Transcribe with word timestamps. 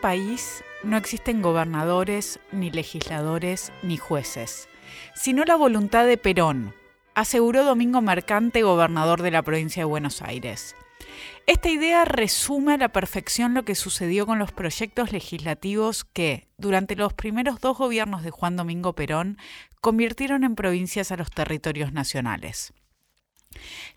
país 0.00 0.64
no 0.82 0.96
existen 0.96 1.42
gobernadores, 1.42 2.40
ni 2.52 2.70
legisladores, 2.70 3.72
ni 3.82 3.96
jueces, 3.96 4.68
sino 5.14 5.44
la 5.44 5.56
voluntad 5.56 6.06
de 6.06 6.16
Perón, 6.16 6.74
aseguró 7.14 7.64
Domingo 7.64 8.00
Mercante, 8.00 8.62
gobernador 8.62 9.22
de 9.22 9.30
la 9.30 9.42
provincia 9.42 9.82
de 9.82 9.86
Buenos 9.86 10.22
Aires. 10.22 10.74
Esta 11.46 11.68
idea 11.68 12.04
resume 12.04 12.74
a 12.74 12.78
la 12.78 12.88
perfección 12.90 13.54
lo 13.54 13.64
que 13.64 13.74
sucedió 13.74 14.26
con 14.26 14.38
los 14.38 14.52
proyectos 14.52 15.12
legislativos 15.12 16.04
que, 16.04 16.48
durante 16.58 16.96
los 16.96 17.12
primeros 17.12 17.60
dos 17.60 17.76
gobiernos 17.76 18.22
de 18.22 18.30
Juan 18.30 18.56
Domingo 18.56 18.94
Perón, 18.94 19.38
convirtieron 19.80 20.44
en 20.44 20.54
provincias 20.54 21.10
a 21.12 21.16
los 21.16 21.30
territorios 21.30 21.92
nacionales. 21.92 22.72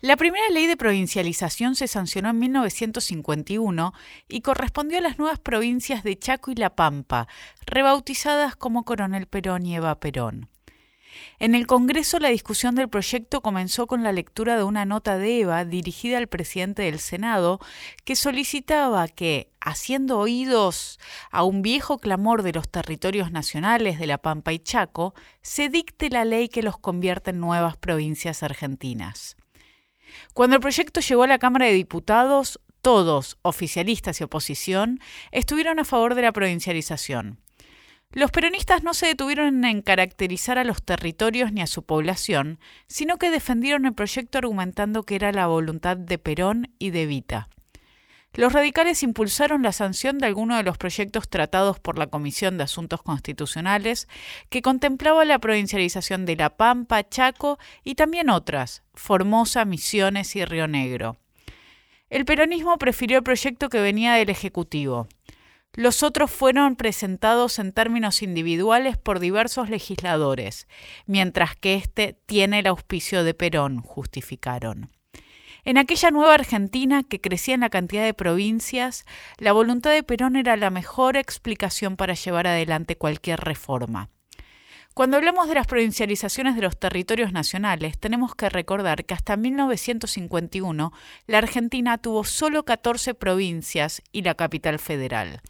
La 0.00 0.16
primera 0.16 0.46
ley 0.50 0.66
de 0.66 0.76
provincialización 0.76 1.76
se 1.76 1.88
sancionó 1.88 2.28
en 2.28 2.38
1951 2.38 3.94
y 4.28 4.42
correspondió 4.42 4.98
a 4.98 5.00
las 5.00 5.18
nuevas 5.18 5.38
provincias 5.38 6.02
de 6.04 6.18
Chaco 6.18 6.50
y 6.50 6.56
La 6.56 6.76
Pampa, 6.76 7.26
rebautizadas 7.64 8.54
como 8.54 8.84
Coronel 8.84 9.26
Perón 9.26 9.64
y 9.64 9.76
Eva 9.76 9.98
Perón. 10.00 10.50
En 11.38 11.54
el 11.54 11.66
Congreso 11.66 12.18
la 12.18 12.28
discusión 12.28 12.74
del 12.74 12.90
proyecto 12.90 13.40
comenzó 13.40 13.86
con 13.86 14.02
la 14.02 14.12
lectura 14.12 14.58
de 14.58 14.64
una 14.64 14.84
nota 14.84 15.16
de 15.16 15.40
Eva 15.40 15.64
dirigida 15.64 16.18
al 16.18 16.26
presidente 16.26 16.82
del 16.82 16.98
Senado 16.98 17.60
que 18.04 18.16
solicitaba 18.16 19.08
que, 19.08 19.48
haciendo 19.60 20.18
oídos 20.18 20.98
a 21.30 21.44
un 21.44 21.62
viejo 21.62 21.98
clamor 21.98 22.42
de 22.42 22.52
los 22.52 22.68
territorios 22.68 23.30
nacionales 23.30 23.98
de 23.98 24.06
La 24.06 24.18
Pampa 24.18 24.52
y 24.52 24.58
Chaco, 24.58 25.14
se 25.40 25.68
dicte 25.68 26.10
la 26.10 26.24
ley 26.24 26.48
que 26.48 26.62
los 26.62 26.76
convierte 26.76 27.30
en 27.30 27.40
nuevas 27.40 27.76
provincias 27.76 28.42
argentinas. 28.42 29.36
Cuando 30.32 30.56
el 30.56 30.62
proyecto 30.62 31.00
llegó 31.00 31.22
a 31.22 31.28
la 31.28 31.38
Cámara 31.38 31.66
de 31.66 31.72
Diputados, 31.72 32.60
todos, 32.82 33.38
oficialistas 33.42 34.20
y 34.20 34.24
oposición, 34.24 35.00
estuvieron 35.32 35.78
a 35.78 35.84
favor 35.84 36.14
de 36.14 36.22
la 36.22 36.32
provincialización. 36.32 37.38
Los 38.12 38.30
peronistas 38.30 38.84
no 38.84 38.94
se 38.94 39.06
detuvieron 39.06 39.64
en 39.64 39.82
caracterizar 39.82 40.56
a 40.58 40.64
los 40.64 40.82
territorios 40.84 41.50
ni 41.50 41.62
a 41.62 41.66
su 41.66 41.82
población, 41.82 42.60
sino 42.86 43.16
que 43.16 43.30
defendieron 43.30 43.86
el 43.86 43.94
proyecto 43.94 44.38
argumentando 44.38 45.02
que 45.02 45.16
era 45.16 45.32
la 45.32 45.48
voluntad 45.48 45.96
de 45.96 46.18
Perón 46.18 46.70
y 46.78 46.90
de 46.90 47.06
Vita. 47.06 47.48
Los 48.36 48.52
radicales 48.52 49.04
impulsaron 49.04 49.62
la 49.62 49.70
sanción 49.70 50.18
de 50.18 50.26
algunos 50.26 50.56
de 50.56 50.64
los 50.64 50.76
proyectos 50.76 51.28
tratados 51.28 51.78
por 51.78 51.98
la 51.98 52.08
Comisión 52.08 52.58
de 52.58 52.64
Asuntos 52.64 53.00
Constitucionales, 53.00 54.08
que 54.48 54.60
contemplaba 54.60 55.24
la 55.24 55.38
provincialización 55.38 56.26
de 56.26 56.34
La 56.34 56.56
Pampa, 56.56 57.08
Chaco 57.08 57.60
y 57.84 57.94
también 57.94 58.30
otras, 58.30 58.82
Formosa, 58.94 59.64
Misiones 59.64 60.34
y 60.34 60.44
Río 60.44 60.66
Negro. 60.66 61.16
El 62.10 62.24
peronismo 62.24 62.76
prefirió 62.76 63.18
el 63.18 63.24
proyecto 63.24 63.68
que 63.68 63.80
venía 63.80 64.14
del 64.14 64.30
Ejecutivo. 64.30 65.06
Los 65.72 66.02
otros 66.02 66.30
fueron 66.30 66.74
presentados 66.74 67.60
en 67.60 67.72
términos 67.72 68.20
individuales 68.20 68.96
por 68.96 69.20
diversos 69.20 69.70
legisladores, 69.70 70.66
mientras 71.06 71.54
que 71.54 71.74
este 71.74 72.18
tiene 72.26 72.60
el 72.60 72.66
auspicio 72.66 73.22
de 73.22 73.34
Perón, 73.34 73.80
justificaron. 73.80 74.90
En 75.66 75.78
aquella 75.78 76.10
nueva 76.10 76.34
Argentina 76.34 77.04
que 77.04 77.22
crecía 77.22 77.54
en 77.54 77.60
la 77.60 77.70
cantidad 77.70 78.04
de 78.04 78.12
provincias, 78.12 79.06
la 79.38 79.52
voluntad 79.52 79.92
de 79.92 80.02
Perón 80.02 80.36
era 80.36 80.58
la 80.58 80.68
mejor 80.68 81.16
explicación 81.16 81.96
para 81.96 82.12
llevar 82.12 82.46
adelante 82.46 82.96
cualquier 82.96 83.40
reforma. 83.40 84.10
Cuando 84.92 85.16
hablamos 85.16 85.48
de 85.48 85.54
las 85.54 85.66
provincializaciones 85.66 86.54
de 86.54 86.60
los 86.60 86.78
territorios 86.78 87.32
nacionales, 87.32 87.98
tenemos 87.98 88.34
que 88.34 88.50
recordar 88.50 89.06
que 89.06 89.14
hasta 89.14 89.38
1951 89.38 90.92
la 91.26 91.38
Argentina 91.38 91.96
tuvo 91.96 92.24
solo 92.24 92.66
14 92.66 93.14
provincias 93.14 94.02
y 94.12 94.20
la 94.20 94.34
capital 94.34 94.78
federal. 94.78 95.40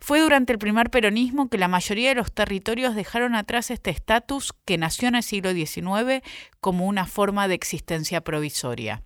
Fue 0.00 0.20
durante 0.20 0.54
el 0.54 0.58
primer 0.58 0.88
peronismo 0.88 1.50
que 1.50 1.58
la 1.58 1.68
mayoría 1.68 2.08
de 2.08 2.14
los 2.14 2.32
territorios 2.32 2.94
dejaron 2.94 3.34
atrás 3.34 3.70
este 3.70 3.90
estatus 3.90 4.54
que 4.64 4.78
nació 4.78 5.08
en 5.08 5.16
el 5.16 5.22
siglo 5.22 5.52
XIX 5.52 6.22
como 6.60 6.86
una 6.86 7.06
forma 7.06 7.46
de 7.46 7.54
existencia 7.54 8.22
provisoria. 8.22 9.02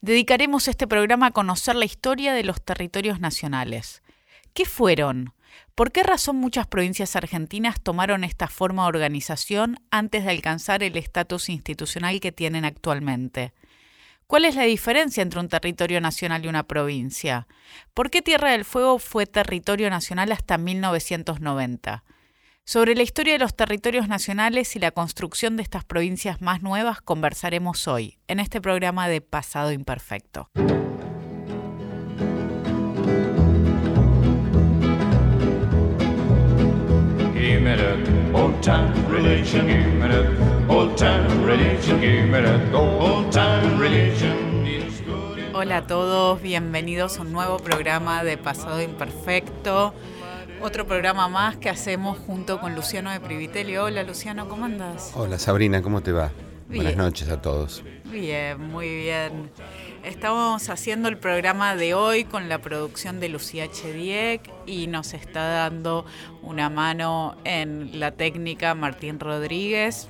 Dedicaremos 0.00 0.68
este 0.68 0.86
programa 0.86 1.26
a 1.26 1.30
conocer 1.30 1.76
la 1.76 1.84
historia 1.84 2.32
de 2.32 2.44
los 2.44 2.62
territorios 2.62 3.20
nacionales. 3.20 4.02
¿Qué 4.54 4.64
fueron? 4.64 5.34
¿Por 5.74 5.92
qué 5.92 6.02
razón 6.02 6.36
muchas 6.36 6.66
provincias 6.66 7.16
argentinas 7.16 7.80
tomaron 7.80 8.24
esta 8.24 8.48
forma 8.48 8.82
de 8.82 8.88
organización 8.88 9.78
antes 9.90 10.24
de 10.24 10.30
alcanzar 10.30 10.82
el 10.82 10.96
estatus 10.96 11.48
institucional 11.48 12.20
que 12.20 12.32
tienen 12.32 12.64
actualmente? 12.64 13.52
¿Cuál 14.26 14.44
es 14.44 14.56
la 14.56 14.62
diferencia 14.62 15.22
entre 15.22 15.38
un 15.38 15.48
territorio 15.48 16.00
nacional 16.00 16.44
y 16.44 16.48
una 16.48 16.64
provincia? 16.64 17.46
¿Por 17.94 18.10
qué 18.10 18.22
Tierra 18.22 18.52
del 18.52 18.64
Fuego 18.64 18.98
fue 18.98 19.26
territorio 19.26 19.88
nacional 19.88 20.32
hasta 20.32 20.58
1990? 20.58 22.02
Sobre 22.68 22.96
la 22.96 23.04
historia 23.04 23.34
de 23.34 23.38
los 23.38 23.54
territorios 23.54 24.08
nacionales 24.08 24.74
y 24.74 24.80
la 24.80 24.90
construcción 24.90 25.56
de 25.56 25.62
estas 25.62 25.84
provincias 25.84 26.42
más 26.42 26.62
nuevas 26.62 27.00
conversaremos 27.00 27.86
hoy, 27.86 28.18
en 28.26 28.40
este 28.40 28.60
programa 28.60 29.06
de 29.06 29.20
Pasado 29.20 29.70
Imperfecto. 29.70 30.50
Hola 45.54 45.76
a 45.76 45.86
todos, 45.86 46.42
bienvenidos 46.42 47.18
a 47.18 47.22
un 47.22 47.32
nuevo 47.32 47.58
programa 47.58 48.24
de 48.24 48.36
Pasado 48.36 48.82
Imperfecto. 48.82 49.94
Otro 50.60 50.86
programa 50.86 51.28
más 51.28 51.56
que 51.56 51.68
hacemos 51.68 52.18
junto 52.18 52.60
con 52.60 52.74
Luciano 52.74 53.10
de 53.10 53.20
Privitelio. 53.20 53.84
Hola 53.84 54.02
Luciano, 54.02 54.48
¿cómo 54.48 54.64
andas? 54.64 55.12
Hola 55.14 55.38
Sabrina, 55.38 55.82
¿cómo 55.82 56.02
te 56.02 56.12
va? 56.12 56.30
Buenas 56.68 56.96
noches 56.96 57.28
a 57.28 57.40
todos. 57.40 57.84
Bien, 58.04 58.60
muy 58.60 58.88
bien. 58.88 59.50
Estamos 60.02 60.68
haciendo 60.68 61.08
el 61.08 61.18
programa 61.18 61.76
de 61.76 61.94
hoy 61.94 62.24
con 62.24 62.48
la 62.48 62.58
producción 62.58 63.20
de 63.20 63.28
Lucía 63.28 63.70
Chediek 63.70 64.50
y 64.66 64.86
nos 64.86 65.14
está 65.14 65.46
dando 65.48 66.06
una 66.42 66.70
mano 66.70 67.36
en 67.44 68.00
la 68.00 68.12
técnica 68.12 68.74
Martín 68.74 69.20
Rodríguez. 69.20 70.08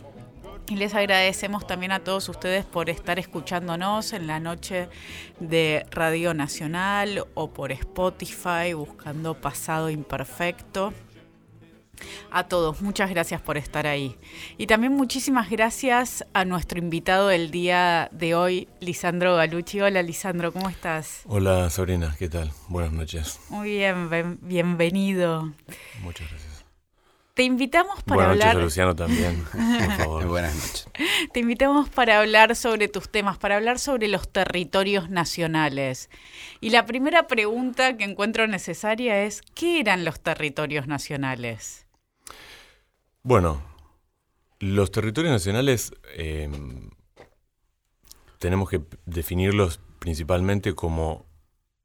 Y 0.69 0.75
les 0.77 0.94
agradecemos 0.94 1.66
también 1.66 1.93
a 1.93 2.00
todos 2.00 2.28
ustedes 2.28 2.65
por 2.65 2.91
estar 2.91 3.21
escuchándonos 3.21 4.12
en 4.12 4.27
la 4.27 4.41
noche 4.41 4.88
de 5.38 5.87
Radio 5.91 6.34
Nacional 6.34 7.25
o 7.34 7.50
por 7.50 7.71
Spotify 7.71 8.72
buscando 8.75 9.34
Pasado 9.34 9.91
Imperfecto. 9.91 10.93
A 12.31 12.44
todos, 12.44 12.82
muchas 12.82 13.10
gracias 13.10 13.41
por 13.41 13.56
estar 13.56 13.87
ahí. 13.87 14.16
Y 14.59 14.66
también 14.66 14.93
muchísimas 14.93 15.50
gracias 15.50 16.27
a 16.34 16.44
nuestro 16.44 16.78
invitado 16.78 17.28
del 17.28 17.50
día 17.50 18.09
de 18.12 18.34
hoy, 18.34 18.69
Lisandro 18.81 19.37
Galucci. 19.37 19.81
Hola 19.81 20.03
Lisandro, 20.03 20.53
¿cómo 20.53 20.69
estás? 20.69 21.22
Hola 21.27 21.71
Sabrina, 21.71 22.15
¿qué 22.19 22.28
tal? 22.28 22.50
Buenas 22.69 22.93
noches. 22.93 23.41
Muy 23.48 23.71
bien, 23.71 24.38
bienvenido. 24.43 25.53
Muchas 26.03 26.28
gracias. 26.28 26.45
Te 27.36 27.42
invitamos 27.42 28.02
para 28.02 28.28
Buenas 28.28 28.32
hablar. 28.32 28.54
Noches, 28.54 28.64
Luciano 28.64 28.97
también, 28.97 29.44
por 29.44 29.92
favor. 29.98 30.26
Buenas 30.26 30.54
noches. 30.54 30.88
Te 31.34 31.41
invitamos 31.41 31.91
para 31.91 32.20
hablar 32.20 32.56
sobre 32.56 32.88
tus 32.88 33.10
temas, 33.10 33.36
para 33.36 33.56
hablar 33.56 33.78
sobre 33.78 34.08
los 34.08 34.32
territorios 34.32 35.10
nacionales. 35.10 36.08
Y 36.62 36.70
la 36.70 36.86
primera 36.86 37.26
pregunta 37.26 37.98
que 37.98 38.04
encuentro 38.04 38.47
necesaria 38.47 39.22
es: 39.24 39.42
¿qué 39.54 39.80
eran 39.80 40.06
los 40.06 40.19
territorios 40.20 40.86
nacionales? 40.86 41.86
Bueno, 43.22 43.62
los 44.59 44.91
territorios 44.91 45.30
nacionales 45.30 45.92
eh, 46.15 46.50
tenemos 48.38 48.71
que 48.71 48.80
definirlos 49.04 49.78
principalmente 49.98 50.74
como 50.74 51.27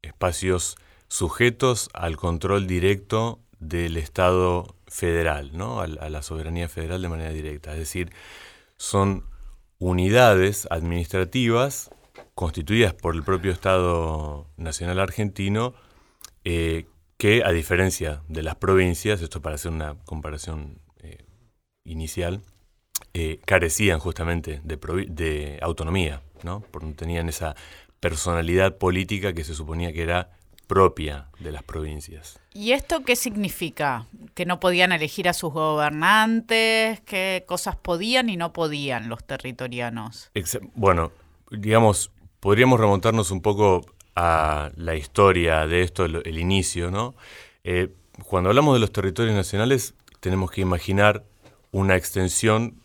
espacios 0.00 0.76
sujetos 1.08 1.90
al 1.92 2.16
control 2.16 2.66
directo 2.66 3.38
del 3.58 3.98
Estado 3.98 4.76
federal, 4.92 5.56
¿no? 5.56 5.80
a, 5.80 5.86
la 5.86 6.22
soberanía 6.22 6.68
federal 6.68 7.00
de 7.00 7.08
manera 7.08 7.30
directa. 7.30 7.72
Es 7.72 7.78
decir, 7.78 8.12
son 8.76 9.24
unidades 9.78 10.68
administrativas 10.70 11.90
constituidas 12.34 12.92
por 12.92 13.14
el 13.14 13.22
propio 13.22 13.52
Estado 13.52 14.46
Nacional 14.56 15.00
Argentino 15.00 15.74
eh, 16.44 16.86
que, 17.16 17.42
a 17.42 17.52
diferencia 17.52 18.22
de 18.28 18.42
las 18.42 18.56
provincias, 18.56 19.22
esto 19.22 19.40
para 19.40 19.54
hacer 19.54 19.72
una 19.72 19.96
comparación 20.04 20.78
eh, 21.02 21.24
inicial, 21.84 22.42
eh, 23.14 23.40
carecían 23.46 23.98
justamente 23.98 24.60
de, 24.62 24.76
de 25.08 25.58
autonomía, 25.62 26.22
¿no? 26.42 26.62
porque 26.70 26.86
no 26.88 26.94
tenían 26.94 27.28
esa 27.28 27.56
personalidad 27.98 28.76
política 28.76 29.32
que 29.32 29.44
se 29.44 29.54
suponía 29.54 29.92
que 29.92 30.02
era 30.02 30.30
propia 30.72 31.26
de 31.38 31.52
las 31.52 31.62
provincias. 31.62 32.40
¿Y 32.54 32.72
esto 32.72 33.04
qué 33.04 33.14
significa? 33.14 34.06
¿Que 34.32 34.46
no 34.46 34.58
podían 34.58 34.90
elegir 34.90 35.28
a 35.28 35.34
sus 35.34 35.52
gobernantes? 35.52 37.02
¿Qué 37.02 37.44
cosas 37.46 37.76
podían 37.76 38.30
y 38.30 38.38
no 38.38 38.54
podían 38.54 39.10
los 39.10 39.22
territorianos? 39.22 40.30
Ex 40.32 40.58
bueno, 40.74 41.12
digamos, 41.50 42.10
podríamos 42.40 42.80
remontarnos 42.80 43.30
un 43.30 43.42
poco 43.42 43.84
a 44.16 44.70
la 44.76 44.94
historia 44.94 45.66
de 45.66 45.82
esto, 45.82 46.06
el, 46.06 46.22
el 46.24 46.38
inicio, 46.38 46.90
¿no? 46.90 47.14
Eh, 47.64 47.92
cuando 48.26 48.48
hablamos 48.48 48.72
de 48.72 48.80
los 48.80 48.92
territorios 48.92 49.36
nacionales, 49.36 49.94
tenemos 50.20 50.50
que 50.50 50.62
imaginar 50.62 51.22
una 51.70 51.96
extensión 51.96 52.80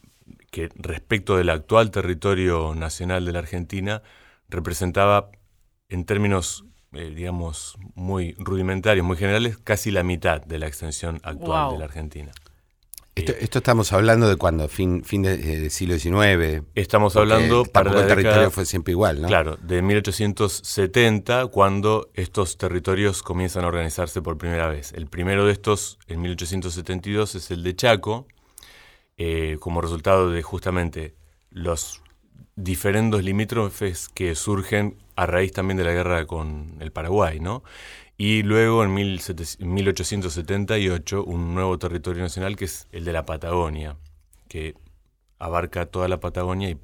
que 0.52 0.70
respecto 0.76 1.38
del 1.38 1.52
actual 1.52 1.90
territorio 1.90 2.76
nacional 2.76 3.24
de 3.24 3.32
la 3.32 3.40
Argentina 3.40 4.02
representaba 4.50 5.30
en 5.88 6.04
términos, 6.04 6.66
eh, 6.94 7.12
digamos, 7.16 7.78
muy 7.96 8.34
rudimentarios, 8.40 9.06
muy 9.06 9.18
generales, 9.18 9.58
casi 9.58 9.92
la 9.92 10.04
mitad 10.04 10.42
de 10.42 10.60
la 10.60 10.68
extensión 10.68 11.20
actual 11.24 11.74
de 11.74 11.80
la 11.80 11.86
Argentina. 11.86 12.32
Esto, 13.26 13.58
estamos 13.58 13.94
hablando 13.94 14.30
de 14.30 14.36
cuando, 14.36 14.68
fin, 14.68 15.04
fin 15.04 15.24
del 15.24 15.42
de 15.42 15.70
siglo 15.72 15.98
XIX. 15.98 16.64
Estamos 16.76 17.16
hablando 17.16 17.66
para 17.66 17.90
el 18.00 18.08
territorio 18.08 18.52
fue 18.52 18.66
siempre 18.66 18.92
igual, 18.92 19.22
¿no? 19.22 19.28
Claro, 19.28 19.58
de 19.58 19.82
1870, 19.82 21.48
cuando 21.48 22.12
estos 22.14 22.58
territorios 22.58 23.24
comienzan 23.24 23.64
a 23.64 23.68
organizarse 23.68 24.22
por 24.22 24.38
primera 24.38 24.68
vez. 24.68 24.94
El 24.94 25.08
primero 25.08 25.46
de 25.46 25.52
estos, 25.52 25.98
en 26.08 26.22
1872, 26.22 27.36
es 27.36 27.50
el 27.50 27.64
de 27.64 27.76
Chaco, 27.76 28.28
eh, 29.18 29.58
como 29.60 29.82
resultado 29.82 30.30
de 30.30 30.44
justamente 30.44 31.16
los 31.50 32.02
diferendos 32.56 33.24
limítrofes 33.24 34.10
que 34.10 34.36
surgen 34.36 34.98
a 35.18 35.26
raíz 35.26 35.52
también 35.52 35.76
de 35.78 35.84
la 35.84 35.92
guerra 35.92 36.26
con 36.26 36.78
el 36.80 36.92
Paraguay, 36.92 37.42
¿no? 37.42 37.64
Y 38.18 38.44
luego 38.44 38.84
en 38.84 38.94
1878 38.94 41.24
un 41.24 41.56
nuevo 41.56 41.80
territorio 41.80 42.22
nacional 42.24 42.56
que 42.56 42.66
es 42.66 42.88
el 42.92 43.04
de 43.04 43.14
la 43.14 43.26
Patagonia, 43.26 43.98
que 44.48 44.76
abarca 45.40 45.88
toda 45.88 46.08
la 46.08 46.20
Patagonia 46.20 46.70
y, 46.70 46.78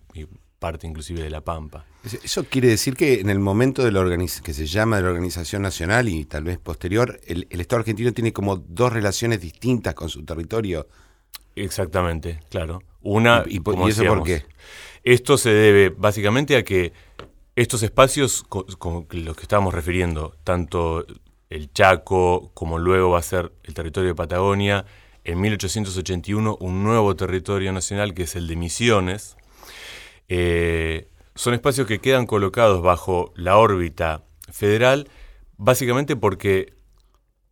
parte 0.59 0.87
inclusive 0.87 1.21
de 1.21 1.29
la 1.29 1.41
Pampa. 1.41 1.85
Eso 2.23 2.45
quiere 2.45 2.69
decir 2.69 2.95
que 2.95 3.19
en 3.19 3.29
el 3.29 3.39
momento 3.39 3.83
de 3.83 3.91
la 3.91 4.01
que 4.43 4.53
se 4.53 4.65
llama 4.65 4.95
de 4.95 5.03
la 5.03 5.09
organización 5.09 5.61
nacional 5.61 6.07
y 6.07 6.23
tal 6.23 6.45
vez 6.45 6.57
posterior, 6.57 7.19
el, 7.27 7.45
Estado 7.49 7.81
argentino 7.81 8.13
tiene 8.13 8.31
como 8.31 8.55
dos 8.55 8.93
relaciones 8.93 9.41
distintas 9.41 9.93
con 9.93 10.07
su 10.07 10.23
territorio. 10.23 10.87
Exactamente, 11.55 12.39
claro. 12.49 12.81
Una, 13.01 13.43
¿Y, 13.45 13.57
y, 13.57 13.89
eso 13.89 14.05
por 14.05 14.23
qué? 14.23 14.45
Esto 15.03 15.37
se 15.37 15.49
debe 15.49 15.89
básicamente 15.89 16.55
a 16.55 16.63
que 16.63 16.93
estos 17.55 17.83
espacios, 17.83 18.43
como 18.43 19.05
los 19.11 19.35
que 19.35 19.43
estábamos 19.43 19.73
refiriendo, 19.73 20.35
tanto 20.43 21.05
el 21.49 21.71
Chaco 21.71 22.51
como 22.53 22.79
luego 22.79 23.11
va 23.11 23.19
a 23.19 23.23
ser 23.23 23.53
el 23.63 23.73
territorio 23.73 24.09
de 24.09 24.15
Patagonia, 24.15 24.85
en 25.23 25.39
1881 25.39 26.57
un 26.59 26.83
nuevo 26.83 27.15
territorio 27.15 27.71
nacional 27.71 28.13
que 28.13 28.23
es 28.23 28.35
el 28.35 28.47
de 28.47 28.55
Misiones, 28.55 29.37
eh, 30.29 31.09
son 31.35 31.53
espacios 31.53 31.87
que 31.87 31.99
quedan 31.99 32.25
colocados 32.25 32.81
bajo 32.81 33.33
la 33.35 33.57
órbita 33.57 34.23
federal 34.51 35.09
básicamente 35.57 36.15
porque 36.15 36.73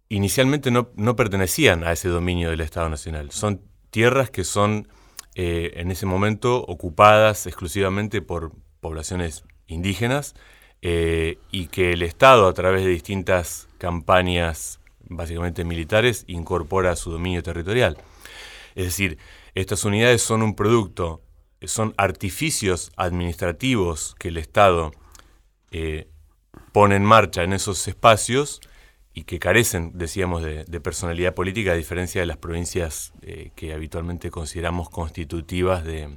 inicialmente 0.10 0.72
no, 0.72 0.90
no 0.96 1.16
pertenecían 1.16 1.84
a 1.84 1.92
ese 1.92 2.10
dominio 2.10 2.50
del 2.50 2.62
Estado 2.62 2.90
Nacional. 2.90 3.32
Son 3.32 3.62
tierras 3.90 4.30
que 4.30 4.44
son 4.44 4.88
eh, 5.36 5.72
en 5.76 5.92
ese 5.92 6.06
momento 6.06 6.64
ocupadas 6.64 7.48
exclusivamente 7.48 8.22
por 8.22 8.52
poblaciones 8.82 9.44
indígenas 9.72 10.36
eh, 10.82 11.38
y 11.52 11.68
que 11.68 11.94
el 11.94 12.02
Estado, 12.02 12.48
a 12.48 12.54
través 12.54 12.84
de 12.84 12.90
distintas 12.90 13.68
campañas, 13.78 14.80
básicamente 15.02 15.64
militares, 15.64 16.24
incorpora 16.28 16.92
a 16.92 16.96
su 16.96 17.12
dominio 17.12 17.44
territorial. 17.44 17.98
Es 18.76 18.86
decir, 18.86 19.18
estas 19.54 19.86
unidades 19.86 20.22
son 20.22 20.42
un 20.42 20.56
producto, 20.56 21.22
son 21.64 21.94
artificios 21.98 22.92
administrativos 22.96 24.16
que 24.18 24.30
el 24.30 24.38
Estado 24.38 24.92
eh, 25.72 26.08
pone 26.72 26.96
en 26.96 27.06
marcha 27.06 27.44
en 27.44 27.54
esos 27.54 27.88
espacios 27.88 28.62
y 29.14 29.24
que 29.26 29.40
carecen, 29.40 29.92
decíamos, 29.96 30.42
de, 30.42 30.66
personalidad 30.80 31.34
política, 31.34 31.74
a 31.74 31.76
diferencia 31.76 32.22
de 32.22 32.28
las 32.28 32.38
provincias 32.38 33.14
eh, 33.22 33.52
que 33.56 33.74
habitualmente 33.74 34.32
consideramos 34.32 34.90
constitutivas 34.90 35.84
de, 35.84 36.10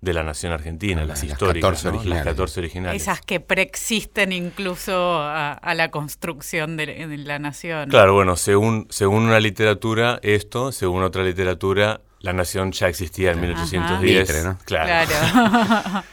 de 0.00 0.12
la 0.12 0.22
nación 0.22 0.52
argentina, 0.52 1.04
las, 1.04 1.24
históricas, 1.24 1.82
14 1.82 2.08
las 2.08 2.24
14 2.24 2.60
originales. 2.60 3.02
Esas 3.02 3.20
que 3.20 3.40
preexisten 3.40 4.32
incluso 4.32 5.18
a, 5.20 5.58
la 5.74 5.90
construcción 5.90 6.76
de, 6.76 7.16
la 7.18 7.38
nación. 7.38 7.88
Claro, 7.88 8.14
bueno, 8.14 8.36
según, 8.36 8.86
según 8.90 9.24
una 9.24 9.40
literatura 9.40 10.20
esto, 10.22 10.70
según 10.70 11.02
otra 11.02 11.24
literatura, 11.24 12.02
la 12.20 12.32
nación 12.32 12.72
ya 12.72 12.88
existía 12.88 13.32
en 13.32 13.40
1810. 13.40 14.44
¿no? 14.44 14.58
Claro. 14.64 15.12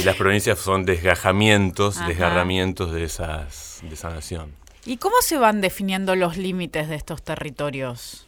y 0.00 0.02
las 0.02 0.16
provincias 0.16 0.58
son 0.58 0.84
desgajamientos, 0.84 2.04
desgarramientos 2.06 2.92
de, 2.92 3.04
esas, 3.04 3.80
de 3.82 3.94
esa 3.94 4.10
nación. 4.10 4.52
¿Y 4.84 4.96
cómo 4.96 5.16
se 5.20 5.38
van 5.38 5.60
definiendo 5.60 6.16
los 6.16 6.36
límites 6.36 6.88
de 6.88 6.96
estos 6.96 7.22
territorios? 7.22 8.26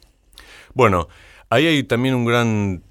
Bueno, 0.73 1.09
ahí 1.51 1.67
hay 1.67 1.83
también 1.83 2.15
un 2.15 2.25
gran 2.25 2.83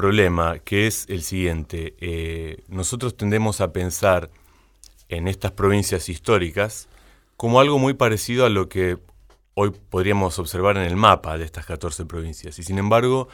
problema 0.00 0.60
que 0.60 0.86
es 0.86 1.04
el 1.10 1.22
siguiente. 1.22 1.94
Eh, 2.00 2.62
nosotros 2.68 3.18
tendemos 3.18 3.60
a 3.60 3.70
pensar 3.70 4.30
en 5.10 5.28
estas 5.28 5.52
provincias 5.52 6.08
históricas 6.08 6.88
como 7.36 7.60
algo 7.60 7.78
muy 7.78 7.92
parecido 7.92 8.46
a 8.46 8.48
lo 8.48 8.70
que 8.70 8.96
hoy 9.52 9.72
podríamos 9.90 10.38
observar 10.38 10.78
en 10.78 10.84
el 10.84 10.96
mapa 10.96 11.36
de 11.36 11.44
estas 11.44 11.66
14 11.66 12.06
provincias. 12.06 12.58
Y 12.58 12.62
sin 12.62 12.78
embargo, 12.78 13.28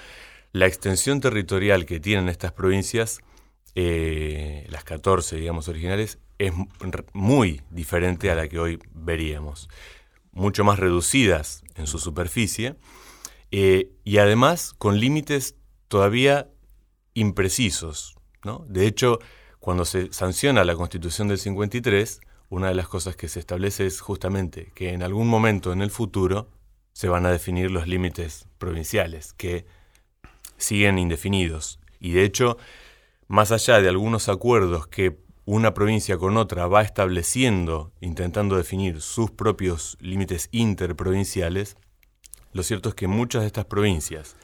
la 0.51 0.67
extensión 0.67 1.21
territorial 1.21 1.87
que 1.87 2.01
tienen 2.01 2.29
estas 2.29 2.51
provincias, 2.51 3.21
eh, 3.77 4.67
las 4.69 4.83
14, 4.83 5.37
digamos, 5.37 5.69
originales, 5.69 6.19
es 6.39 6.53
muy 7.13 7.63
diferente 7.71 8.29
a 8.33 8.35
la 8.35 8.49
que 8.49 8.59
hoy 8.59 8.81
veríamos. 8.93 9.69
Mucho 10.33 10.65
más 10.65 10.81
reducidas 10.81 11.63
en 11.77 11.87
su 11.87 12.01
superficie 12.01 12.75
eh, 13.53 13.93
y 14.03 14.19
además 14.19 14.75
con 14.77 14.99
límites 14.99 15.55
todavía 15.87 16.49
imprecisos. 17.17 18.15
¿no? 18.45 18.65
De 18.69 18.87
hecho, 18.87 19.19
cuando 19.59 19.85
se 19.85 20.13
sanciona 20.13 20.65
la 20.65 20.77
Constitución 20.77 21.27
del 21.27 21.39
53, 21.39 22.21
una 22.51 22.69
de 22.69 22.75
las 22.75 22.87
cosas 22.87 23.17
que 23.17 23.29
se 23.29 23.41
establece 23.41 23.87
es 23.87 24.01
justamente 24.01 24.71
que 24.75 24.91
en 24.91 25.03
algún 25.03 25.27
momento 25.27 25.73
en 25.73 25.83
el 25.83 25.91
futuro 25.91 26.49
se 26.93 27.09
van 27.09 27.27
a 27.27 27.33
definir 27.33 27.71
los 27.71 27.89
límites 27.89 28.47
provinciales, 28.59 29.33
que 29.33 29.67
siguen 30.57 30.99
indefinidos. 30.99 31.81
Y 31.99 32.13
de 32.13 32.25
hecho, 32.25 32.59
más 33.27 33.51
allá 33.51 33.81
de 33.81 33.89
algunos 33.89 34.29
acuerdos 34.29 34.87
que 34.87 35.19
una 35.45 35.75
provincia 35.75 36.19
con 36.19 36.37
otra 36.37 36.67
va 36.69 36.83
estableciendo, 36.83 37.93
intentando 38.01 38.57
definir 38.57 39.01
sus 39.01 39.31
propios 39.31 39.97
límites 40.01 40.49
interprovinciales, 40.53 41.77
lo 42.53 42.63
cierto 42.63 42.91
es 42.91 42.95
que 42.95 43.09
muchas 43.09 43.43
de 43.43 43.49
estas 43.49 43.67
provincias 43.67 44.37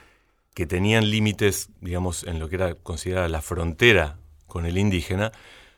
que 0.54 0.66
tenían 0.66 1.10
límites, 1.10 1.70
digamos, 1.80 2.24
en 2.24 2.38
lo 2.38 2.48
que 2.48 2.56
era 2.56 2.74
considerada 2.74 3.28
la 3.28 3.42
frontera 3.42 4.18
con 4.46 4.66
el 4.66 4.76
indígena, 4.78 5.32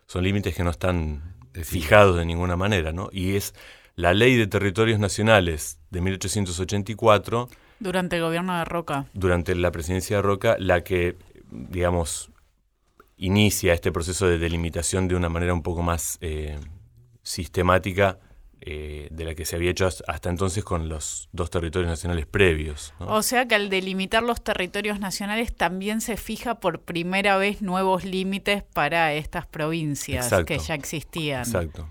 son 0.06 0.24
límites 0.24 0.54
que 0.54 0.64
no 0.64 0.70
están 0.70 1.34
fijados 1.62 2.16
de 2.16 2.24
ninguna 2.24 2.56
manera, 2.56 2.92
¿no? 2.92 3.08
Y 3.12 3.36
es 3.36 3.54
la 3.94 4.12
Ley 4.12 4.36
de 4.36 4.46
Territorios 4.46 4.98
Nacionales 4.98 5.78
de 5.90 6.00
1884. 6.00 7.48
Durante 7.78 8.16
el 8.16 8.22
gobierno 8.22 8.58
de 8.58 8.64
Roca. 8.64 9.06
Durante 9.14 9.54
la 9.54 9.70
presidencia 9.70 10.16
de 10.16 10.22
Roca, 10.22 10.56
la 10.58 10.82
que, 10.82 11.16
digamos, 11.50 12.30
inicia 13.16 13.72
este 13.72 13.92
proceso 13.92 14.26
de 14.26 14.38
delimitación 14.38 15.06
de 15.06 15.14
una 15.14 15.28
manera 15.28 15.54
un 15.54 15.62
poco 15.62 15.82
más 15.82 16.18
eh, 16.20 16.58
sistemática 17.22 18.18
eh, 18.66 19.08
de 19.10 19.24
la 19.26 19.34
que 19.34 19.44
se 19.44 19.56
había 19.56 19.70
hecho 19.70 19.86
hasta 20.08 20.30
entonces 20.30 20.64
con 20.64 20.88
los 20.88 21.28
dos 21.32 21.50
territorios 21.50 21.90
nacionales 21.90 22.24
previos. 22.24 22.94
O 22.98 23.22
sea 23.22 23.46
que 23.46 23.54
al 23.54 23.68
delimitar 23.68 24.22
los 24.22 24.42
territorios 24.42 24.98
nacionales 25.00 25.54
también 25.54 26.00
se 26.00 26.16
fija 26.16 26.60
por 26.60 26.80
primera 26.80 27.36
vez 27.36 27.60
nuevos 27.60 28.06
límites 28.06 28.62
para 28.62 29.12
estas 29.12 29.46
provincias 29.46 30.32
que 30.46 30.58
ya 30.58 30.74
existían. 30.74 31.42
Exacto. 31.42 31.86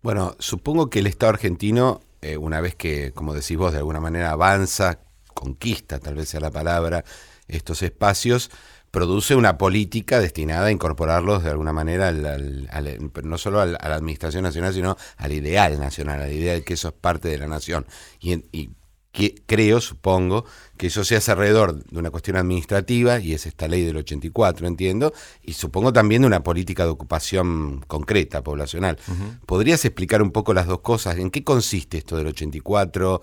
Bueno, 0.00 0.36
supongo 0.38 0.88
que 0.88 1.00
el 1.00 1.08
Estado 1.08 1.30
argentino, 1.30 2.02
eh, 2.20 2.36
una 2.36 2.60
vez 2.60 2.76
que, 2.76 3.10
como 3.10 3.34
decís 3.34 3.56
vos, 3.56 3.72
de 3.72 3.78
alguna 3.78 3.98
manera 3.98 4.30
avanza, 4.30 5.00
conquista, 5.34 5.98
tal 5.98 6.14
vez 6.14 6.28
sea 6.28 6.38
la 6.38 6.52
palabra, 6.52 7.02
estos 7.48 7.82
espacios, 7.82 8.48
produce 8.92 9.34
una 9.34 9.56
política 9.56 10.20
destinada 10.20 10.66
a 10.66 10.70
incorporarlos 10.70 11.42
de 11.42 11.50
alguna 11.50 11.72
manera 11.72 12.08
al, 12.08 13.10
no 13.24 13.38
solo 13.38 13.60
a 13.60 13.66
la 13.66 13.78
administración 13.78 14.44
nacional, 14.44 14.74
sino 14.74 14.96
al 15.16 15.32
ideal 15.32 15.80
nacional, 15.80 16.20
al 16.20 16.32
ideal 16.32 16.58
de 16.58 16.64
que 16.64 16.74
eso 16.74 16.88
es 16.88 16.94
parte 16.94 17.28
de 17.28 17.38
la 17.38 17.48
nación. 17.48 17.86
Y, 18.20 18.70
que, 19.12 19.34
creo, 19.44 19.80
supongo, 19.82 20.46
que 20.78 20.86
eso 20.86 21.04
se 21.04 21.16
hace 21.16 21.32
alrededor 21.32 21.84
de 21.84 21.98
una 21.98 22.10
cuestión 22.10 22.38
administrativa, 22.38 23.20
y 23.20 23.34
es 23.34 23.44
esta 23.44 23.68
ley 23.68 23.84
del 23.84 23.98
84, 23.98 24.66
entiendo, 24.66 25.12
y 25.42 25.52
supongo 25.52 25.92
también 25.92 26.22
de 26.22 26.28
una 26.28 26.42
política 26.42 26.84
de 26.84 26.90
ocupación 26.90 27.84
concreta, 27.86 28.42
poblacional. 28.42 28.98
¿Podrías 29.44 29.84
explicar 29.84 30.22
un 30.22 30.30
poco 30.30 30.54
las 30.54 30.66
dos 30.66 30.80
cosas? 30.80 31.18
¿En 31.18 31.30
qué 31.30 31.44
consiste 31.44 31.98
esto 31.98 32.16
del 32.16 32.28
84? 32.28 33.20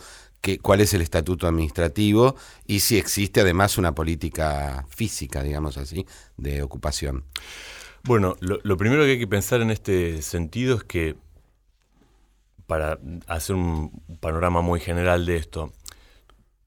Cuál 0.62 0.82
es 0.82 0.94
el 0.94 1.02
estatuto 1.02 1.48
administrativo 1.48 2.36
y 2.66 2.80
si 2.80 2.98
existe 2.98 3.42
además 3.42 3.78
una 3.78 3.94
política 3.94 4.86
física, 4.90 5.44
digamos 5.44 5.78
así, 5.78 6.06
de 6.38 6.62
ocupación. 6.62 7.26
Bueno, 8.04 8.36
lo, 8.40 8.78
primero 8.78 9.04
que 9.04 9.12
hay 9.12 9.20
que 9.20 9.28
pensar 9.28 9.62
en 9.62 9.72
este 9.72 10.22
sentido 10.22 10.78
es 10.78 10.84
que 10.84 11.16
para 12.66 13.00
hacer 13.28 13.56
un 13.56 14.02
panorama 14.20 14.62
muy 14.62 14.80
general 14.80 15.26
de 15.26 15.38
esto, 15.38 15.74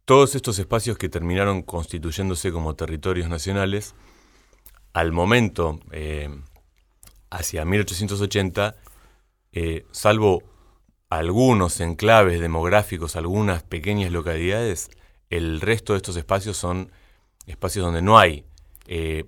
todos 0.04 0.34
estos 0.34 0.58
espacios 0.58 0.98
que 0.98 1.08
terminaron 1.08 1.62
constituyéndose 1.62 2.52
como 2.52 2.74
territorios 2.74 3.28
nacionales, 3.28 3.94
al 4.92 5.12
momento, 5.12 5.80
eh, 5.90 6.28
hacia 7.30 7.64
1880, 7.64 8.76
eh, 9.52 9.86
salvo 9.90 10.42
algunos 11.18 11.80
enclaves 11.80 12.40
demográficos, 12.40 13.16
algunas 13.16 13.62
pequeñas 13.62 14.10
localidades, 14.12 14.90
el 15.30 15.60
resto 15.60 15.92
de 15.92 15.98
estos 15.98 16.16
espacios 16.16 16.56
son 16.56 16.90
espacios 17.46 17.84
donde 17.84 18.02
no 18.02 18.18
hay 18.18 18.44
eh, 18.86 19.24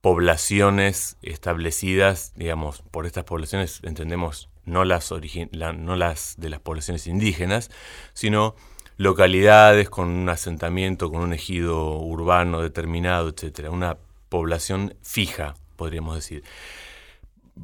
poblaciones 0.00 1.16
establecidas, 1.22 2.32
digamos, 2.36 2.82
por 2.90 3.06
estas 3.06 3.24
poblaciones 3.24 3.80
entendemos 3.82 4.48
no 4.64 4.84
las, 4.84 5.12
no 5.52 5.96
las 5.96 6.34
de 6.38 6.48
las 6.50 6.60
poblaciones 6.60 7.06
indígenas, 7.06 7.70
sino 8.12 8.54
localidades 8.96 9.88
con 9.88 10.08
un 10.08 10.28
asentamiento, 10.28 11.10
con 11.10 11.22
un 11.22 11.32
ejido 11.32 11.98
urbano 11.98 12.60
determinado, 12.60 13.28
etcétera, 13.28 13.70
una 13.70 13.96
población 14.28 14.94
fija, 15.02 15.54
podríamos 15.76 16.16
decir. 16.16 16.44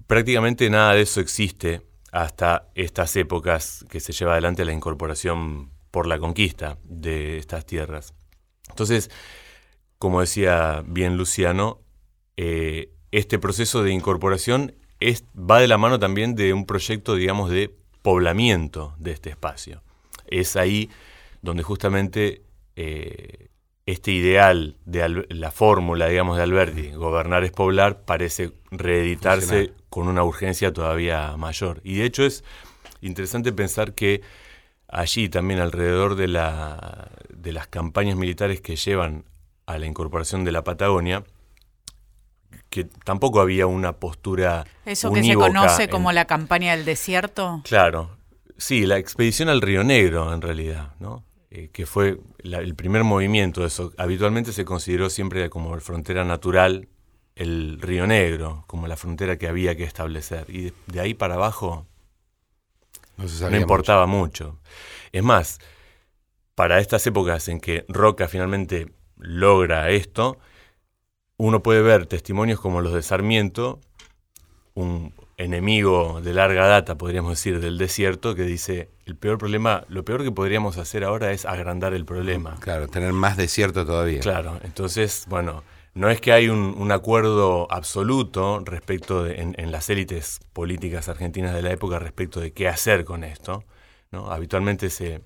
Prácticamente 0.06 0.70
nada 0.70 0.94
de 0.94 1.02
eso 1.02 1.20
existe 1.20 1.82
hasta 2.14 2.68
estas 2.76 3.16
épocas 3.16 3.84
que 3.90 3.98
se 3.98 4.12
lleva 4.12 4.32
adelante 4.32 4.64
la 4.64 4.72
incorporación 4.72 5.72
por 5.90 6.06
la 6.06 6.16
conquista 6.20 6.78
de 6.84 7.38
estas 7.38 7.66
tierras. 7.66 8.14
Entonces, 8.68 9.10
como 9.98 10.20
decía 10.20 10.84
bien 10.86 11.16
Luciano, 11.16 11.80
eh, 12.36 12.92
este 13.10 13.40
proceso 13.40 13.82
de 13.82 13.90
incorporación 13.90 14.76
va 15.36 15.58
de 15.58 15.66
la 15.66 15.76
mano 15.76 15.98
también 15.98 16.36
de 16.36 16.52
un 16.52 16.66
proyecto, 16.66 17.16
digamos, 17.16 17.50
de 17.50 17.74
poblamiento 18.02 18.94
de 18.98 19.10
este 19.10 19.30
espacio. 19.30 19.82
Es 20.28 20.54
ahí 20.54 20.90
donde 21.42 21.64
justamente 21.64 22.44
eh, 22.76 23.48
este 23.86 24.12
ideal 24.12 24.76
de 24.86 25.26
la 25.28 25.50
fórmula, 25.50 26.08
digamos, 26.08 26.36
de 26.36 26.42
Alberti, 26.42 26.92
gobernar 26.92 27.44
es 27.44 27.52
poblar, 27.52 28.00
parece 28.02 28.52
reeditarse 28.70 29.72
con 29.90 30.08
una 30.08 30.24
urgencia 30.24 30.72
todavía 30.72 31.36
mayor. 31.36 31.80
Y 31.84 31.96
de 31.96 32.06
hecho 32.06 32.24
es 32.24 32.44
interesante 33.02 33.52
pensar 33.52 33.94
que 33.94 34.22
allí 34.88 35.28
también 35.28 35.60
alrededor 35.60 36.14
de, 36.14 36.28
la, 36.28 37.10
de 37.28 37.52
las 37.52 37.66
campañas 37.66 38.16
militares 38.16 38.60
que 38.62 38.76
llevan 38.76 39.24
a 39.66 39.78
la 39.78 39.86
incorporación 39.86 40.44
de 40.44 40.52
la 40.52 40.64
Patagonia, 40.64 41.24
que 42.70 42.84
tampoco 42.84 43.40
había 43.40 43.66
una 43.66 43.94
postura. 43.94 44.64
Eso 44.86 45.12
que 45.12 45.22
se 45.22 45.34
conoce 45.34 45.88
como 45.88 46.10
la 46.10 46.24
campaña 46.24 46.74
del 46.74 46.86
desierto. 46.86 47.60
Claro, 47.64 48.16
sí, 48.56 48.86
la 48.86 48.96
expedición 48.96 49.50
al 49.50 49.60
Río 49.60 49.84
Negro 49.84 50.32
en 50.32 50.40
realidad, 50.40 50.94
¿no? 51.00 51.22
Eh, 51.56 51.70
que 51.72 51.86
fue 51.86 52.18
el 52.42 52.74
primer 52.74 53.04
movimiento 53.04 53.60
de 53.60 53.68
eso. 53.68 53.92
Habitualmente 53.96 54.52
se 54.52 54.64
consideró 54.64 55.08
siempre 55.08 55.48
como 55.50 55.78
frontera 55.78 56.24
natural 56.24 56.88
el 57.36 57.80
Río 57.80 58.08
Negro, 58.08 58.64
como 58.66 58.88
la 58.88 58.96
frontera 58.96 59.38
que 59.38 59.46
había 59.46 59.76
que 59.76 59.84
establecer. 59.84 60.46
Y 60.50 60.72
de, 60.86 61.00
ahí 61.00 61.14
para 61.14 61.34
abajo 61.34 61.86
no, 63.16 63.56
importaba 63.56 64.06
mucho. 64.06 64.58
Es 65.12 65.22
más, 65.22 65.60
para 66.56 66.80
estas 66.80 67.06
épocas 67.06 67.46
en 67.46 67.60
que 67.60 67.84
Roca 67.86 68.26
finalmente 68.26 68.92
logra 69.16 69.90
esto, 69.90 70.38
uno 71.36 71.62
puede 71.62 71.82
ver 71.82 72.06
testimonios 72.06 72.58
como 72.58 72.80
los 72.80 72.94
de 72.94 73.02
Sarmiento, 73.02 73.80
un 74.74 75.14
enemigo 75.36 76.20
de 76.22 76.32
larga 76.32 76.66
data, 76.66 76.96
podríamos 76.96 77.32
decir, 77.32 77.60
del 77.60 77.78
desierto, 77.78 78.34
que 78.34 78.42
dice, 78.42 78.90
el 79.06 79.16
peor 79.16 79.38
problema, 79.38 79.84
lo 79.88 80.04
peor 80.04 80.22
que 80.22 80.30
podríamos 80.30 80.78
hacer 80.78 81.04
ahora 81.04 81.32
es 81.32 81.44
agrandar 81.44 81.94
el 81.94 82.04
problema. 82.04 82.56
Claro, 82.60 82.88
tener 82.88 83.12
más 83.12 83.36
desierto 83.36 83.84
todavía. 83.84 84.20
Claro, 84.20 84.58
entonces, 84.62 85.24
bueno, 85.28 85.64
no 85.94 86.10
es 86.10 86.20
que 86.20 86.32
hay 86.32 86.48
un, 86.48 86.90
acuerdo 86.90 87.70
absoluto 87.70 88.60
respecto 88.64 89.26
en, 89.26 89.70
las 89.70 89.88
élites 89.90 90.40
políticas 90.52 91.08
argentinas 91.08 91.54
de 91.54 91.62
la 91.62 91.72
época 91.72 91.98
respecto 91.98 92.40
de 92.40 92.52
qué 92.52 92.68
hacer 92.68 93.04
con 93.04 93.22
esto. 93.22 93.64
¿no? 94.10 94.30
Habitualmente 94.30 94.90
se, 94.90 95.22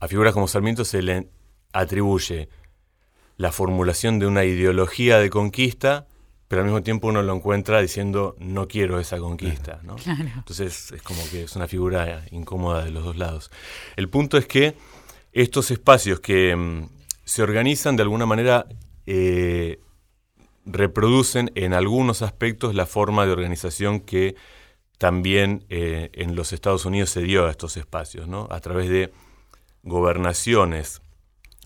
a 0.00 0.08
figuras 0.08 0.34
como 0.34 0.48
Sarmiento 0.48 0.84
se 0.84 1.00
le 1.02 1.28
atribuye 1.72 2.48
la 3.36 3.52
formulación 3.52 4.18
de 4.18 4.26
una 4.26 4.44
ideología 4.44 5.18
de 5.18 5.30
conquista, 5.30 6.06
pero 6.48 6.62
al 6.62 6.66
mismo 6.66 6.82
tiempo 6.82 7.08
uno 7.08 7.22
lo 7.22 7.34
encuentra 7.34 7.80
diciendo 7.80 8.36
no 8.38 8.68
quiero 8.68 9.00
esa 9.00 9.18
conquista. 9.18 9.80
¿no? 9.82 9.96
Entonces 10.06 10.92
es 10.92 11.02
como 11.02 11.20
que 11.30 11.44
es 11.44 11.56
una 11.56 11.66
figura 11.66 12.24
incómoda 12.30 12.84
de 12.84 12.90
los 12.90 13.04
dos 13.04 13.16
lados. 13.16 13.50
El 13.96 14.08
punto 14.08 14.38
es 14.38 14.46
que 14.46 14.74
estos 15.32 15.70
espacios 15.70 16.20
que 16.20 16.54
mm, 16.54 16.88
se 17.24 17.42
organizan 17.42 17.96
de 17.96 18.02
alguna 18.02 18.26
manera 18.26 18.66
eh, 19.06 19.80
reproducen 20.64 21.50
en 21.54 21.74
algunos 21.74 22.22
aspectos 22.22 22.74
la 22.74 22.86
forma 22.86 23.26
de 23.26 23.32
organización 23.32 24.00
que 24.00 24.36
también 24.98 25.64
eh, 25.68 26.10
en 26.14 26.36
los 26.36 26.52
Estados 26.52 26.84
Unidos 26.84 27.10
se 27.10 27.22
dio 27.22 27.46
a 27.46 27.50
estos 27.50 27.76
espacios, 27.76 28.28
¿no? 28.28 28.48
a 28.50 28.60
través 28.60 28.88
de 28.88 29.12
gobernaciones, 29.82 31.02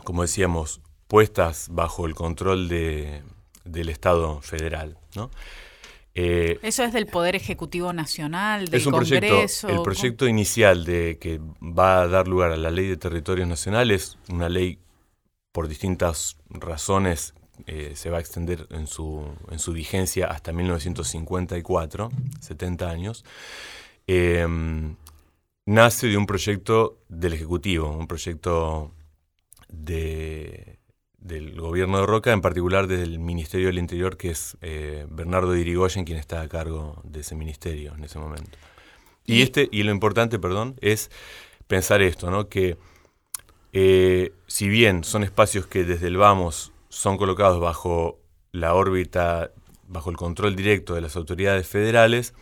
como 0.04 0.22
decíamos, 0.22 0.80
puestas 1.06 1.68
bajo 1.70 2.06
el 2.06 2.14
control 2.14 2.68
de, 2.68 3.22
del 3.70 3.88
Estado 3.88 4.40
federal. 4.40 4.98
¿no? 5.14 5.30
Eh, 6.14 6.58
¿Eso 6.62 6.82
es 6.82 6.92
del 6.92 7.06
Poder 7.06 7.36
Ejecutivo 7.36 7.92
Nacional, 7.92 8.66
del 8.66 8.80
es 8.80 8.86
un 8.86 8.92
Proyecto, 8.92 9.68
el 9.68 9.82
proyecto 9.82 10.26
inicial 10.26 10.84
de 10.84 11.18
que 11.20 11.40
va 11.62 12.02
a 12.02 12.08
dar 12.08 12.26
lugar 12.26 12.52
a 12.52 12.56
la 12.56 12.70
Ley 12.70 12.88
de 12.88 12.96
Territorios 12.96 13.48
Nacionales, 13.48 14.18
una 14.28 14.48
ley 14.48 14.78
por 15.52 15.68
distintas 15.68 16.36
razones 16.48 17.34
eh, 17.66 17.92
se 17.94 18.10
va 18.10 18.18
a 18.18 18.20
extender 18.20 18.66
en 18.70 18.86
su, 18.86 19.24
en 19.50 19.58
su 19.58 19.72
vigencia 19.72 20.26
hasta 20.26 20.52
1954, 20.52 22.10
70 22.40 22.90
años, 22.90 23.24
em, 24.06 24.96
nace 25.66 26.08
de 26.08 26.16
un 26.16 26.26
proyecto 26.26 26.98
del 27.08 27.34
Ejecutivo, 27.34 27.90
un 27.90 28.06
proyecto 28.06 28.92
de, 29.68 30.79
del 31.20 31.60
gobierno 31.60 31.98
de 32.00 32.06
Roca, 32.06 32.32
en 32.32 32.40
particular 32.40 32.86
del 32.86 33.18
Ministerio 33.18 33.66
del 33.66 33.78
Interior, 33.78 34.16
que 34.16 34.30
es 34.30 34.56
eh, 34.62 35.06
Bernardo 35.10 35.54
Irigoyen 35.54 36.04
quien 36.04 36.18
está 36.18 36.40
a 36.40 36.48
cargo 36.48 37.00
de 37.04 37.20
ese 37.20 37.34
ministerio 37.34 37.94
en 37.94 38.04
ese 38.04 38.18
momento. 38.18 38.58
Y, 39.26 39.42
este, 39.42 39.68
y 39.70 39.82
lo 39.82 39.92
importante, 39.92 40.38
perdón, 40.38 40.76
es 40.80 41.10
pensar 41.66 42.02
esto, 42.02 42.30
¿no? 42.30 42.48
Que 42.48 42.78
eh, 43.72 44.32
si 44.46 44.68
bien 44.68 45.04
son 45.04 45.22
espacios 45.22 45.66
que 45.66 45.84
desde 45.84 46.08
el 46.08 46.16
vamos 46.16 46.72
son 46.88 47.16
colocados 47.16 47.60
bajo 47.60 48.18
la 48.50 48.74
órbita, 48.74 49.52
bajo 49.86 50.10
el 50.10 50.16
control 50.16 50.56
directo 50.56 50.94
de 50.94 51.02
las 51.02 51.16
autoridades 51.16 51.68
federales, 51.68 52.34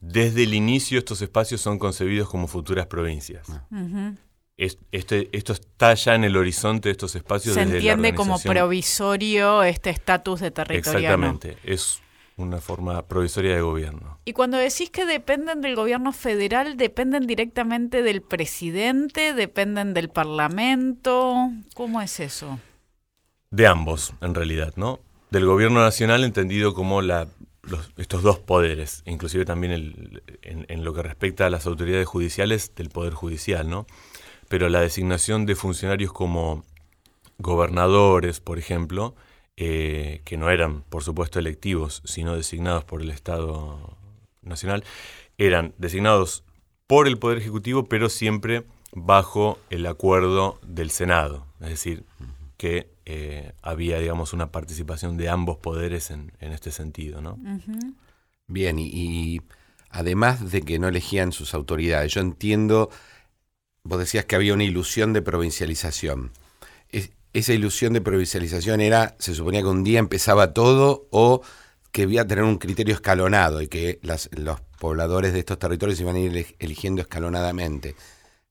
desde 0.00 0.44
el 0.44 0.54
inicio 0.54 0.98
estos 0.98 1.22
espacios 1.22 1.62
son 1.62 1.78
concebidos 1.78 2.28
como 2.28 2.46
futuras 2.46 2.86
provincias. 2.86 3.48
Ah 3.50 4.12
este, 4.56 5.36
esto 5.36 5.52
está 5.52 5.94
ya 5.94 6.14
en 6.14 6.24
el 6.24 6.36
horizonte 6.36 6.88
de 6.88 6.92
estos 6.92 7.14
espacios. 7.14 7.54
Se 7.54 7.62
entiende 7.62 8.14
como 8.14 8.38
provisorio 8.38 9.62
este 9.62 9.90
estatus 9.90 10.40
de 10.40 10.50
territorial. 10.50 11.04
Exactamente, 11.04 11.56
es 11.64 12.00
una 12.36 12.60
forma 12.60 13.06
provisoria 13.06 13.54
de 13.54 13.60
gobierno. 13.60 14.18
Y 14.24 14.32
cuando 14.32 14.56
decís 14.56 14.90
que 14.90 15.06
dependen 15.06 15.60
del 15.60 15.76
gobierno 15.76 16.12
federal, 16.12 16.76
¿dependen 16.76 17.26
directamente 17.26 18.02
del 18.02 18.22
presidente? 18.22 19.34
¿Dependen 19.34 19.94
del 19.94 20.08
parlamento? 20.08 21.50
¿Cómo 21.74 22.00
es 22.00 22.20
eso? 22.20 22.58
De 23.50 23.66
ambos, 23.66 24.14
en 24.20 24.34
realidad, 24.34 24.72
¿no? 24.76 25.00
Del 25.30 25.46
gobierno 25.46 25.80
nacional 25.80 26.24
entendido 26.24 26.74
como 26.74 27.02
la, 27.02 27.28
estos 27.96 28.22
dos 28.22 28.38
poderes, 28.38 29.02
inclusive 29.06 29.44
también 29.44 29.72
en, 30.42 30.66
en, 30.68 30.84
lo 30.84 30.92
que 30.92 31.02
respecta 31.02 31.46
a 31.46 31.50
las 31.50 31.66
autoridades 31.66 32.06
judiciales 32.06 32.74
del 32.74 32.90
Poder 32.90 33.14
Judicial, 33.14 33.68
¿no? 33.68 33.86
Pero 34.54 34.68
la 34.68 34.82
designación 34.82 35.46
de 35.46 35.56
funcionarios 35.56 36.12
como 36.12 36.64
gobernadores, 37.38 38.38
por 38.38 38.56
ejemplo, 38.56 39.16
eh, 39.56 40.20
que 40.24 40.36
no 40.36 40.48
eran, 40.48 40.82
por 40.82 41.02
supuesto, 41.02 41.40
electivos, 41.40 42.02
sino 42.04 42.36
designados 42.36 42.84
por 42.84 43.02
el 43.02 43.10
Estado 43.10 43.98
Nacional, 44.42 44.84
eran 45.38 45.74
designados 45.76 46.44
por 46.86 47.08
el 47.08 47.18
Poder 47.18 47.38
Ejecutivo, 47.38 47.86
pero 47.86 48.08
siempre 48.08 48.62
bajo 48.92 49.58
el 49.70 49.86
acuerdo 49.86 50.60
del 50.64 50.90
Senado, 50.90 51.48
es 51.60 51.70
decir, 51.70 52.04
que 52.56 52.92
eh, 53.06 53.54
había, 53.60 53.98
digamos, 53.98 54.32
una 54.32 54.52
participación 54.52 55.16
de 55.16 55.30
ambos 55.30 55.56
poderes 55.56 56.12
en, 56.12 56.30
este 56.38 56.70
sentido, 56.70 57.20
¿no? 57.20 57.40
Bien, 58.46 58.78
y 58.78 59.40
además 59.90 60.52
de 60.52 60.62
que 60.62 60.78
no 60.78 60.86
elegían 60.86 61.32
sus 61.32 61.54
autoridades, 61.54 62.12
yo 62.12 62.20
entiendo 62.20 62.88
vos 63.84 63.98
decías 63.98 64.24
que 64.24 64.34
había 64.34 64.54
una 64.54 64.64
ilusión 64.64 65.12
de 65.12 65.22
provincialización. 65.22 66.32
esa 67.32 67.52
ilusión 67.52 67.92
de 67.92 68.00
provincialización 68.00 68.80
era, 68.80 69.16
se 69.18 69.34
suponía 69.34 69.60
que 69.60 69.66
un 69.66 69.84
día 69.84 69.98
empezaba 69.98 70.52
todo 70.54 71.06
o 71.10 71.42
que 71.90 72.02
debía 72.02 72.26
tener 72.26 72.44
un 72.44 72.58
criterio 72.58 72.94
escalonado 72.94 73.60
y 73.60 73.68
que 73.68 73.98
los 74.02 74.60
pobladores 74.78 75.32
de 75.32 75.40
estos 75.40 75.58
territorios 75.58 76.02
van 76.02 76.16
a 76.16 76.20
ir 76.20 76.46
eligiendo 76.58 77.02
escalonadamente 77.02 77.94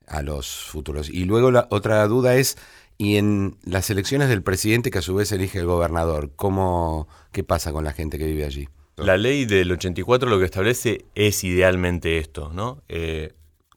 a 0.08 0.22
los 0.22 0.48
futuros. 0.48 1.10
Y 1.10 1.25
luego 1.25 1.50
la 1.50 1.68
otra 1.72 2.06
duda 2.08 2.36
es, 2.36 2.58
y 2.98 3.16
en 3.16 3.58
las 3.63 3.90
elecciones 3.90 4.30
del 4.30 4.44
presidente 4.44 4.92
que 4.92 5.00
a 5.00 5.02
su 5.02 5.16
vez 5.16 5.32
elige 5.32 5.60
el 5.60 5.66
gobernador, 5.66 6.32
¿cómo, 6.36 7.08
¿qué 7.32 7.44
pasa 7.44 7.72
con 7.72 7.86
la 7.86 7.94
gente 7.94 8.18
que 8.18 8.25
vive 8.25 8.46
allí? 8.46 8.68
La 8.98 9.18
ley 9.18 9.46
del 9.46 9.72
84 9.72 10.30
lo 10.30 10.40
que 10.40 10.46
establece 10.46 11.06
es 11.16 11.44
idealmente 11.44 12.20
esto, 12.20 12.52
¿no? 12.54 12.84
Eh, 12.90 13.34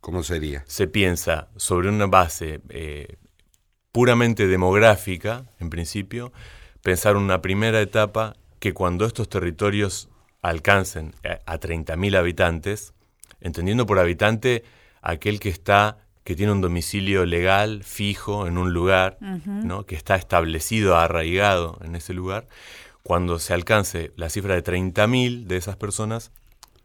¿Cómo 0.06 0.22
sería? 0.22 0.62
Se 0.68 0.86
piensa 0.86 1.48
sobre 1.56 1.88
una 1.88 2.06
base 2.06 2.60
eh, 2.68 3.16
puramente 3.90 4.46
demográfica, 4.46 5.46
en 5.58 5.68
principio, 5.68 6.32
pensar 6.80 7.16
una 7.16 7.42
primera 7.42 7.80
etapa 7.80 8.36
que 8.60 8.72
cuando 8.72 9.04
estos 9.04 9.28
territorios 9.28 10.08
alcancen 10.42 11.12
a 11.25 11.58
30.000 11.58 12.16
habitantes, 12.16 12.94
entendiendo 13.40 13.84
por 13.84 13.98
habitante 13.98 14.62
aquel 15.02 15.40
que 15.40 15.48
está 15.48 15.98
que 16.22 16.36
tiene 16.36 16.52
un 16.52 16.60
domicilio 16.60 17.26
legal 17.26 17.82
fijo 17.82 18.46
en 18.46 18.58
un 18.58 18.72
lugar, 18.72 19.18
¿no? 19.20 19.86
que 19.86 19.96
está 19.96 20.14
establecido, 20.14 20.96
arraigado 20.96 21.80
en 21.82 21.96
ese 21.96 22.14
lugar, 22.14 22.46
cuando 23.02 23.40
se 23.40 23.54
alcance 23.54 24.12
la 24.14 24.30
cifra 24.30 24.54
de 24.54 24.62
30.000 24.62 25.46
de 25.46 25.56
esas 25.56 25.75
personas, 25.75 26.30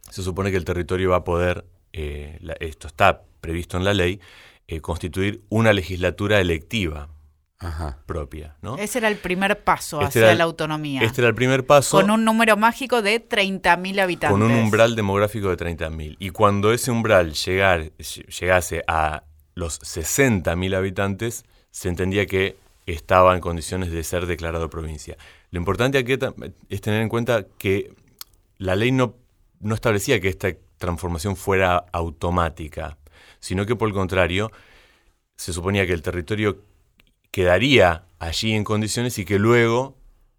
se 0.10 0.24
supone 0.24 0.50
que 0.50 0.58
el 0.58 0.66
territorio 0.66 1.12
va 1.12 1.18
a 1.18 1.24
poder, 1.24 1.66
eh, 1.94 2.40
esto 2.60 2.88
está 2.88 3.22
previsto 3.40 3.78
en 3.78 3.84
la 3.84 3.94
ley, 3.94 4.20
eh, 4.68 4.82
constituir 4.82 5.42
una 5.50 5.74
legislatura 5.74 6.40
electiva 6.40 7.10
propia. 8.06 8.56
¿no? 8.62 8.78
Ese 8.78 8.98
era 8.98 9.08
el 9.08 9.18
primer 9.18 9.64
paso 9.64 10.02
este 10.02 10.20
hacia 10.24 10.36
la 10.36 10.46
autonomía. 10.46 11.02
Este 11.04 11.22
era 11.22 11.30
el 11.30 11.36
primer 11.36 11.66
paso. 11.66 11.98
Con 11.98 12.10
un 12.10 12.26
número 12.26 12.58
mágico 12.58 13.02
de 13.02 13.28
30.000 13.28 14.02
habitantes. 14.02 14.32
Con 14.32 14.42
un 14.42 14.52
umbral 14.52 14.96
demográfico 14.96 15.56
de 15.56 15.58
30.000. 15.58 16.16
Y 16.20 16.32
cuando 16.32 16.74
ese 16.74 16.90
umbral 16.90 17.34
llegar, 17.34 17.92
llegase 18.40 18.84
a 18.88 19.24
los 19.54 19.80
60.000 19.82 20.76
habitantes, 20.76 21.46
se 21.70 21.90
entendía 21.90 22.26
que 22.26 22.56
estaba 22.88 23.36
en 23.36 23.42
condiciones 23.42 23.92
de 23.92 24.04
ser 24.04 24.26
declarado 24.26 24.70
provincia. 24.70 25.18
Lo 25.52 25.60
importante 25.60 25.98
aquí 25.98 26.18
es 26.70 26.82
tener 26.82 27.02
en 27.02 27.10
cuenta 27.10 27.46
que 27.58 27.94
la 28.58 28.76
ley 28.76 28.92
no, 28.92 29.16
no 29.60 29.76
establecía 29.76 30.20
que 30.20 30.30
esta 30.30 30.54
transformación 30.82 31.38
fuera 31.38 31.86
automática, 31.94 32.98
sino 33.40 33.66
que 33.66 33.78
por 33.78 33.88
el 33.88 33.94
contrario, 33.94 34.52
se 35.38 35.54
suponía 35.54 35.88
que 35.88 35.94
el 35.94 36.02
territorio 36.02 36.64
quedaría 37.32 38.04
allí 38.20 38.54
en 38.54 38.66
condiciones 38.66 39.18
y 39.18 39.24
que 39.24 39.40
luego 39.40 39.96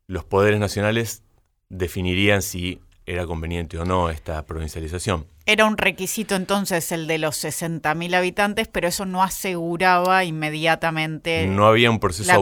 los 0.07 0.25
poderes 0.25 0.61
nacionales 0.61 1.23
definirían 1.71 2.43
si 2.43 2.81
era 3.07 3.27
conveniente 3.27 3.79
o 3.79 3.85
no 3.85 4.11
esta 4.11 4.45
provincialización. 4.45 5.27
Era 5.47 5.65
un 5.65 5.77
requisito 5.77 6.37
entonces 6.37 6.93
el 6.93 7.07
de 7.07 7.19
los 7.19 7.43
60.000 7.43 8.15
habitantes, 8.15 8.69
pero 8.69 8.89
eso 8.89 9.07
no 9.07 9.23
aseguraba 9.23 10.25
inmediatamente 10.25 11.47
No 11.47 11.67
había 11.67 11.91
un 11.91 11.99
proceso 11.99 12.33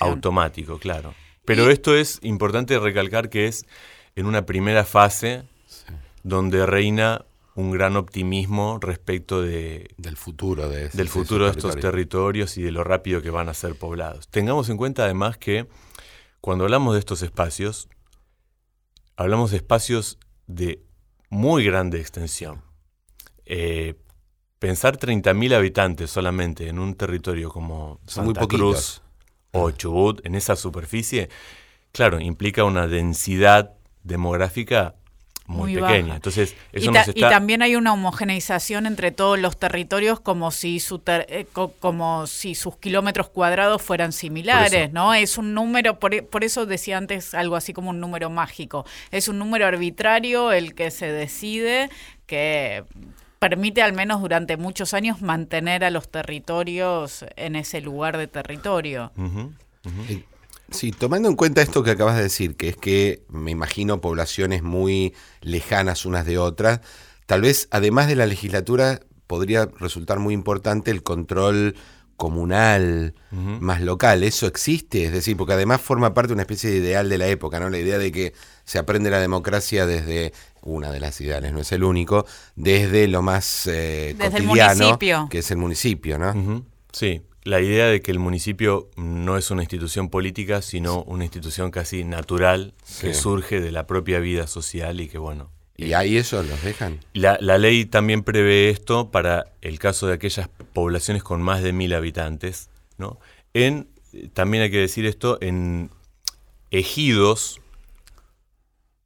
automático, 0.00 0.78
claro. 0.78 1.14
Pero 1.44 1.70
esto 1.70 1.96
es 1.96 2.18
importante 2.22 2.78
recalcar 2.78 3.30
que 3.30 3.46
es 3.46 3.66
en 4.16 4.26
una 4.26 4.44
primera 4.44 4.84
fase 4.84 5.44
donde 6.22 6.66
reina 6.66 7.24
un 7.58 7.72
gran 7.72 7.96
optimismo 7.96 8.78
respecto 8.80 9.42
de, 9.42 9.90
del 9.96 10.16
futuro 10.16 10.68
de, 10.68 10.90
del 10.90 11.08
futuro 11.08 11.46
de 11.46 11.50
estos 11.50 11.74
territorios 11.74 12.56
y 12.56 12.62
de 12.62 12.70
lo 12.70 12.84
rápido 12.84 13.20
que 13.20 13.30
van 13.30 13.48
a 13.48 13.54
ser 13.54 13.74
poblados. 13.74 14.28
Tengamos 14.28 14.68
en 14.68 14.76
cuenta 14.76 15.02
además 15.02 15.38
que 15.38 15.66
cuando 16.40 16.62
hablamos 16.62 16.94
de 16.94 17.00
estos 17.00 17.20
espacios, 17.22 17.88
hablamos 19.16 19.50
de 19.50 19.56
espacios 19.56 20.20
de 20.46 20.84
muy 21.30 21.64
grande 21.64 21.98
extensión. 21.98 22.62
Eh, 23.44 23.96
pensar 24.60 24.96
30.000 24.96 25.52
habitantes 25.56 26.10
solamente 26.12 26.68
en 26.68 26.78
un 26.78 26.94
territorio 26.94 27.50
como 27.50 27.98
Santa 28.06 28.46
Cruz 28.46 29.02
o 29.50 29.72
Chubut, 29.72 30.24
en 30.24 30.36
esa 30.36 30.54
superficie, 30.54 31.28
claro, 31.90 32.20
implica 32.20 32.62
una 32.62 32.86
densidad 32.86 33.74
demográfica 34.04 34.94
muy, 35.48 35.74
pequeña. 35.74 36.16
Entonces, 36.16 36.54
eso 36.72 36.92
y, 37.14 37.18
y, 37.18 37.20
también 37.22 37.62
hay 37.62 37.74
una 37.74 37.94
homogeneización 37.94 38.86
entre 38.86 39.12
todos 39.12 39.38
los 39.38 39.56
territorios 39.58 40.20
como 40.20 40.50
si, 40.50 40.78
su 40.78 41.00
eh, 41.06 41.46
como 41.80 42.26
si 42.26 42.54
sus 42.54 42.76
kilómetros 42.76 43.30
cuadrados 43.30 43.80
fueran 43.80 44.12
similares, 44.12 44.92
¿no? 44.92 45.14
Es 45.14 45.38
un 45.38 45.54
número, 45.54 45.98
por, 45.98 46.22
por, 46.26 46.44
eso 46.44 46.66
decía 46.66 46.98
antes 46.98 47.32
algo 47.32 47.56
así 47.56 47.72
como 47.72 47.90
un 47.90 47.98
número 47.98 48.28
mágico. 48.28 48.84
Es 49.10 49.28
un 49.28 49.38
número 49.38 49.66
arbitrario 49.66 50.52
el 50.52 50.74
que 50.74 50.90
se 50.90 51.10
decide 51.10 51.88
que 52.26 52.84
permite 53.38 53.80
al 53.80 53.94
menos 53.94 54.20
durante 54.20 54.58
muchos 54.58 54.92
años 54.92 55.22
mantener 55.22 55.82
a 55.82 55.90
los 55.90 56.10
territorios 56.10 57.24
en 57.36 57.56
ese 57.56 57.80
lugar 57.80 58.18
de 58.18 58.26
territorio. 58.26 59.12
Sí, 60.70 60.92
tomando 60.92 61.28
en 61.28 61.36
cuenta 61.36 61.62
esto 61.62 61.82
que 61.82 61.92
acabas 61.92 62.16
de 62.16 62.24
decir, 62.24 62.56
que 62.56 62.68
es 62.68 62.76
que 62.76 63.24
me 63.28 63.50
imagino 63.50 64.00
poblaciones 64.00 64.62
muy 64.62 65.14
lejanas 65.40 66.04
unas 66.04 66.26
de 66.26 66.38
otras, 66.38 66.80
tal 67.26 67.40
vez 67.40 67.68
además 67.70 68.06
de 68.06 68.16
la 68.16 68.26
legislatura 68.26 69.00
podría 69.26 69.68
resultar 69.78 70.18
muy 70.18 70.34
importante 70.34 70.90
el 70.90 71.02
control 71.02 71.74
comunal, 72.16 73.14
más 73.30 73.80
local. 73.80 74.24
¿Eso 74.24 74.48
existe? 74.48 75.04
Es 75.04 75.12
decir, 75.12 75.36
porque 75.36 75.52
además 75.52 75.80
forma 75.80 76.14
parte 76.14 76.28
de 76.28 76.34
una 76.34 76.42
especie 76.42 76.68
de 76.68 76.78
ideal 76.78 77.08
de 77.08 77.16
la 77.16 77.28
época, 77.28 77.60
¿no? 77.60 77.70
La 77.70 77.78
idea 77.78 77.96
de 77.96 78.10
que 78.10 78.32
se 78.64 78.78
aprende 78.78 79.08
la 79.08 79.20
democracia 79.20 79.86
desde 79.86 80.32
una 80.62 80.90
de 80.90 80.98
las 80.98 81.20
ideales, 81.20 81.52
no 81.52 81.60
es 81.60 81.70
el 81.70 81.84
único, 81.84 82.26
desde 82.56 83.06
lo 83.06 83.22
más 83.22 83.68
eh, 83.68 84.16
cotidiano, 84.18 84.98
que 85.28 85.38
es 85.38 85.50
el 85.52 85.58
municipio, 85.58 86.18
¿no? 86.18 86.64
Sí, 86.90 87.22
la 87.48 87.62
idea 87.62 87.86
de 87.86 88.02
que 88.02 88.10
el 88.10 88.18
municipio 88.18 88.90
no 88.96 89.38
es 89.38 89.50
una 89.50 89.62
institución 89.62 90.10
política, 90.10 90.60
sino 90.60 91.02
una 91.04 91.24
institución 91.24 91.70
casi 91.70 92.04
natural 92.04 92.74
que 93.00 93.14
surge 93.14 93.60
de 93.62 93.72
la 93.72 93.86
propia 93.86 94.18
vida 94.18 94.46
social 94.46 95.00
y 95.00 95.08
que, 95.08 95.16
bueno. 95.16 95.50
¿Y 95.74 95.94
ahí 95.94 96.18
eso 96.18 96.42
los 96.42 96.62
dejan? 96.62 97.00
La, 97.14 97.38
ley 97.38 97.86
también 97.86 98.22
prevé 98.22 98.68
esto 98.68 99.10
para 99.10 99.46
el 99.62 99.78
caso 99.78 100.06
de 100.06 100.12
aquellas 100.12 100.50
poblaciones 100.74 101.22
con 101.22 101.40
más 101.40 101.62
de 101.62 101.72
mil 101.72 101.94
habitantes, 101.94 102.68
¿no? 102.98 103.18
En, 103.54 103.88
también 104.34 104.64
hay 104.64 104.70
que 104.70 104.80
decir 104.80 105.06
esto, 105.06 105.38
en 105.40 105.90
ejidos 106.70 107.62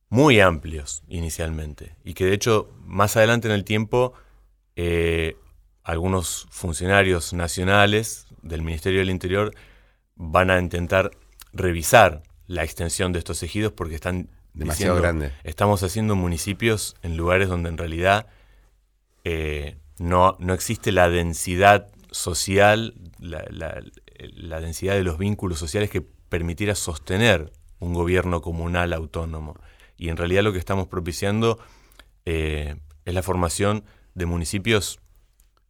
muy 0.09 0.41
amplios 0.41 1.05
inicialmente 1.09 1.95
y 2.05 2.15
que 2.15 2.27
de 2.27 2.35
hecho 2.35 2.69
más 2.85 3.17
adelante 3.17 3.47
en 3.47 3.55
el 3.55 3.63
tiempo 3.63 4.15
eh, 4.75 5.37
algunos 5.85 6.49
funcionarios 6.51 7.33
nacionales 7.33 8.27
del 8.43 8.63
Ministerio 8.63 9.01
del 9.01 9.11
Interior 9.11 9.55
van 10.17 10.51
a 10.51 10.59
intentar 10.59 11.11
revisar 11.53 12.23
la 12.47 12.65
extensión 12.65 13.13
de 13.13 13.19
estos 13.19 13.43
ejidos 13.43 13.73
porque 13.73 13.95
están 13.95 14.29
demasiado 14.55 14.97
grandes. 14.97 15.33
Estamos 15.45 15.83
haciendo 15.83 16.17
municipios 16.17 16.97
en 17.03 17.17
lugares 17.17 17.49
donde 17.49 17.71
en 17.71 17.79
realidad 17.79 18.27
eh, 19.25 19.77
no, 19.99 20.37
no 20.39 20.55
existe 20.55 20.93
la 20.93 21.09
densidad 21.09 21.89
social, 22.11 22.95
la, 23.19 23.45
la, 23.49 24.61
densidad 24.61 24.95
de 24.95 25.05
los 25.05 25.19
vínculos 25.19 25.59
sociales 25.59 25.91
que 25.91 26.03
permitiera 26.03 26.75
sostener 26.75 27.53
un 27.79 27.95
gobierno 27.95 28.43
comunal 28.43 28.93
autónomo. 28.93 29.57
Y 29.97 30.09
en 30.09 30.17
realidad 30.17 30.43
lo 30.43 30.53
que 30.53 30.59
estamos 30.59 30.89
propiciando 30.89 31.59
eh, 32.27 32.77
es 33.05 33.15
la 33.15 33.23
formación 33.23 33.85
de 34.15 34.27
municipios 34.27 35.01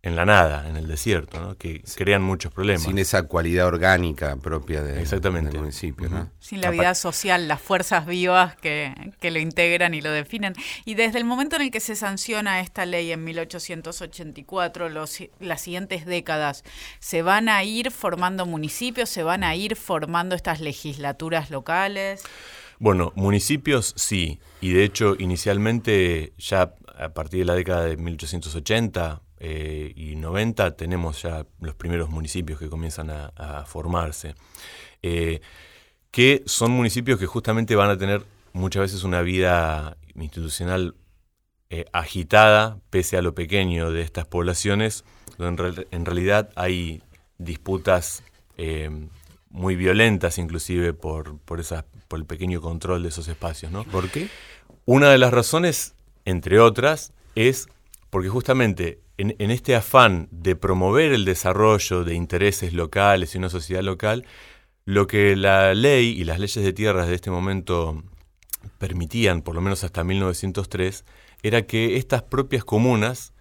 en 0.04 0.16
la 0.16 0.24
nada, 0.24 0.68
en 0.68 0.76
el 0.76 0.88
desierto, 0.88 1.40
¿no? 1.40 1.56
que 1.56 1.80
crean 1.94 2.22
muchos 2.22 2.52
problemas. 2.52 2.82
Sin 2.82 2.98
esa 2.98 3.22
cualidad 3.22 3.68
orgánica 3.68 4.34
propia 4.36 4.82
de, 4.82 5.00
Exactamente. 5.00 5.52
del 5.52 5.60
municipio. 5.60 6.08
¿no? 6.08 6.28
Sin 6.40 6.60
la 6.60 6.70
vida 6.70 6.96
social, 6.96 7.46
las 7.46 7.60
fuerzas 7.60 8.04
vivas 8.04 8.56
que, 8.56 8.92
que, 9.20 9.30
lo 9.30 9.38
integran 9.38 9.94
y 9.94 10.00
lo 10.00 10.10
definen. 10.10 10.54
Y 10.84 10.94
desde 10.94 11.18
el 11.18 11.24
momento 11.24 11.54
en 11.54 11.62
el 11.62 11.70
que 11.70 11.78
se 11.78 11.94
sanciona 11.94 12.58
esta 12.58 12.84
ley 12.84 13.12
en 13.12 13.22
1884, 13.22 14.88
los, 14.88 15.18
las 15.38 15.60
siguientes 15.60 16.04
décadas, 16.04 16.64
¿se 16.98 17.22
van 17.22 17.48
a 17.48 17.62
ir 17.62 17.92
formando 17.92 18.44
municipios, 18.44 19.08
se 19.08 19.22
van 19.22 19.44
a 19.44 19.54
ir 19.54 19.76
formando 19.76 20.34
estas 20.34 20.60
legislaturas 20.60 21.50
locales? 21.50 22.24
Bueno, 22.80 23.12
municipios 23.14 23.94
sí, 23.96 24.40
y 24.60 24.72
de 24.72 24.82
hecho 24.82 25.14
inicialmente 25.16 26.32
ya 26.38 26.74
a 26.98 27.10
partir 27.10 27.40
de 27.40 27.44
la 27.46 27.54
década 27.54 27.84
de 27.84 27.96
1880, 27.96 29.22
eh, 29.44 29.92
y 29.96 30.14
90 30.14 30.76
tenemos 30.76 31.20
ya 31.22 31.44
los 31.58 31.74
primeros 31.74 32.08
municipios 32.08 32.60
que 32.60 32.68
comienzan 32.68 33.10
a, 33.10 33.64
formarse, 33.66 34.36
eh, 35.02 35.40
que 36.12 36.44
son 36.46 36.70
municipios 36.70 37.18
que 37.18 37.26
justamente 37.26 37.74
van 37.74 37.90
a 37.90 37.98
tener 37.98 38.22
muchas 38.52 38.82
veces 38.82 39.02
una 39.02 39.20
vida 39.22 39.96
institucional 40.14 40.94
eh, 41.70 41.86
agitada, 41.92 42.78
pese 42.90 43.16
a 43.16 43.22
lo 43.22 43.34
pequeño 43.34 43.90
de 43.90 44.02
estas 44.02 44.26
poblaciones, 44.26 45.04
donde 45.38 45.88
en, 45.90 46.06
realidad 46.06 46.50
hay 46.54 47.02
disputas 47.38 48.22
muy 49.50 49.74
violentas 49.74 50.38
inclusive 50.38 50.92
por, 50.92 51.36
por, 51.40 51.64
por 52.06 52.18
el 52.20 52.26
pequeño 52.26 52.60
control 52.60 53.02
de 53.02 53.08
esos 53.08 53.26
espacios. 53.26 53.72
¿no? 53.72 53.82
¿Por 53.82 54.08
qué? 54.08 54.28
Una 54.84 55.10
de 55.10 55.18
las 55.18 55.32
razones, 55.32 55.96
entre 56.24 56.60
otras, 56.60 57.12
es 57.34 57.66
porque 58.08 58.28
justamente 58.28 59.01
en, 59.22 59.36
en, 59.38 59.50
este 59.50 59.76
afán 59.76 60.28
de 60.30 60.56
promover 60.56 61.12
el 61.12 61.24
desarrollo 61.24 62.04
de 62.04 62.14
intereses 62.14 62.72
locales 62.72 63.34
y 63.34 63.38
una 63.38 63.48
sociedad 63.48 63.82
local, 63.82 64.26
lo 64.84 65.06
que 65.06 65.36
la 65.36 65.74
ley 65.74 66.08
y 66.08 66.24
las 66.24 66.40
leyes 66.40 66.64
de 66.64 66.72
tierras 66.72 67.06
de 67.06 67.14
este 67.14 67.30
momento 67.30 68.02
permitían, 68.78 69.42
por 69.42 69.54
lo 69.54 69.60
menos 69.60 69.84
hasta 69.84 70.02
1903, 70.02 71.04
era 71.42 71.62
que 71.62 71.96
estas 71.96 72.22
propias 72.22 72.64
comunas 72.64 73.32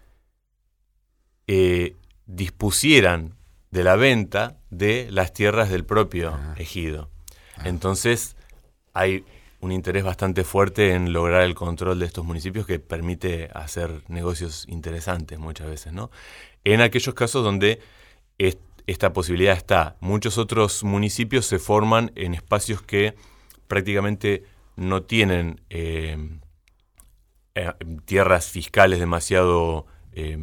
eh, 1.47 1.95
dispusieran 2.27 3.35
de 3.71 3.83
la 3.83 3.95
venta 3.95 4.59
de 4.69 5.07
las 5.09 5.33
tierras 5.33 5.69
del 5.69 5.85
propio 5.85 6.37
ejido. 6.57 7.09
Ah. 7.57 7.63
Entonces 7.65 8.35
hay 8.93 9.25
un 9.61 9.71
interés 9.71 10.03
bastante 10.03 10.43
fuerte 10.43 10.93
en 10.93 11.13
lograr 11.13 11.43
el 11.43 11.55
control 11.55 11.99
de 11.99 12.05
estos 12.07 12.25
municipios 12.25 12.65
que 12.65 12.79
permite 12.79 13.49
hacer 13.53 14.03
negocios 14.07 14.65
interesantes 14.67 15.39
muchas 15.39 15.67
veces, 15.67 15.93
¿no? 15.93 16.11
En 16.63 16.81
aquellos 16.81 17.15
casos 17.15 17.43
donde 17.43 17.79
esta 18.87 19.13
posibilidad 19.13 19.55
está. 19.55 19.97
Muchos 19.99 20.37
otros 20.37 20.83
municipios 20.83 21.45
se 21.45 21.59
forman 21.59 22.11
en 22.15 22.33
espacios 22.33 22.81
que 22.81 23.15
prácticamente 23.67 24.43
no 24.75 25.03
tienen 25.03 25.61
eh, 25.69 26.17
eh, 27.55 27.71
tierras 28.05 28.47
fiscales 28.47 28.99
demasiado 28.99 29.85
eh, 30.13 30.37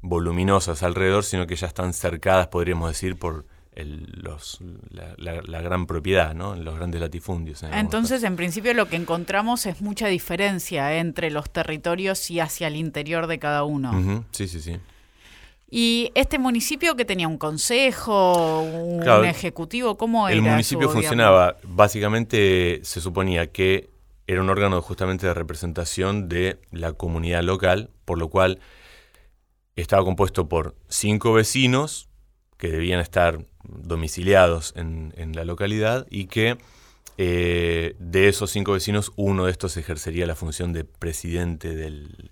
voluminosas 0.00 0.82
alrededor, 0.82 1.24
sino 1.24 1.46
que 1.46 1.56
ya 1.56 1.66
están 1.66 1.92
cercadas, 1.92 2.48
podríamos 2.48 2.88
decir, 2.88 3.18
por 3.18 3.46
los, 3.74 4.58
la, 4.90 5.60
gran 5.62 5.86
propiedad, 5.86 6.34
¿no? 6.34 6.54
los 6.56 6.76
grandes 6.76 7.00
latifundios. 7.00 7.62
Entonces, 7.62 8.22
en 8.22 8.36
principio, 8.36 8.74
lo 8.74 8.88
que 8.88 8.96
encontramos 8.96 9.66
es 9.66 9.80
mucha 9.80 10.08
diferencia 10.08 10.98
entre 10.98 11.30
los 11.30 11.50
territorios 11.50 12.30
y 12.30 12.40
hacia 12.40 12.68
el 12.68 12.76
interior 12.76 13.26
de 13.26 13.38
cada 13.38 13.64
uno. 13.64 14.24
Sí, 14.32 14.46
sí, 14.48 14.60
sí. 14.60 14.78
¿Y 15.74 16.12
este 16.14 16.38
municipio 16.38 16.96
que 16.96 17.06
tenía 17.06 17.26
un 17.26 17.38
consejo, 17.38 18.60
un 18.60 19.24
ejecutivo? 19.24 19.96
¿Cómo 19.96 20.28
era? 20.28 20.36
El 20.36 20.42
municipio 20.42 20.90
funcionaba, 20.90 21.56
básicamente 21.62 22.80
se 22.82 23.00
suponía 23.00 23.50
que 23.52 23.88
era 24.26 24.42
un 24.42 24.50
órgano 24.50 24.82
justamente 24.82 25.26
de 25.26 25.32
representación 25.32 26.28
de 26.28 26.58
la 26.72 26.92
comunidad 26.92 27.42
local, 27.42 27.88
por 28.04 28.18
lo 28.18 28.28
cual 28.28 28.60
estaba 29.74 30.04
compuesto 30.04 30.46
por 30.46 30.76
cinco 30.88 31.32
vecinos 31.32 32.10
que 32.62 32.68
debían 32.68 33.00
estar 33.00 33.44
domiciliados 33.64 34.72
en, 34.76 35.32
la 35.34 35.44
localidad 35.44 36.06
y 36.08 36.26
que 36.26 36.58
eh, 37.18 37.96
de 37.98 38.28
esos 38.28 38.52
cinco 38.52 38.70
vecinos 38.70 39.10
uno 39.16 39.46
de 39.46 39.50
estos 39.50 39.76
ejercería 39.76 40.28
la 40.28 40.36
función 40.36 40.72
de 40.72 40.84
presidente 40.84 41.74
del, 41.74 42.30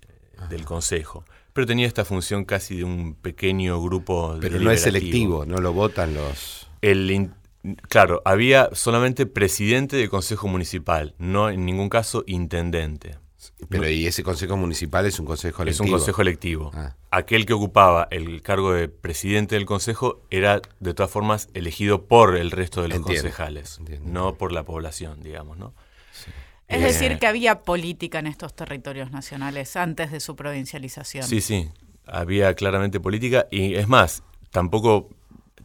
del 0.49 0.63
consejo 0.63 1.25
pero 1.51 1.67
tenía 1.67 1.85
esta 1.85 2.05
función 2.05 2.45
casi 2.45 2.77
de 2.77 2.85
un 2.85 3.13
pequeño 3.13 3.83
grupo. 3.83 4.37
Pero 4.39 4.57
no 4.61 4.71
es 4.71 4.83
selectivo, 4.83 5.45
no 5.45 5.57
lo 5.57 5.73
votan 5.73 6.13
los. 6.13 6.69
El, 6.81 7.31
claro, 7.89 8.21
había 8.23 8.69
solamente 8.71 9.25
presidente 9.25 9.97
del 9.97 10.09
consejo 10.09 10.47
municipal, 10.47 11.13
no 11.17 11.49
en 11.49 11.65
ningún 11.65 11.89
caso 11.89 12.23
intendente. 12.25 13.17
Pero 13.69 13.89
y 13.89 14.05
ese 14.05 14.23
consejo 14.23 14.57
municipal 14.57 15.05
es 15.05 15.19
un 15.19 15.25
consejo 15.25 15.63
electivo. 15.63 15.85
Es 15.85 15.89
un 15.89 15.97
consejo 15.97 16.21
electivo. 16.21 16.71
Ah. 16.73 16.95
Aquel 17.09 17.45
que 17.45 17.53
ocupaba 17.53 18.07
el 18.11 18.41
cargo 18.41 18.73
de 18.73 18.87
presidente 18.87 19.55
del 19.55 19.65
consejo 19.65 20.21
era 20.29 20.61
de 20.79 20.93
todas 20.93 21.11
formas 21.11 21.49
elegido 21.53 22.05
por 22.05 22.37
el 22.37 22.51
resto 22.51 22.81
de 22.81 22.89
los 22.89 22.99
concejales, 22.99 23.79
no 24.03 24.35
por 24.35 24.51
la 24.51 24.63
población, 24.63 25.21
digamos, 25.23 25.57
¿no? 25.57 25.73
Es 26.67 26.81
decir, 26.81 27.19
que 27.19 27.27
había 27.27 27.63
política 27.63 28.19
en 28.19 28.27
estos 28.27 28.55
territorios 28.55 29.11
nacionales 29.11 29.75
antes 29.75 30.09
de 30.09 30.21
su 30.21 30.37
provincialización. 30.37 31.25
Sí, 31.25 31.41
sí, 31.41 31.69
había 32.05 32.53
claramente 32.53 33.01
política 33.01 33.47
y 33.51 33.75
es 33.75 33.89
más, 33.89 34.23
tampoco 34.51 35.09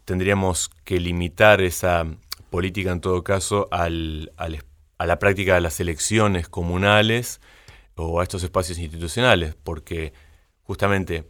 tendríamos 0.04 0.68
que 0.84 0.98
limitar 0.98 1.60
esa 1.60 2.06
política 2.50 2.90
en 2.90 3.00
todo 3.00 3.22
caso 3.22 3.68
al, 3.70 4.32
a 4.36 5.06
la 5.06 5.18
práctica 5.20 5.54
de 5.54 5.60
las 5.60 5.78
elecciones 5.78 6.48
comunales 6.48 7.40
o 7.96 8.20
a 8.20 8.22
estos 8.22 8.42
espacios 8.42 8.78
institucionales, 8.78 9.56
porque 9.62 10.12
justamente 10.62 11.24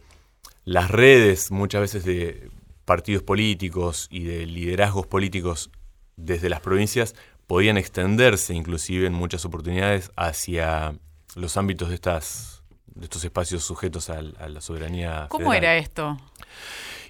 las 0.65 0.91
redes 0.91 1.51
muchas 1.51 1.81
veces 1.81 2.03
de 2.03 2.49
partidos 2.85 3.23
políticos 3.23 4.07
y 4.11 4.23
de 4.23 4.45
liderazgos 4.45 5.07
políticos 5.07 5.71
desde 6.15 6.49
las 6.49 6.61
provincias 6.61 7.15
podían 7.47 7.77
extenderse 7.77 8.53
inclusive 8.53 9.07
en 9.07 9.13
muchas 9.13 9.45
oportunidades 9.45 10.11
hacia 10.15 10.95
los 11.35 11.57
ámbitos 11.57 11.89
de 11.89 11.95
estas 11.95 12.63
de 12.95 13.05
estos 13.05 13.23
espacios 13.23 13.63
sujetos 13.63 14.09
a, 14.09 14.21
la 14.21 14.59
soberanía. 14.59 15.27
¿Cómo 15.29 15.53
era 15.53 15.77
esto? 15.77 16.17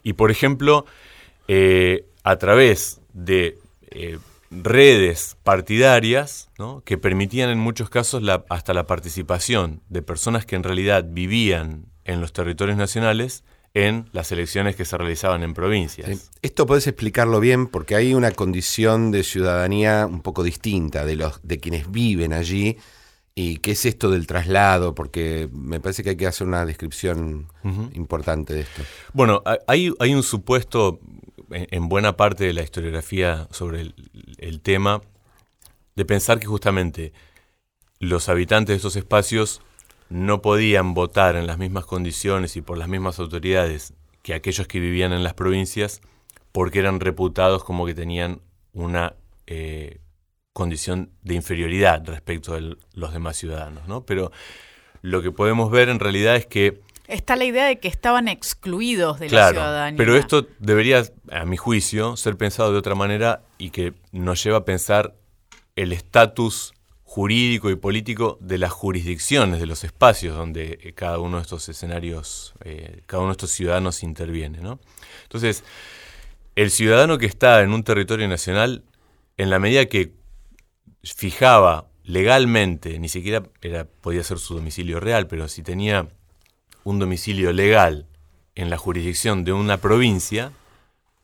Y 0.03 0.13
por 0.13 0.31
ejemplo, 0.31 0.85
eh, 1.47 2.05
a 2.23 2.35
través 2.35 2.99
de 3.13 3.57
eh, 3.89 4.19
redes 4.49 5.37
partidarias 5.43 6.49
que 6.85 6.97
permitían 6.97 7.49
en 7.49 7.59
muchos 7.59 7.89
casos 7.89 8.23
hasta 8.49 8.73
la 8.73 8.87
participación 8.87 9.81
de 9.89 10.01
personas 10.01 10.45
que 10.45 10.55
en 10.55 10.63
realidad 10.63 11.05
vivían 11.07 11.85
en 12.05 12.21
los 12.21 12.33
territorios 12.33 12.77
nacionales 12.77 13.43
en 13.73 14.09
las 14.11 14.31
elecciones 14.31 14.75
que 14.75 14.85
se 14.85 14.97
realizaban 14.97 15.43
en 15.43 15.53
provincias. 15.53 16.29
Esto 16.41 16.65
puedes 16.65 16.87
explicarlo 16.87 17.39
bien 17.39 17.67
porque 17.67 17.95
hay 17.95 18.13
una 18.13 18.31
condición 18.31 19.11
de 19.11 19.23
ciudadanía 19.23 20.07
un 20.07 20.21
poco 20.21 20.41
distinta 20.43 21.05
de 21.05 21.15
los 21.15 21.39
de 21.43 21.59
quienes 21.59 21.91
viven 21.91 22.33
allí. 22.33 22.77
Y 23.35 23.57
qué 23.57 23.73
es 23.73 23.85
esto 23.85 24.09
del 24.09 24.25
traslado, 24.25 24.95
porque 24.95 25.47
me 25.53 25.79
parece 25.79 26.01
que 26.01 26.09
hay 26.09 26.15
que 26.15 26.25
hacer 26.25 26.47
una 26.47 26.65
descripción 26.65 27.49
importante 27.93 28.55
de 28.55 28.61
esto. 28.61 28.81
Bueno, 29.13 29.43
hay, 29.67 29.93
hay 29.99 30.15
un 30.15 30.23
supuesto 30.23 30.99
en, 31.51 31.89
buena 31.89 32.17
parte 32.17 32.45
de 32.45 32.53
la 32.53 32.63
historiografía 32.63 33.47
sobre 33.51 33.93
el, 34.37 34.61
tema 34.61 35.01
de 35.95 36.05
pensar 36.05 36.39
que 36.39 36.47
justamente 36.47 37.13
los 37.99 38.29
habitantes 38.29 38.73
de 38.73 38.75
estos 38.75 38.95
espacios 38.95 39.61
no 40.09 40.41
podían 40.41 40.93
votar 40.93 41.35
en 41.35 41.47
las 41.47 41.57
mismas 41.57 41.85
condiciones 41.85 42.55
y 42.55 42.61
por 42.61 42.77
las 42.77 42.87
mismas 42.87 43.19
autoridades 43.19 43.93
que 44.21 44.33
aquellos 44.33 44.67
que 44.67 44.79
vivían 44.79 45.13
en 45.13 45.23
las 45.23 45.33
provincias 45.33 46.01
porque 46.51 46.79
eran 46.79 46.99
reputados 46.99 47.63
como 47.63 47.85
que 47.85 47.93
tenían 47.93 48.41
una 48.73 49.15
eh, 49.47 49.99
condición 50.53 51.11
de 51.21 51.35
inferioridad 51.35 52.03
respecto 52.05 52.53
de 52.53 52.77
los 52.93 53.13
demás 53.13 53.37
ciudadanos. 53.37 53.87
¿no? 53.87 54.05
Pero 54.05 54.31
lo 55.01 55.21
que 55.21 55.31
podemos 55.31 55.71
ver 55.71 55.89
en 55.89 55.99
realidad 55.99 56.35
es 56.35 56.45
que... 56.45 56.81
Está 57.07 57.35
la 57.35 57.45
idea 57.45 57.65
de 57.65 57.79
que 57.79 57.87
estaban 57.87 58.27
excluidos 58.27 59.19
de 59.19 59.29
la 59.29 59.49
ciudadanía. 59.49 59.97
Pero 59.97 60.15
esto 60.15 60.47
debería, 60.59 61.03
a 61.31 61.45
mi 61.45 61.55
juicio, 61.55 62.17
ser 62.17 62.37
pensado 62.37 62.71
de 62.73 62.77
otra 62.77 62.95
manera 62.95 63.43
y 63.57 63.69
que 63.69 63.93
nos 64.11 64.43
lleva 64.43 64.57
a 64.57 64.65
pensar 64.65 65.15
el 65.75 65.93
estatus 65.93 66.73
jurídico 67.03 67.69
y 67.69 67.77
político 67.77 68.37
de 68.41 68.57
las 68.57 68.71
jurisdicciones, 68.71 69.61
de 69.61 69.65
los 69.65 69.85
espacios 69.85 70.35
donde 70.35 70.79
eh, 70.81 70.93
cada 70.93 71.19
uno 71.19 71.37
de 71.37 71.43
estos 71.43 71.69
escenarios, 71.69 72.53
eh, 72.65 73.01
cada 73.05 73.21
uno 73.21 73.29
de 73.29 73.37
estos 73.37 73.51
ciudadanos 73.51 74.03
interviene. 74.03 74.59
¿no? 74.59 74.79
Entonces, 75.23 75.63
el 76.55 76.69
ciudadano 76.69 77.17
que 77.17 77.25
está 77.25 77.61
en 77.61 77.71
un 77.71 77.83
territorio 77.83 78.27
nacional, 78.27 78.83
en 79.37 79.49
la 79.49 79.59
medida 79.59 79.85
que 79.85 80.15
fijaba 81.03 81.87
legalmente, 82.03 82.99
ni 82.99 83.07
siquiera 83.07 83.43
era, 83.61 83.85
podía 83.85 84.23
ser 84.23 84.39
su 84.39 84.55
domicilio 84.55 84.99
real, 84.99 85.27
pero 85.27 85.47
si 85.47 85.63
tenía 85.63 86.09
un 86.87 86.99
domicilio 86.99 87.51
legal 87.51 88.05
en 88.55 88.69
la 88.69 88.77
jurisdicción 88.77 89.43
de 89.43 89.51
una 89.51 89.75
provincia, 89.75 90.53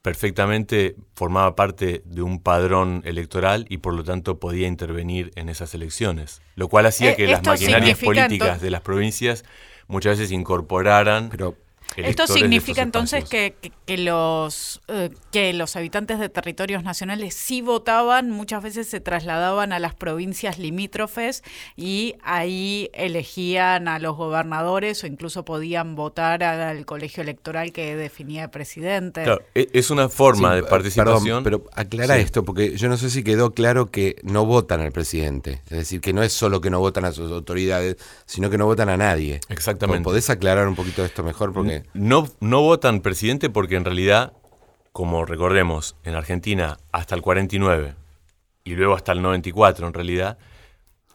perfectamente 0.01 0.97
formaba 1.15 1.55
parte 1.55 2.01
de 2.03 2.21
un 2.21 2.41
padrón 2.41 3.01
electoral 3.05 3.65
y 3.69 3.77
por 3.77 3.93
lo 3.93 4.03
tanto 4.03 4.39
podía 4.39 4.67
intervenir 4.67 5.31
en 5.35 5.47
esas 5.47 5.73
elecciones, 5.73 6.41
lo 6.55 6.67
cual 6.67 6.87
hacía 6.87 7.11
eh, 7.11 7.15
que 7.15 7.27
las 7.27 7.45
maquinarias 7.45 7.97
políticas 7.97 8.59
de 8.59 8.71
las 8.71 8.81
provincias 8.81 9.45
muchas 9.87 10.17
veces 10.17 10.33
incorporaran 10.33 11.29
esto 11.97 12.27
significa 12.27 12.81
entonces 12.81 13.25
que, 13.25 13.55
los, 13.97 14.81
eh, 14.87 15.09
que 15.31 15.53
los 15.53 15.75
habitantes 15.75 16.19
de 16.19 16.29
territorios 16.29 16.83
nacionales 16.83 17.33
sí 17.33 17.61
votaban, 17.61 18.29
muchas 18.29 18.63
veces 18.63 18.87
se 18.87 18.99
trasladaban 18.99 19.73
a 19.73 19.79
las 19.79 19.93
provincias 19.93 20.57
limítrofes 20.59 21.43
y 21.75 22.15
ahí 22.23 22.89
elegían 22.93 23.87
a 23.87 23.99
los 23.99 24.15
gobernadores 24.15 25.03
o 25.03 25.07
incluso 25.07 25.45
podían 25.45 25.95
votar 25.95 26.43
al 26.43 26.85
colegio 26.85 27.23
electoral 27.23 27.71
que 27.71 27.95
definía 27.95 28.43
el 28.43 28.49
presidente. 28.49 29.23
Claro, 29.23 29.43
e, 29.55 29.69
es 29.73 29.89
una 29.89 30.09
forma 30.09 30.55
de 30.55 30.63
participación. 30.63 31.43
pero 31.43 31.63
aclara 31.73 32.17
esto, 32.17 32.43
porque 32.43 32.75
yo 32.77 32.89
no 32.89 32.97
sé 32.97 33.09
si 33.09 33.23
quedó 33.23 33.51
claro 33.51 33.87
que 33.87 34.17
no 34.23 34.45
votan 34.45 34.81
al 34.81 34.91
presidente. 34.91 35.61
Es 35.65 35.77
decir, 35.77 36.01
que 36.01 36.13
no 36.13 36.23
es 36.23 36.33
solo 36.33 36.61
que 36.61 36.69
no 36.69 36.79
votan 36.79 37.05
a 37.05 37.11
sus 37.11 37.31
autoridades, 37.31 37.97
sino 38.25 38.49
que 38.49 38.57
no 38.57 38.65
votan 38.65 38.89
a 38.89 38.97
nadie. 38.97 39.39
Exactamente. 39.49 40.03
¿Podés 40.03 40.29
aclarar 40.29 40.67
un 40.67 40.75
poquito 40.75 41.03
esto 41.05 41.23
mejor? 41.23 41.53
Porque 41.53 41.82
no, 41.93 42.27
no 42.39 42.61
votan 42.61 43.01
presidente 43.01 43.49
porque 43.49 43.75
en 43.75 43.85
realidad, 43.85 44.33
como 44.91 45.25
recordemos, 45.25 45.95
en 46.03 46.15
Argentina 46.15 46.79
hasta 46.91 47.15
el 47.15 47.21
49 47.21 47.95
y 48.63 48.75
luego 48.75 48.95
hasta 48.95 49.11
el 49.11 49.21
94 49.21 49.87
en 49.87 49.93
realidad, 49.93 50.37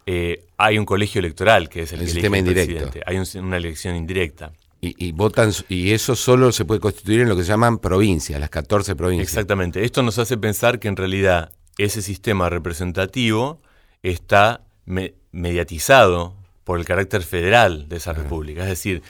eh, 0.07 0.45
hay 0.57 0.79
un 0.79 0.85
colegio 0.87 1.19
electoral 1.19 1.69
que 1.69 1.83
es 1.83 1.93
el, 1.93 2.01
El 2.01 2.07
que 2.07 2.13
sistema 2.13 2.39
elige 2.39 2.51
el 2.53 2.59
indirecto. 2.61 2.91
presidente. 2.91 3.11
Hay 3.11 3.19
un- 3.41 3.45
una 3.47 3.57
elección 3.57 3.95
indirecta. 3.97 4.53
Y, 4.81 4.95
y 5.09 5.13
votan, 5.13 5.51
y 5.69 5.91
eso 5.93 6.15
solo 6.15 6.53
se 6.53 6.65
puede 6.65 6.81
constituir 6.81 7.21
en 7.23 7.29
lo 7.29 7.37
que 7.37 7.43
se 7.43 7.49
llaman 7.49 7.79
provincias, 7.79 8.39
las 8.41 8.49
14 8.51 8.95
provincias. 8.95 9.29
Exactamente. 9.29 9.85
Esto 9.85 10.03
nos 10.03 10.19
hace 10.19 10.37
pensar 10.39 10.79
que 10.79 10.87
en 10.89 10.97
realidad 10.97 11.51
ese 11.79 12.01
sistema 12.01 12.49
representativo 12.49 13.61
está 14.03 14.61
me- 14.85 15.15
mediatizado 15.33 16.37
por 16.65 16.79
el 16.79 16.85
carácter 16.85 17.23
federal 17.23 17.89
de 17.89 17.97
esa 17.97 18.13
república. 18.13 18.63
Es 18.63 18.69
decir, 18.69 19.03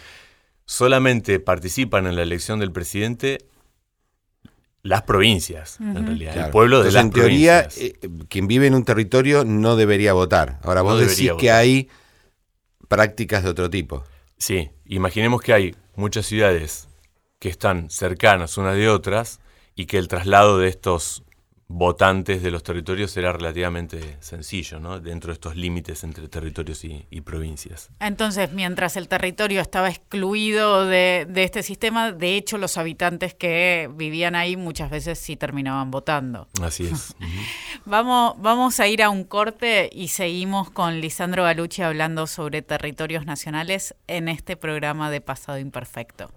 solamente 0.69 1.41
participan 1.41 2.07
en 2.07 2.15
la 2.15 2.23
elección 2.23 2.61
del 2.61 2.73
presidente 2.73 3.39
las 4.83 5.03
provincias, 5.03 5.81
en 5.81 6.07
realidad, 6.07 6.33
Claro. 6.35 6.47
el 6.49 6.53
pueblo 6.53 6.77
de 6.83 6.89
Entonces, 6.89 6.95
las 6.95 7.05
en 7.05 7.11
teoría, 7.11 7.63
provincias. 7.69 7.95
eh, 8.05 8.09
quien 8.29 8.47
vive 8.47 8.67
en 8.67 8.75
un 8.75 8.85
territorio 8.85 9.45
no 9.45 9.77
debería 9.77 10.13
votar. 10.13 10.61
Ahora, 10.63 10.83
vos 10.83 11.01
No 11.01 11.07
decís 11.07 11.33
que 11.39 11.51
hay 11.51 11.89
prácticas 12.87 13.43
de 13.45 13.49
otro 13.51 13.71
tipo. 13.71 14.05
Sí, 14.37 14.71
imaginemos 14.87 15.41
que 15.41 15.53
hay 15.55 15.75
muchas 15.97 16.27
ciudades 16.27 16.87
que 17.39 17.49
están 17.49 17.89
cercanas 17.91 18.57
unas 18.59 18.77
de 18.77 18.89
otras 18.91 19.41
y 19.75 19.87
que 19.87 19.97
el 19.99 20.07
traslado 20.09 20.59
de 20.59 20.69
estos 20.69 21.23
votantes 21.69 22.43
de 22.43 22.51
los 22.51 22.63
territorios 22.63 23.11
será 23.11 23.33
relativamente 23.33 24.17
sencillo, 24.21 24.81
¿no? 24.81 25.01
Dentro 25.01 25.29
de 25.29 25.35
estos 25.35 25.55
límites 25.55 26.03
entre 26.03 26.27
territorios 26.29 26.83
y, 26.85 27.07
y 27.11 27.21
provincias. 27.21 27.91
Entonces, 28.01 28.53
mientras 28.53 28.97
el 28.97 29.07
territorio 29.07 29.61
estaba 29.61 29.91
excluido 29.91 30.87
de, 30.87 31.27
de 31.29 31.45
este 31.45 31.63
sistema, 31.63 32.11
de 32.11 32.37
hecho 32.37 32.57
los 32.57 32.79
habitantes 32.79 33.35
que 33.35 33.91
vivían 33.95 34.35
ahí 34.35 34.57
muchas 34.57 34.91
veces 34.91 35.19
sí 35.19 35.37
terminaban 35.37 35.91
votando. 35.91 36.49
Así 36.63 36.87
es. 36.87 37.15
Vamos, 37.85 38.35
vamos 38.39 38.81
a 38.81 38.87
ir 38.87 39.03
a 39.03 39.09
un 39.09 39.25
corte 39.25 39.89
y 39.91 40.09
seguimos 40.09 40.71
con 40.71 41.01
Lisandro 41.01 41.45
Galucci 41.45 41.81
hablando 41.81 42.27
sobre 42.27 42.61
territorios 42.61 43.25
nacionales 43.25 43.95
en 44.07 44.29
este 44.29 44.59
programa 44.59 45.11
de 45.11 45.23
Pasado 45.23 45.59
Imperfecto. 45.59 46.31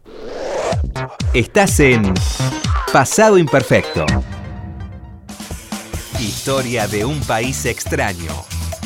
Estás 1.33 1.79
en 1.81 2.13
Pasado 2.93 3.37
Imperfecto. 3.37 4.05
Historia 6.21 6.87
de 6.87 7.03
un 7.03 7.19
país 7.21 7.65
extraño. 7.65 8.31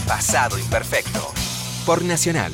Pasado 0.07 0.57
Imperfecto. 0.57 1.19
Por 1.85 2.01
Nacional. 2.01 2.53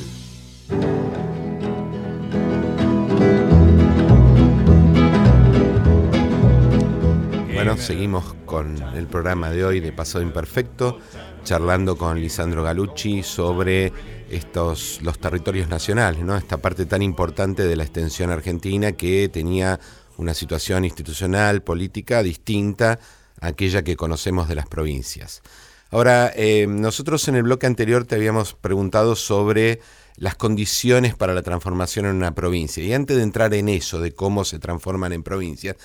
Bueno, 7.54 7.76
seguimos 7.76 8.34
con 8.44 8.76
el 8.96 9.06
programa 9.06 9.50
de 9.50 9.64
hoy 9.64 9.78
de 9.78 9.92
Pasado 9.92 10.24
Imperfecto, 10.24 10.98
charlando 11.44 11.96
con 11.96 12.20
Lisandro 12.20 12.64
Galucci 12.64 13.22
sobre 13.22 13.92
estos 14.30 14.98
los 15.00 15.20
territorios 15.20 15.68
nacionales, 15.68 16.24
¿no? 16.24 16.36
Esta 16.36 16.56
parte 16.56 16.86
tan 16.86 17.02
importante 17.02 17.62
de 17.62 17.76
la 17.76 17.84
extensión 17.84 18.30
argentina 18.30 18.90
que 18.90 19.28
tenía 19.28 19.78
una 20.16 20.34
situación 20.34 20.84
institucional, 20.84 21.62
política 21.62 22.24
distinta 22.24 22.98
aquella 23.42 23.82
que 23.82 23.96
conocemos 23.96 24.48
de 24.48 24.54
las 24.54 24.66
provincias. 24.66 25.42
Ahora, 25.90 26.32
eh, 26.34 26.66
nosotros 26.66 27.28
en 27.28 27.34
el 27.34 27.42
bloque 27.42 27.66
anterior 27.66 28.06
te 28.06 28.14
habíamos 28.14 28.54
preguntado 28.54 29.14
sobre 29.14 29.80
las 30.16 30.36
condiciones 30.36 31.14
para 31.14 31.34
la 31.34 31.42
transformación 31.42 32.06
en 32.06 32.16
una 32.16 32.34
provincia. 32.34 32.82
Y 32.82 32.94
antes 32.94 33.16
de 33.16 33.22
entrar 33.22 33.52
en 33.52 33.68
eso, 33.68 34.00
de 34.00 34.12
cómo 34.12 34.44
se 34.44 34.58
transforman 34.58 35.12
en 35.12 35.22
provincias, 35.22 35.76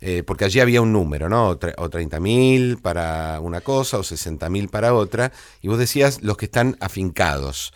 eh, 0.00 0.22
porque 0.24 0.44
allí 0.44 0.60
había 0.60 0.82
un 0.82 0.92
número, 0.92 1.28
¿no? 1.28 1.48
O, 1.48 1.52
o 1.52 1.56
30.000 1.56 2.80
para 2.80 3.40
una 3.40 3.60
cosa 3.60 3.98
o 3.98 4.02
60.000 4.02 4.68
para 4.68 4.94
otra, 4.94 5.32
y 5.62 5.68
vos 5.68 5.78
decías 5.78 6.22
los 6.22 6.36
que 6.36 6.44
están 6.44 6.76
afincados. 6.80 7.72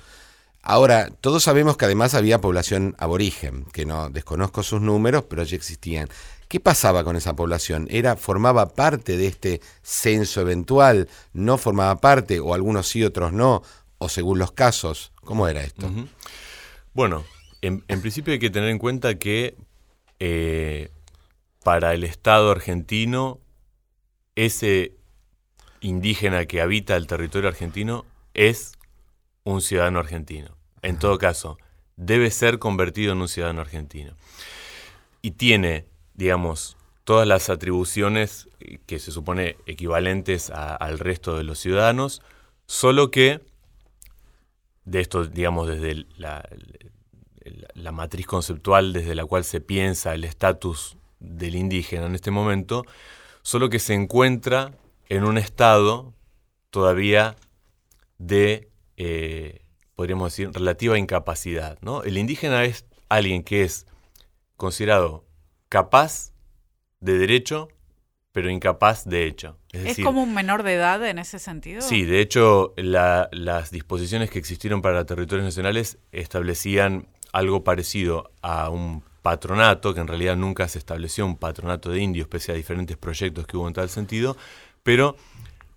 Ahora, 0.63 1.11
todos 1.21 1.43
sabemos 1.43 1.77
que 1.77 1.87
además 1.87 2.15
había 2.15 2.41
población 2.41 2.95
aborigen, 2.99 3.65
que 3.73 3.87
no 3.87 4.11
desconozco 4.11 4.63
sus 4.63 4.83
números, 4.83 5.25
pero 5.29 5.43
allí 5.43 5.57
existían. 5.57 6.09
¿Qué 6.51 6.59
pasaba 6.59 7.05
con 7.05 7.15
esa 7.15 7.37
población? 7.37 7.87
¿Era, 7.93 8.17
formaba 8.17 8.75
parte 8.75 9.17
de 9.17 9.29
este 9.29 9.61
censo 9.83 10.41
eventual? 10.41 11.09
¿No 11.33 11.59
formaba 11.59 12.01
parte? 12.01 12.41
¿O 12.41 12.55
algunos 12.55 12.89
sí, 12.89 13.05
otros 13.05 13.33
no? 13.33 13.63
¿O 13.99 14.09
según 14.09 14.41
los 14.41 14.51
casos? 14.51 15.13
¿Cómo 15.23 15.47
era 15.47 15.63
esto? 15.63 15.89
Bueno, 16.93 17.25
en, 17.61 17.85
en 17.87 18.01
principio 18.01 18.33
hay 18.33 18.41
que 18.41 18.51
tener 18.51 18.69
en 18.69 18.79
cuenta 18.81 19.17
que 19.17 19.55
eh, 20.19 20.91
para 21.63 21.95
el 21.95 22.03
Estado 22.03 22.51
argentino, 22.51 23.39
ese 24.35 24.97
indígena 25.81 26.47
que 26.47 26.61
habita 26.61 26.97
el 26.97 27.07
territorio 27.07 27.49
argentino 27.49 28.05
es 28.35 28.73
un 29.45 29.61
ciudadano 29.61 30.01
argentino. 30.01 30.57
En 30.83 30.99
todo 30.99 31.17
caso, 31.17 31.59
debe 31.95 32.29
ser 32.33 32.59
convertido 32.59 33.13
en 33.13 33.21
un 33.21 33.29
ciudadano 33.29 33.61
argentino. 33.61 34.17
Y 35.23 35.31
tiene, 35.31 35.90
digamos, 36.21 36.77
todas 37.05 37.27
las 37.27 37.49
atribuciones 37.49 38.51
que 38.85 38.99
se 38.99 39.11
supone 39.11 39.57
equivalentes 39.65 40.51
al 40.51 40.99
resto 40.99 41.35
de 41.39 41.45
los 41.45 41.59
ciudadanos, 41.59 42.21
solo 42.67 43.11
que 43.11 43.41
de 44.85 45.01
esto, 45.01 45.25
digamos, 45.25 45.67
desde 45.67 46.05
la 47.75 47.93
matriz 47.93 48.27
conceptual 48.27 48.93
desde 48.93 49.15
la 49.15 49.25
cual 49.25 49.45
se 49.45 49.63
piensa 49.63 50.13
el 50.13 50.25
estatus 50.25 50.99
del 51.21 51.55
indígena 51.55 52.05
en 52.05 52.15
este 52.15 52.31
momento, 52.31 52.85
solo 53.41 53.71
que 53.71 53.79
se 53.79 53.95
encuentra 53.95 54.75
en 55.09 55.25
un 55.25 55.39
estado 55.39 56.13
todavía 56.69 57.35
de, 58.19 58.69
eh, 58.99 59.63
podríamos 59.97 60.33
decir, 60.33 60.51
relativa 60.53 60.99
incapacidad. 60.99 61.79
¿no? 61.81 62.03
El 62.03 62.19
indígena 62.19 62.63
es 62.65 62.85
alguien 63.09 63.43
que 63.43 63.63
es 63.65 63.87
considerado 64.59 65.25
capaz 65.71 66.33
de 67.01 67.17
derecho, 67.17 67.69
pero 68.33 68.51
incapaz 68.51 69.07
de 69.09 69.25
hecho. 69.27 69.57
Es, 69.73 69.79
¿Es 69.81 69.85
decir, 69.85 70.05
como 70.05 70.23
un 70.23 70.35
menor 70.35 70.63
de 70.63 70.75
edad 70.75 71.05
en 71.07 71.19
ese 71.19 71.39
sentido? 71.39 71.81
Sí, 71.81 72.05
de 72.05 72.21
hecho, 72.21 72.75
la- 72.77 73.31
las 73.33 73.71
disposiciones 73.71 74.29
que 74.31 74.39
existieron 74.39 74.83
para 74.83 75.07
territorios 75.07 75.47
nacionales 75.47 75.97
establecían 76.13 77.09
algo 77.33 77.65
parecido 77.65 78.31
a 78.43 78.69
un 78.69 79.03
patronato, 79.23 79.95
que 79.95 80.01
en 80.01 80.09
realidad 80.09 80.37
nunca 80.37 80.67
se 80.69 80.79
estableció 80.79 81.25
un 81.25 81.37
patronato 81.37 81.91
de 81.91 82.01
indios, 82.01 82.29
pese 82.29 82.53
a 82.53 82.55
diferentes 82.55 82.97
proyectos 82.97 83.47
que 83.47 83.57
hubo 83.57 83.69
en 83.69 83.75
tal 83.75 83.89
sentido, 83.89 84.37
pero 84.83 85.17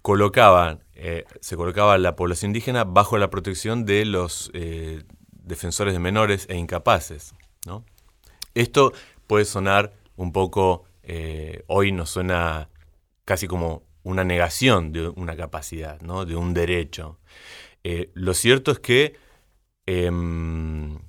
colocaban, 0.02 0.84
eh, 0.96 1.26
se 1.40 1.56
colocaba 1.56 1.98
la 1.98 2.16
población 2.16 2.50
indígena 2.50 2.84
bajo 2.84 3.18
la 3.18 3.30
protección 3.30 3.86
de 3.86 4.06
los 4.06 4.50
eh, 4.54 5.04
defensores 5.32 5.94
de 5.94 6.00
menores 6.00 6.46
e 6.50 6.58
incapaces. 6.58 7.34
¿no? 7.66 7.86
Esto 8.54 8.94
puede 9.28 9.46
sonar 9.46 9.94
un 10.16 10.32
poco, 10.32 10.86
eh, 11.04 11.64
hoy 11.68 11.92
nos 11.92 12.10
suena 12.10 12.70
casi 13.26 13.48
como 13.48 13.84
una 14.04 14.24
negación 14.24 14.92
de 14.92 15.08
una 15.08 15.36
capacidad, 15.36 16.02
¿no? 16.02 16.26
de 16.26 16.36
un 16.36 16.54
derecho. 16.54 17.20
Eh, 17.84 18.12
lo 18.14 18.34
cierto 18.34 18.72
es 18.72 18.80
que 18.80 19.16
em, 19.86 21.00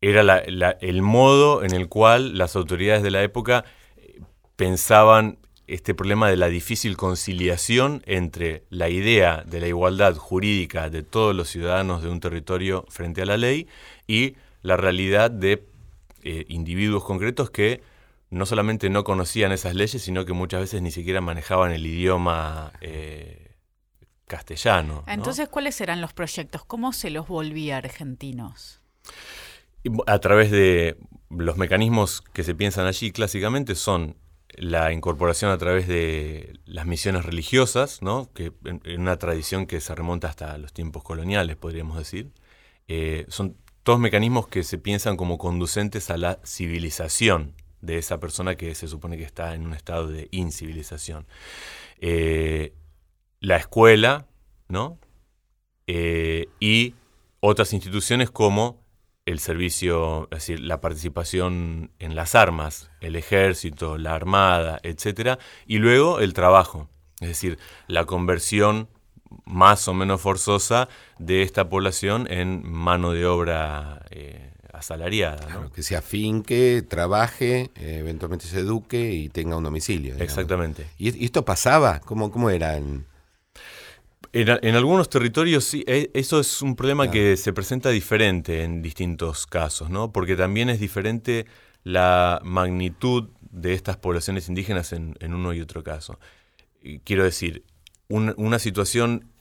era 0.00 0.38
el 0.38 1.02
modo 1.02 1.62
en 1.62 1.72
el 1.72 1.88
cual 1.88 2.36
las 2.36 2.56
autoridades 2.56 3.02
de 3.02 3.10
la 3.10 3.22
época 3.22 3.64
eh, 3.96 4.20
pensaban 4.56 5.38
este 5.66 5.94
problema 5.94 6.28
de 6.28 6.36
la 6.36 6.48
difícil 6.48 6.96
conciliación 6.96 8.02
entre 8.04 8.64
la 8.68 8.88
idea 8.88 9.44
de 9.46 9.60
la 9.60 9.68
igualdad 9.68 10.16
jurídica 10.16 10.90
de 10.90 11.02
todos 11.02 11.34
los 11.34 11.48
ciudadanos 11.48 12.02
de 12.02 12.10
un 12.10 12.20
territorio 12.20 12.84
frente 12.88 13.22
a 13.22 13.26
la 13.26 13.36
ley 13.36 13.68
y 14.06 14.34
la 14.62 14.76
realidad 14.76 15.30
de 15.30 15.64
eh, 16.22 16.44
individuos 16.48 17.04
concretos 17.04 17.50
que 17.50 17.82
no 18.30 18.46
solamente 18.46 18.88
no 18.88 19.04
conocían 19.04 19.52
esas 19.52 19.74
leyes, 19.74 20.02
sino 20.02 20.24
que 20.24 20.32
muchas 20.32 20.60
veces 20.60 20.80
ni 20.80 20.90
siquiera 20.90 21.20
manejaban 21.20 21.70
el 21.72 21.86
idioma 21.86 22.72
eh, 22.80 23.56
castellano. 24.26 25.04
¿no? 25.06 25.12
Entonces, 25.12 25.48
¿cuáles 25.48 25.80
eran 25.80 26.00
los 26.00 26.12
proyectos? 26.14 26.64
¿Cómo 26.64 26.92
se 26.92 27.10
los 27.10 27.28
volvía 27.28 27.76
argentinos? 27.76 28.80
A 30.06 30.18
través 30.20 30.50
de 30.50 30.96
los 31.28 31.56
mecanismos 31.56 32.22
que 32.32 32.42
se 32.42 32.54
piensan 32.54 32.86
allí 32.86 33.12
clásicamente 33.12 33.74
son 33.74 34.16
la 34.54 34.92
incorporación 34.92 35.50
a 35.50 35.58
través 35.58 35.88
de 35.88 36.58
las 36.64 36.86
misiones 36.86 37.24
religiosas, 37.24 38.00
¿no? 38.00 38.30
que 38.32 38.52
en, 38.64 38.80
en 38.84 39.00
una 39.00 39.18
tradición 39.18 39.66
que 39.66 39.80
se 39.80 39.94
remonta 39.94 40.28
hasta 40.28 40.56
los 40.58 40.72
tiempos 40.72 41.02
coloniales, 41.02 41.56
podríamos 41.56 41.98
decir. 41.98 42.32
Eh, 42.88 43.26
son 43.28 43.56
todos 43.82 43.98
mecanismos 43.98 44.48
que 44.48 44.62
se 44.62 44.78
piensan 44.78 45.16
como 45.16 45.38
conducentes 45.38 46.10
a 46.10 46.16
la 46.16 46.38
civilización 46.44 47.54
de 47.80 47.98
esa 47.98 48.20
persona 48.20 48.56
que 48.56 48.74
se 48.74 48.88
supone 48.88 49.18
que 49.18 49.24
está 49.24 49.54
en 49.54 49.66
un 49.66 49.74
estado 49.74 50.06
de 50.06 50.28
incivilización. 50.30 51.26
Eh, 52.00 52.74
la 53.40 53.56
escuela, 53.56 54.26
¿no? 54.68 54.98
Eh, 55.88 56.48
y 56.60 56.94
otras 57.40 57.72
instituciones 57.72 58.30
como 58.30 58.80
el 59.26 59.40
servicio, 59.40 60.24
es 60.30 60.38
decir, 60.38 60.60
la 60.60 60.80
participación 60.80 61.90
en 61.98 62.14
las 62.14 62.34
armas, 62.34 62.90
el 63.00 63.16
ejército, 63.16 63.98
la 63.98 64.14
armada, 64.14 64.80
etcétera, 64.82 65.38
y 65.66 65.78
luego 65.78 66.20
el 66.20 66.34
trabajo, 66.34 66.88
es 67.20 67.28
decir, 67.28 67.58
la 67.86 68.04
conversión 68.04 68.88
más 69.44 69.88
o 69.88 69.94
menos 69.94 70.20
forzosa 70.20 70.88
de 71.18 71.42
esta 71.42 71.68
población 71.68 72.26
en 72.30 72.62
mano 72.68 73.12
de 73.12 73.26
obra 73.26 74.04
eh, 74.10 74.52
asalariada. 74.72 75.46
¿no? 75.48 75.72
que 75.72 75.82
se 75.82 75.96
afinque, 75.96 76.82
trabaje, 76.82 77.70
eh, 77.76 77.98
eventualmente 78.00 78.46
se 78.46 78.60
eduque 78.60 79.12
y 79.12 79.28
tenga 79.28 79.56
un 79.56 79.64
domicilio. 79.64 80.16
Exactamente. 80.16 80.86
¿Y, 80.98 81.24
esto 81.24 81.44
pasaba? 81.44 82.00
¿Cómo, 82.00 82.30
cómo 82.30 82.50
era? 82.50 82.76
En... 82.76 83.06
En, 84.34 84.74
algunos 84.74 85.10
territorios 85.10 85.64
sí, 85.64 85.84
e, 85.86 86.10
eso 86.14 86.40
es 86.40 86.62
un 86.62 86.74
problema 86.74 87.10
que 87.10 87.36
se 87.36 87.52
presenta 87.52 87.90
diferente 87.90 88.62
en 88.62 88.80
distintos 88.80 89.46
casos, 89.46 89.90
¿no? 89.90 90.10
Porque 90.10 90.36
también 90.36 90.70
es 90.70 90.80
diferente 90.80 91.44
la 91.84 92.40
magnitud 92.42 93.28
de 93.50 93.74
estas 93.74 93.98
poblaciones 93.98 94.48
indígenas 94.48 94.94
en, 94.94 95.16
uno 95.20 95.52
y 95.52 95.60
otro 95.60 95.84
caso. 95.84 96.18
quiero 97.04 97.24
decir, 97.24 97.62
una 98.12 98.58
situación 98.58 99.32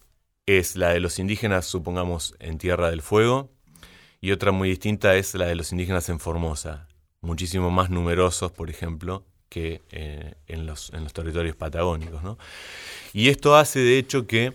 es 0.45 0.75
la 0.75 0.89
de 0.89 0.99
los 0.99 1.19
indígenas, 1.19 1.65
supongamos, 1.65 2.35
en 2.39 2.57
Tierra 2.57 2.89
del 2.89 3.01
Fuego, 3.01 3.49
y 4.21 4.31
otra 4.31 4.51
muy 4.51 4.69
distinta 4.69 5.15
es 5.15 5.33
la 5.33 5.45
de 5.45 5.55
los 5.55 5.71
indígenas 5.71 6.07
en 6.09 6.19
Formosa, 6.19 6.87
muchísimo 7.21 7.71
más 7.71 7.89
numerosos, 7.89 8.51
por 8.51 8.69
ejemplo, 8.69 9.25
que 9.49 9.81
eh, 9.91 10.35
en, 10.47 10.65
los, 10.65 10.91
en, 10.93 11.03
los, 11.03 11.13
territorios 11.13 11.55
patagónicos. 11.55 12.23
¿no? 12.23 12.37
Y 13.13 13.29
esto 13.29 13.55
hace, 13.55 13.79
de 13.79 13.97
hecho, 13.97 14.25
que 14.25 14.53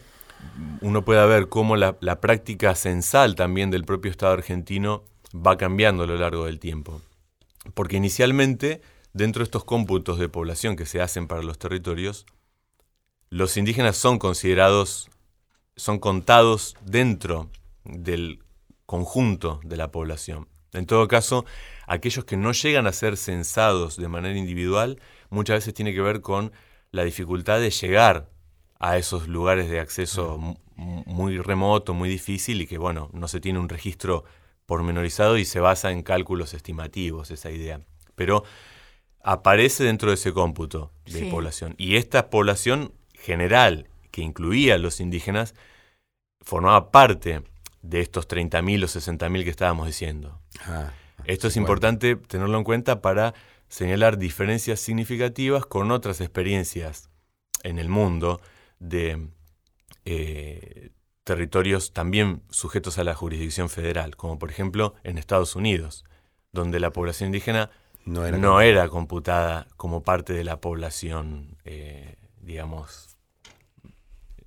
uno 0.80 1.04
pueda 1.04 1.26
ver 1.26 1.48
cómo 1.48 1.76
la, 1.76 1.96
la, 2.00 2.20
práctica 2.20 2.74
censal 2.74 3.34
también 3.34 3.70
del 3.70 3.84
propio 3.84 4.10
Estado 4.10 4.32
argentino 4.32 5.04
va 5.34 5.58
cambiando 5.58 6.04
a 6.04 6.06
lo 6.06 6.16
largo 6.16 6.46
del 6.46 6.58
tiempo. 6.58 7.02
Porque 7.74 7.96
inicialmente, 7.96 8.80
dentro 9.12 9.40
de 9.40 9.44
estos 9.44 9.64
cómputos 9.64 10.18
de 10.18 10.28
población 10.28 10.76
que 10.76 10.86
se 10.86 11.02
hacen 11.02 11.26
para 11.26 11.42
los 11.42 11.58
territorios, 11.58 12.24
los 13.30 13.56
indígenas 13.56 13.96
son 13.96 14.18
considerados, 14.18 15.10
son 15.76 15.98
contados 15.98 16.76
dentro 16.82 17.50
del 17.84 18.40
conjunto 18.86 19.60
de 19.64 19.76
la 19.76 19.90
población. 19.90 20.48
En 20.72 20.86
todo 20.86 21.08
caso, 21.08 21.44
aquellos 21.86 22.24
que 22.24 22.36
no 22.36 22.52
llegan 22.52 22.86
a 22.86 22.92
ser 22.92 23.16
censados 23.16 23.96
de 23.96 24.08
manera 24.08 24.36
individual, 24.38 25.00
muchas 25.30 25.56
veces 25.56 25.74
tiene 25.74 25.94
que 25.94 26.00
ver 26.00 26.20
con 26.20 26.52
la 26.90 27.04
dificultad 27.04 27.60
de 27.60 27.70
llegar 27.70 28.30
a 28.78 28.98
esos 28.98 29.26
lugares 29.26 29.70
de 29.70 29.80
acceso 29.80 30.38
muy 30.76 31.38
remoto, 31.38 31.94
muy 31.94 32.08
difícil 32.08 32.60
y 32.60 32.66
que, 32.66 32.78
bueno, 32.78 33.10
no 33.12 33.28
se 33.28 33.40
tiene 33.40 33.58
un 33.58 33.68
registro 33.68 34.24
pormenorizado 34.66 35.38
y 35.38 35.44
se 35.44 35.60
basa 35.60 35.90
en 35.92 36.02
cálculos 36.02 36.52
estimativos 36.52 37.30
esa 37.30 37.50
idea. 37.50 37.80
Pero 38.14 38.44
aparece 39.22 39.84
dentro 39.84 40.10
de 40.10 40.16
ese 40.16 40.32
cómputo 40.32 40.92
de 41.06 41.30
población. 41.30 41.74
Y 41.78 41.96
esta 41.96 42.28
población 42.30 42.92
general, 43.26 43.88
que 44.12 44.22
incluía 44.22 44.74
a 44.74 44.78
los 44.78 45.00
indígenas, 45.00 45.54
formaba 46.40 46.90
parte 46.92 47.42
de 47.82 48.00
estos 48.00 48.28
30.000 48.28 48.84
o 48.84 48.86
60.000 48.86 49.44
que 49.44 49.50
estábamos 49.50 49.86
diciendo. 49.86 50.40
Ah, 50.64 50.92
Esto 51.24 51.48
es 51.48 51.56
importante 51.56 52.16
tenerlo 52.16 52.56
en 52.56 52.64
cuenta 52.64 53.02
para 53.02 53.34
señalar 53.68 54.16
diferencias 54.16 54.80
significativas 54.80 55.66
con 55.66 55.90
otras 55.90 56.20
experiencias 56.20 57.10
en 57.64 57.78
el 57.78 57.88
mundo 57.88 58.40
de 58.78 59.28
eh, 60.04 60.90
territorios 61.24 61.92
también 61.92 62.42
sujetos 62.50 62.98
a 62.98 63.04
la 63.04 63.14
jurisdicción 63.14 63.68
federal, 63.68 64.16
como 64.16 64.38
por 64.38 64.50
ejemplo 64.50 64.94
en 65.02 65.18
Estados 65.18 65.56
Unidos, 65.56 66.04
donde 66.52 66.78
la 66.78 66.92
población 66.92 67.28
indígena 67.28 67.70
no 68.04 68.60
era, 68.60 68.88
computada 68.88 69.66
como 69.76 70.02
parte 70.04 70.32
de 70.32 70.44
la 70.44 70.60
población, 70.60 71.56
eh, 71.64 72.14
digamos, 72.40 73.05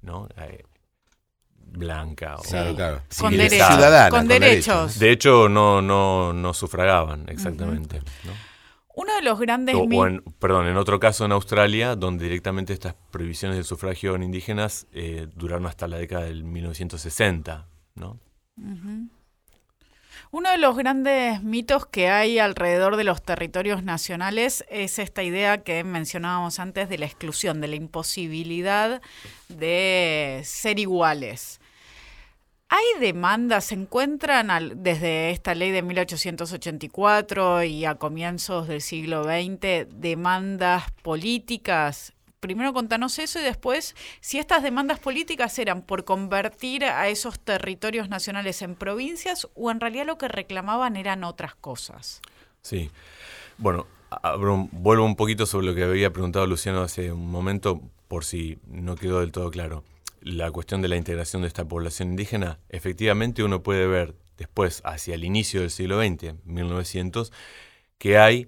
¿no? 0.09 0.27
Eh, 0.37 0.63
blanca 1.55 2.37
o 2.37 2.43
con, 4.09 4.27
derechos. 4.27 4.97
De 4.97 5.11
hecho, 5.11 5.47
no, 5.49 5.83
no, 5.83 6.33
no 6.33 6.53
sufragaban, 6.55 7.29
exactamente. 7.29 8.01
Uno 8.95 9.15
de 9.15 9.21
los 9.21 9.39
grandes... 9.39 9.75
perdón, 10.39 10.67
en 10.67 10.75
otro 10.75 10.99
caso 10.99 11.25
en 11.25 11.31
Australia, 11.31 11.95
donde 11.95 12.23
directamente 12.23 12.73
estas 12.73 12.95
prohibiciones 13.11 13.55
del 13.55 13.65
sufragio 13.65 14.15
en 14.15 14.23
indígenas 14.23 14.87
eh, 14.93 15.27
duraron 15.35 15.67
hasta 15.67 15.87
la 15.87 15.97
década 15.97 16.25
del 16.25 16.43
1960, 16.43 17.67
¿no? 17.95 18.19
Uno 20.31 20.51
de 20.51 20.59
los 20.59 20.77
grandes 20.77 21.41
mitos 21.41 21.87
que 21.87 22.09
hay 22.09 22.37
alrededor 22.37 22.97
de 22.97 23.03
los 23.03 23.23
territorios 23.23 23.81
nacionales 23.81 24.63
es 24.69 24.99
esta 24.99 25.23
idea 25.23 25.63
que 25.63 25.83
mencionábamos 25.83 26.59
antes 26.59 26.87
de 26.87 26.99
la 26.99 27.07
exclusión, 27.07 27.61
de 27.61 27.67
la 27.67 27.75
imposibilidad 27.75 29.01
de 29.47 30.41
ser 30.45 30.77
iguales. 30.77 31.59
¿Hay 32.67 32.85
demandas, 32.99 33.65
se 33.65 33.73
encuentran 33.73 34.83
desde 34.83 35.31
esta 35.31 35.55
ley 35.55 35.71
de 35.71 35.81
1884 35.81 37.63
y 37.63 37.85
a 37.85 37.95
comienzos 37.95 38.67
del 38.67 38.81
siglo 38.81 39.23
XX 39.23 39.87
demandas 39.89 40.91
políticas? 41.01 42.13
Primero 42.39 42.73
contanos 42.73 43.19
eso 43.19 43.39
y 43.39 43.43
después 43.43 43.95
si 44.21 44.39
estas 44.39 44.63
demandas 44.63 44.99
políticas 44.99 45.57
eran 45.59 45.81
por 45.81 46.05
convertir 46.05 46.85
a 46.85 47.07
esos 47.09 47.39
territorios 47.39 48.09
nacionales 48.09 48.61
en 48.61 48.75
provincias 48.75 49.47
o 49.55 49.71
en 49.71 49.79
realidad 49.79 50.05
lo 50.05 50.17
que 50.17 50.27
reclamaban 50.27 50.95
eran 50.95 51.23
otras 51.23 51.55
cosas. 51.55 52.21
Sí, 52.61 52.91
bueno, 53.57 53.87
vuelvo 54.71 55.05
un 55.05 55.15
poquito 55.15 55.45
sobre 55.45 55.67
lo 55.67 55.75
que 55.75 55.83
había 55.83 56.11
preguntado 56.11 56.47
Luciano 56.47 56.81
hace 56.81 57.11
un 57.11 57.29
momento 57.29 57.81
por 58.07 58.25
si 58.25 58.57
no 58.67 58.95
quedó 58.95 59.19
del 59.19 59.31
todo 59.31 59.51
claro 59.51 59.83
la 60.21 60.51
cuestión 60.51 60.81
de 60.81 60.87
la 60.87 60.97
integración 60.97 61.41
de 61.41 61.47
esta 61.47 61.65
población 61.65 62.09
indígena, 62.09 62.59
efectivamente 62.69 63.43
uno 63.43 63.63
puede 63.63 63.87
ver 63.87 64.15
después, 64.37 64.81
hacia 64.85 65.15
el 65.15 65.23
inicio 65.23 65.61
del 65.61 65.69
siglo 65.69 66.01
XX, 66.01 66.35
1900, 66.45 67.31
que 67.97 68.17
hay 68.17 68.47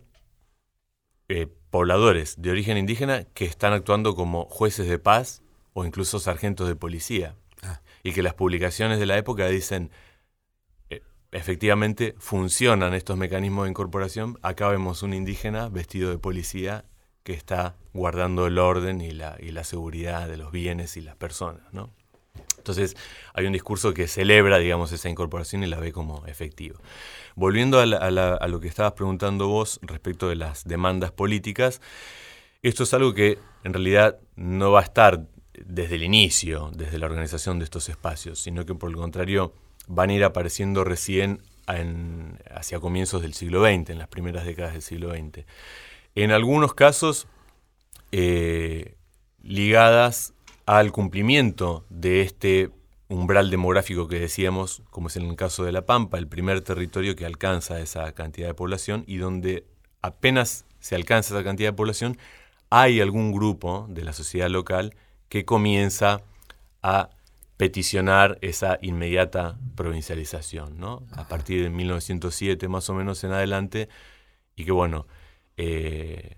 eh, 1.28 1.48
pobladores 1.72 2.40
de 2.40 2.52
origen 2.52 2.78
indígena 2.78 3.24
que 3.34 3.46
están 3.46 3.74
actuando 3.74 4.14
como 4.14 4.46
jueces 4.46 4.88
de 4.88 5.00
paz 5.00 5.42
o 5.74 5.86
incluso 5.86 6.20
sargentos 6.20 6.68
de 6.68 6.76
policía. 6.76 7.36
Ah. 7.64 7.82
Y 8.04 8.12
que 8.12 8.22
las 8.22 8.34
publicaciones 8.34 9.00
de 9.00 9.06
la 9.06 9.18
época 9.18 9.48
dicen, 9.48 9.90
eh, 10.90 11.02
efectivamente 11.32 12.14
funcionan 12.20 12.94
estos 12.94 13.18
mecanismos 13.18 13.64
de 13.64 13.72
incorporación, 13.72 14.38
acá 14.42 14.68
vemos 14.68 15.02
un 15.02 15.14
indígena 15.14 15.70
vestido 15.70 16.12
de 16.12 16.20
policía 16.20 16.86
que 17.24 17.34
está 17.34 17.78
guardando 17.94 18.48
el 18.48 18.58
orden 18.60 19.00
y 19.00 19.12
la, 19.12 19.38
y 19.40 19.52
la 19.52 19.64
seguridad 19.64 20.28
de 20.28 20.38
los 20.38 20.52
bienes 20.52 20.98
y 20.98 21.02
las 21.02 21.16
personas, 21.16 21.72
¿no? 21.72 21.92
Entonces, 22.62 22.96
hay 23.34 23.46
un 23.46 23.54
discurso 23.54 23.94
que 23.94 24.08
celebra, 24.08 24.58
digamos, 24.60 24.92
esa 24.92 25.10
incorporación 25.10 25.64
y 25.64 25.68
la 25.68 25.80
ve 25.80 25.92
como 25.92 26.26
efectiva. 26.28 26.80
Volviendo 27.36 27.80
a, 27.80 27.86
lo 27.86 28.60
que 28.60 28.68
estabas 28.68 28.94
preguntando 28.94 29.48
vos 29.48 29.80
respecto 29.84 30.30
de 30.30 30.36
las 30.36 30.66
demandas 30.66 31.12
políticas, 31.12 31.82
esto 32.62 32.84
es 32.84 32.94
algo 32.94 33.14
que 33.14 33.40
en 33.64 33.74
realidad 33.74 34.20
no 34.36 34.72
va 34.72 34.82
a 34.82 34.84
estar 34.84 35.26
desde 35.54 35.96
el 35.96 36.04
inicio, 36.04 36.72
desde 36.74 36.98
la 37.00 37.06
organización 37.06 37.60
de 37.60 37.66
estos 37.66 37.90
espacios, 37.90 38.40
sino 38.40 38.66
que 38.66 38.76
por 38.76 38.90
el 38.90 38.96
contrario 38.96 39.54
van 39.88 40.10
a 40.10 40.14
ir 40.14 40.24
apareciendo 40.24 40.84
recién 40.84 41.42
hacia 42.54 42.80
comienzos 42.80 43.22
del 43.22 43.34
siglo 43.34 43.64
XX, 43.64 43.92
en 43.92 43.98
las 43.98 44.08
primeras 44.08 44.46
décadas 44.46 44.74
del 44.74 44.82
siglo 44.82 45.12
XX 45.12 45.46
en 46.16 46.32
algunos 46.32 46.74
casos 46.74 47.28
eh, 48.12 48.96
ligadas 49.42 50.34
al 50.72 50.94
cumplimiento 50.94 51.86
de 51.90 52.22
este 52.22 52.70
umbral 53.10 53.50
demográfico 53.50 54.08
que 54.08 54.18
decíamos, 54.22 54.84
como 54.90 55.10
es 55.10 55.18
en 55.18 55.24
el 55.24 55.36
caso 55.36 55.66
de 55.66 55.74
La 55.74 55.86
Pampa, 55.86 56.18
el 56.18 56.30
primer 56.30 56.62
territorio 56.62 57.14
que 57.18 57.26
alcanza 57.26 57.82
esa 57.82 58.14
cantidad 58.14 58.48
de 58.48 58.54
población 58.54 59.04
y 59.06 59.18
donde 59.18 59.66
apenas 60.02 60.64
se 60.80 60.96
alcanza 60.96 61.36
esa 61.36 61.44
cantidad 61.44 61.72
de 61.72 61.76
población, 61.76 62.18
hay 62.70 63.02
algún 63.02 63.34
grupo 63.34 63.86
de 63.90 64.06
la 64.06 64.14
sociedad 64.14 64.50
local 64.50 64.96
que 65.28 65.44
comienza 65.44 66.22
a 66.82 67.10
peticionar 67.58 68.38
esa 68.40 68.80
inmediata 68.82 69.60
provincialización, 69.76 70.80
¿no? 70.80 71.04
A 71.12 71.28
partir 71.28 71.64
de 71.64 71.70
1907 71.70 72.70
más 72.70 72.90
o 72.90 72.94
menos 72.94 73.22
en 73.26 73.34
adelante, 73.34 73.90
y 74.56 74.64
que 74.64 74.72
bueno, 74.72 75.06
eh, 75.58 76.38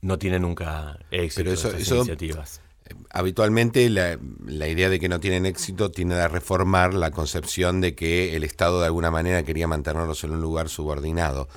no 0.00 0.18
tiene 0.18 0.40
nunca 0.40 0.98
éxito 1.12 1.48
Pero 1.48 1.76
iniciativas. 1.76 2.60
Eh, 2.90 2.94
habitualmente 3.10 3.88
la, 3.88 4.18
idea 4.68 4.88
de 4.88 5.00
que 5.00 5.08
no 5.08 5.20
tienen 5.20 5.46
éxito 5.46 5.90
tiene 5.90 6.14
a 6.14 6.28
reformar 6.28 6.94
la 6.94 7.10
concepción 7.10 7.80
de 7.80 7.94
que 7.94 8.36
el 8.36 8.44
Estado 8.44 8.80
de 8.80 8.86
alguna 8.86 9.10
manera 9.10 9.42
quería 9.42 9.68
mantenerlos 9.68 10.24
en 10.24 10.32
un 10.32 10.40
lugar 10.40 10.68
subordinado. 10.68 11.48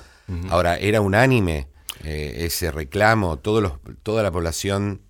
Ahora, 0.48 0.78
¿era 0.78 1.02
unánime 1.02 1.68
eh, 2.02 2.46
ese 2.46 2.70
reclamo? 2.70 3.36
Todos 3.36 3.62
los, 3.62 3.72
toda 4.02 4.22
la 4.22 4.30
población 4.30 5.02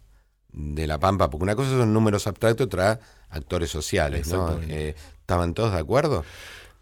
de 0.52 0.88
La 0.88 0.98
Pampa, 0.98 1.30
porque 1.30 1.44
una 1.44 1.54
cosa 1.54 1.70
son 1.70 1.92
números 1.92 2.26
abstractos, 2.26 2.66
otra 2.66 2.98
actores 3.30 3.70
sociales, 3.70 4.28
¿no? 4.28 4.60
¿Estaban 4.68 5.54
todos 5.54 5.72
de 5.72 5.78
acuerdo? 5.78 6.24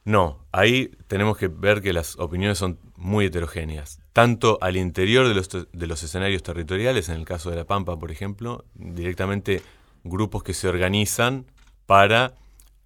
No, 0.05 0.45
ahí 0.51 0.91
tenemos 1.07 1.37
que 1.37 1.49
ver 1.49 1.81
que 1.81 1.93
las 1.93 2.19
opiniones 2.19 2.59
son 2.59 2.79
muy 2.97 3.27
heterogéneas, 3.27 4.01
tanto 4.13 4.59
al 4.61 4.77
interior 4.77 5.27
de 5.29 5.35
los, 5.35 5.49
de 5.51 5.87
los 5.87 6.03
escenarios 6.03 6.43
territoriales, 6.43 7.09
en 7.09 7.17
el 7.17 7.25
caso 7.25 7.51
de 7.51 7.57
La 7.57 7.65
Pampa, 7.65 7.99
por 7.99 8.11
ejemplo, 8.11 8.65
directamente 8.75 9.63
grupos 10.05 10.43
que 10.43 10.55
se 10.55 10.69
organizan 10.69 11.47
para 11.87 12.35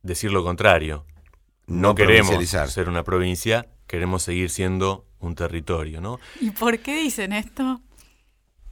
decir 0.02 0.32
lo 0.32 0.44
contrario. 0.44 1.04
No, 1.66 1.88
No 1.88 1.94
queremos 1.94 2.48
ser 2.48 2.88
una 2.88 3.02
provincia, 3.02 3.66
queremos 3.86 4.22
seguir 4.22 4.50
siendo 4.50 5.04
un 5.18 5.34
territorio, 5.34 6.00
¿no? 6.00 6.20
¿Y 6.40 6.50
por 6.50 6.78
qué 6.78 7.02
dicen 7.02 7.32
esto? 7.32 7.80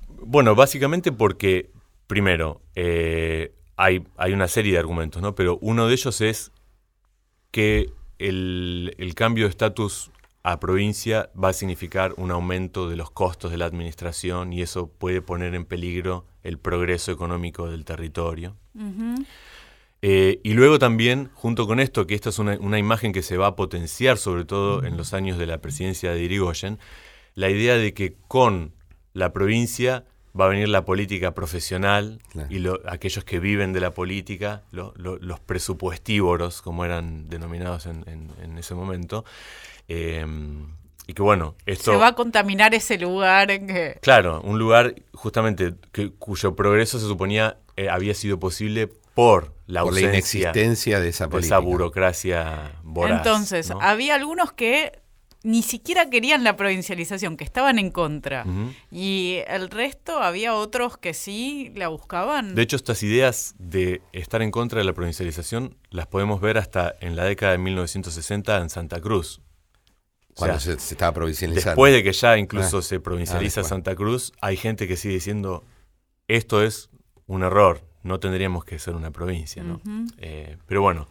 Bueno, 0.09 0.55
básicamente 0.55 1.11
porque, 1.11 1.73
primero, 2.07 2.63
eh, 2.77 3.53
hay, 3.77 4.07
hay 4.17 4.33
una 4.33 4.47
serie 4.47 4.73
de 4.73 4.79
argumentos, 4.79 5.21
¿no? 5.21 5.35
Pero 5.35 5.59
uno 5.61 5.89
de 5.89 5.95
ellos 5.95 6.21
es 6.21 6.53
que 7.51 7.91
el, 8.19 8.95
el 8.99 9.15
cambio 9.17 9.45
de 9.45 9.51
estatus 9.51 10.13
a 10.45 10.61
provincia 10.61 11.31
va 11.43 11.49
a 11.49 11.53
significar 11.55 12.13
un 12.19 12.31
aumento 12.31 12.89
de 12.89 12.97
los 12.97 13.11
costos 13.11 13.51
de 13.51 13.57
la 13.57 13.65
administración 13.65 14.53
y 14.53 14.61
eso 14.61 14.89
puede 14.89 15.23
poner 15.23 15.55
en 15.55 15.65
peligro 15.65 16.27
el 16.43 16.59
progreso 16.59 17.11
económico 17.11 17.71
del 17.71 17.87
territorio. 17.87 18.55
Eh, 20.03 20.41
y 20.45 20.53
luego 20.53 20.79
también, 20.79 21.31
junto 21.33 21.67
con 21.67 21.81
esto, 21.81 22.07
que 22.07 22.15
esta 22.15 22.29
es 22.29 22.39
una, 22.39 22.59
una 22.61 22.79
imagen 22.79 23.15
que 23.15 23.23
se 23.23 23.39
va 23.39 23.47
a 23.47 23.57
potenciar, 23.57 24.19
sobre 24.19 24.45
todo 24.45 24.85
en 24.85 24.99
los 24.99 25.15
años 25.15 25.39
de 25.39 25.47
la 25.47 25.63
presidencia 25.63 26.13
de 26.13 26.23
Irigoyen, 26.23 26.79
la 27.35 27.49
idea 27.49 27.77
de 27.77 27.95
que 27.95 28.15
con 28.29 28.75
la 29.15 29.33
provincia 29.33 30.05
va 30.39 30.47
a 30.47 30.49
venir 30.49 30.69
la 30.69 30.85
política 30.85 31.33
profesional 31.35 32.19
Claro. 32.31 32.49
y 32.51 32.59
lo- 32.59 32.81
aquellos 32.87 33.25
que 33.25 33.39
viven 33.39 33.73
de 33.73 33.81
la 33.81 33.93
política, 33.93 34.63
lo- 34.73 34.93
lo- 34.97 35.17
los 35.19 35.39
presupuestívoros, 35.41 36.61
como 36.63 36.85
eran 36.85 37.29
denominados 37.29 37.87
en, 37.87 38.05
en- 38.09 38.31
en 38.43 38.59
ese 38.59 38.75
momento. 38.75 39.25
Eh, 39.89 40.27
y 41.07 41.13
que 41.13 41.23
bueno, 41.23 41.55
esto... 41.67 41.93
Se 41.93 41.99
va 41.99 42.09
a 42.09 42.15
contaminar 42.15 42.75
ese 42.75 42.99
lugar 42.99 43.51
en 43.51 43.67
que... 43.67 43.99
Claro, 44.01 44.41
un 44.41 44.59
lugar 44.59 44.95
justamente 45.13 45.75
que, 45.93 46.11
cuyo 46.13 46.57
progreso 46.57 46.99
se 46.99 47.07
suponía 47.07 47.59
eh, 47.77 47.89
había 47.91 48.15
sido 48.15 48.39
posible 48.41 48.87
por 49.15 49.53
la 49.67 49.83
por 49.83 49.93
la 49.93 50.01
ausencia 50.01 50.09
inexistencia 50.41 51.01
de 51.01 51.09
esa 51.11 51.25
de 51.25 51.31
política. 51.31 51.57
esa 51.57 51.65
burocracia 51.65 52.73
voraz. 52.83 53.19
Entonces, 53.19 53.69
¿no? 53.71 53.81
había 53.81 54.15
algunos 54.15 54.53
que 54.53 54.99
ni 55.45 55.63
siquiera 55.63 56.09
querían 56.09 56.43
la 56.43 56.57
provincialización, 56.57 57.37
que 57.37 57.45
estaban 57.45 57.79
en 57.79 57.91
contra. 57.91 58.45
Y 58.91 59.39
el 59.47 59.71
resto, 59.71 60.19
había 60.21 60.55
otros 60.55 60.97
que 60.97 61.13
sí 61.13 61.71
la 61.77 61.89
buscaban. 61.89 62.55
De 62.55 62.63
hecho, 62.63 62.77
estas 62.77 63.03
ideas 63.03 63.55
de 63.59 64.01
estar 64.13 64.41
en 64.41 64.51
contra 64.51 64.79
de 64.79 64.85
la 64.85 64.95
provincialización 64.95 65.77
las 65.91 66.07
podemos 66.07 66.41
ver 66.41 66.57
hasta 66.57 66.95
en 67.01 67.15
la 67.15 67.25
década 67.25 67.53
de 67.53 67.59
1960 67.59 68.57
en 68.57 68.71
Santa 68.71 69.01
Cruz. 69.03 69.43
O 70.31 70.39
Cuando 70.39 70.59
sea, 70.59 70.75
se, 70.75 70.81
se 70.81 70.95
estaba 70.95 71.13
provincializando. 71.13 71.71
Después 71.71 71.93
de 71.93 72.03
que 72.03 72.13
ya 72.13 72.39
incluso 72.39 72.79
Ah, 72.79 72.83
se 72.83 72.99
provincializa 72.99 73.61
ah, 73.61 73.63
después. 73.63 73.69
Santa 73.69 73.95
Cruz, 73.95 74.33
hay 74.41 74.57
gente 74.57 74.89
que 74.89 74.97
sigue 74.97 75.15
diciendo, 75.15 75.63
esto 76.27 76.63
es 76.63 76.89
un 77.27 77.43
error, 77.43 77.85
no 78.03 78.19
tendríamos 78.19 78.65
que 78.65 78.79
ser 78.79 78.95
una 78.95 79.11
provincia. 79.11 79.63
¿no? 79.63 79.81
Eh, 80.17 80.57
pero 80.67 80.81
bueno, 80.81 81.07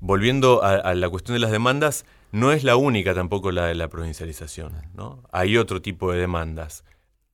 volviendo 0.00 0.62
a, 0.62 0.74
a 0.74 0.94
la 0.94 1.08
cuestión 1.08 1.34
de 1.34 1.40
las 1.40 1.50
demandas, 1.50 2.04
no 2.32 2.52
es 2.52 2.64
la 2.64 2.76
única 2.76 3.14
tampoco 3.14 3.52
la 3.52 3.66
de 3.66 3.74
la 3.74 3.88
provincialización. 3.88 4.72
¿no? 4.94 5.22
Hay 5.32 5.56
otro 5.56 5.82
tipo 5.82 6.12
de 6.12 6.20
demandas. 6.20 6.84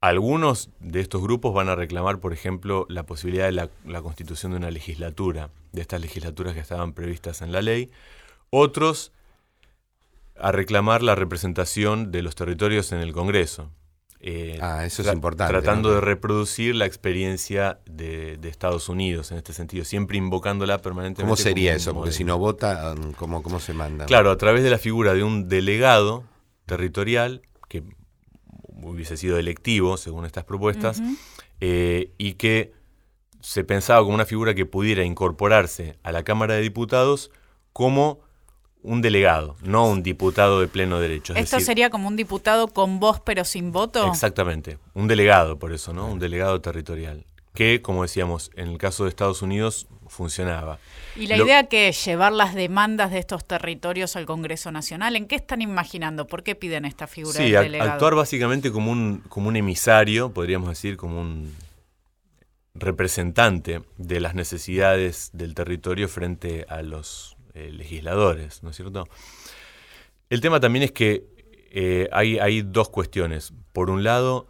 Algunos 0.00 0.70
de 0.80 1.00
estos 1.00 1.22
grupos 1.22 1.54
van 1.54 1.68
a 1.68 1.74
reclamar, 1.74 2.20
por 2.20 2.32
ejemplo, 2.32 2.86
la 2.90 3.04
posibilidad 3.04 3.46
de 3.46 3.52
la, 3.52 3.70
la 3.86 4.02
constitución 4.02 4.52
de 4.52 4.58
una 4.58 4.70
legislatura, 4.70 5.50
de 5.72 5.80
estas 5.80 6.00
legislaturas 6.00 6.54
que 6.54 6.60
estaban 6.60 6.92
previstas 6.92 7.40
en 7.40 7.52
la 7.52 7.62
ley. 7.62 7.90
Otros 8.50 9.12
a 10.38 10.52
reclamar 10.52 11.02
la 11.02 11.14
representación 11.14 12.10
de 12.10 12.22
los 12.22 12.34
territorios 12.34 12.92
en 12.92 12.98
el 12.98 13.12
Congreso. 13.12 13.70
Eh, 14.26 14.58
Ah, 14.62 14.86
eso 14.86 15.02
es 15.02 15.12
importante, 15.12 15.52
Tratando 15.52 15.90
¿no? 15.90 15.96
de 15.96 16.00
reproducir 16.00 16.74
la 16.74 16.86
experiencia 16.86 17.80
de, 17.84 18.38
de 18.38 18.48
Estados 18.48 18.88
Unidos 18.88 19.30
en 19.32 19.36
este 19.36 19.52
sentido, 19.52 19.84
siempre 19.84 20.16
invocándola 20.16 20.78
permanentemente. 20.78 21.24
¿Cómo 21.24 21.36
sería 21.36 21.72
como 21.72 21.76
eso? 21.76 21.90
Porque 21.90 21.98
modelo. 21.98 22.16
si 22.16 22.24
no 22.24 22.38
vota, 22.38 22.94
¿cómo, 23.18 23.42
cómo 23.42 23.60
se 23.60 23.74
manda? 23.74 24.06
Claro, 24.06 24.30
a 24.30 24.38
través 24.38 24.62
de 24.62 24.70
la 24.70 24.78
figura 24.78 25.12
de 25.12 25.22
un 25.22 25.46
delegado 25.50 26.24
territorial, 26.64 27.42
que 27.68 27.82
hubiese 28.82 29.18
sido 29.18 29.38
electivo 29.38 29.98
según 29.98 30.24
estas 30.24 30.44
propuestas, 30.44 31.02
eh, 31.60 32.14
y 32.16 32.32
que 32.34 32.72
se 33.40 33.62
pensaba 33.62 34.00
como 34.00 34.14
una 34.14 34.24
figura 34.24 34.54
que 34.54 34.64
pudiera 34.64 35.04
incorporarse 35.04 35.98
a 36.02 36.12
la 36.12 36.22
Cámara 36.22 36.54
de 36.54 36.62
Diputados 36.62 37.30
como 37.74 38.20
un 38.84 39.02
delegado, 39.02 39.56
no 39.62 39.88
un 39.88 40.02
diputado 40.04 40.60
de 40.60 40.68
pleno 40.68 41.00
derecho. 41.00 41.32
es 41.32 41.40
Esto 41.44 41.56
decir, 41.56 41.66
sería 41.66 41.90
como 41.90 42.06
un 42.06 42.14
diputado 42.16 42.68
con 42.68 43.00
voz 43.00 43.18
pero 43.24 43.44
sin 43.44 43.72
voto. 43.72 44.06
Exactamente, 44.06 44.78
un 44.94 45.08
delegado 45.08 45.58
por 45.58 45.72
eso, 45.72 45.92
¿no? 45.92 46.06
Un 46.06 46.18
delegado 46.20 46.60
territorial, 46.60 47.24
que, 47.54 47.80
como 47.82 48.02
decíamos, 48.02 48.50
en 48.54 48.68
el 48.68 48.78
caso 48.78 49.04
de 49.04 49.08
Estados 49.10 49.42
Unidos 49.42 49.86
funcionaba. 50.06 50.78
Y 51.16 51.28
la 51.28 51.36
Lo- 51.38 51.46
idea 51.46 51.64
que 51.68 51.88
es 51.88 52.04
llevar 52.04 52.32
las 52.32 52.54
demandas 52.54 53.10
de 53.10 53.18
estos 53.20 53.44
territorios 53.44 54.16
al 54.16 54.26
Congreso 54.26 54.70
Nacional, 54.70 55.16
¿en 55.16 55.26
qué 55.28 55.36
están 55.36 55.62
imaginando? 55.62 56.26
¿Por 56.26 56.42
qué 56.42 56.54
piden 56.54 56.84
esta 56.84 57.06
figura 57.06 57.36
Sí, 57.38 57.50
del 57.52 57.62
delegado? 57.64 57.92
actuar 57.92 58.14
básicamente 58.14 58.70
como 58.70 58.92
un, 58.92 59.22
como 59.30 59.48
un 59.48 59.56
emisario, 59.56 60.32
podríamos 60.32 60.68
decir, 60.68 60.96
como 60.98 61.20
un 61.20 61.54
representante 62.74 63.82
de 63.98 64.20
las 64.20 64.34
necesidades 64.34 65.30
del 65.32 65.54
territorio 65.54 66.08
frente 66.08 66.66
a 66.68 66.82
los 66.82 67.33
eh, 67.54 67.70
legisladores, 67.70 68.62
¿no 68.62 68.70
es 68.70 68.76
cierto? 68.76 69.08
El 70.30 70.40
tema 70.40 70.60
también 70.60 70.82
es 70.82 70.92
que 70.92 71.24
eh, 71.70 72.08
hay, 72.12 72.38
hay 72.38 72.62
dos 72.62 72.88
cuestiones. 72.88 73.52
Por 73.72 73.90
un 73.90 74.04
lado, 74.04 74.48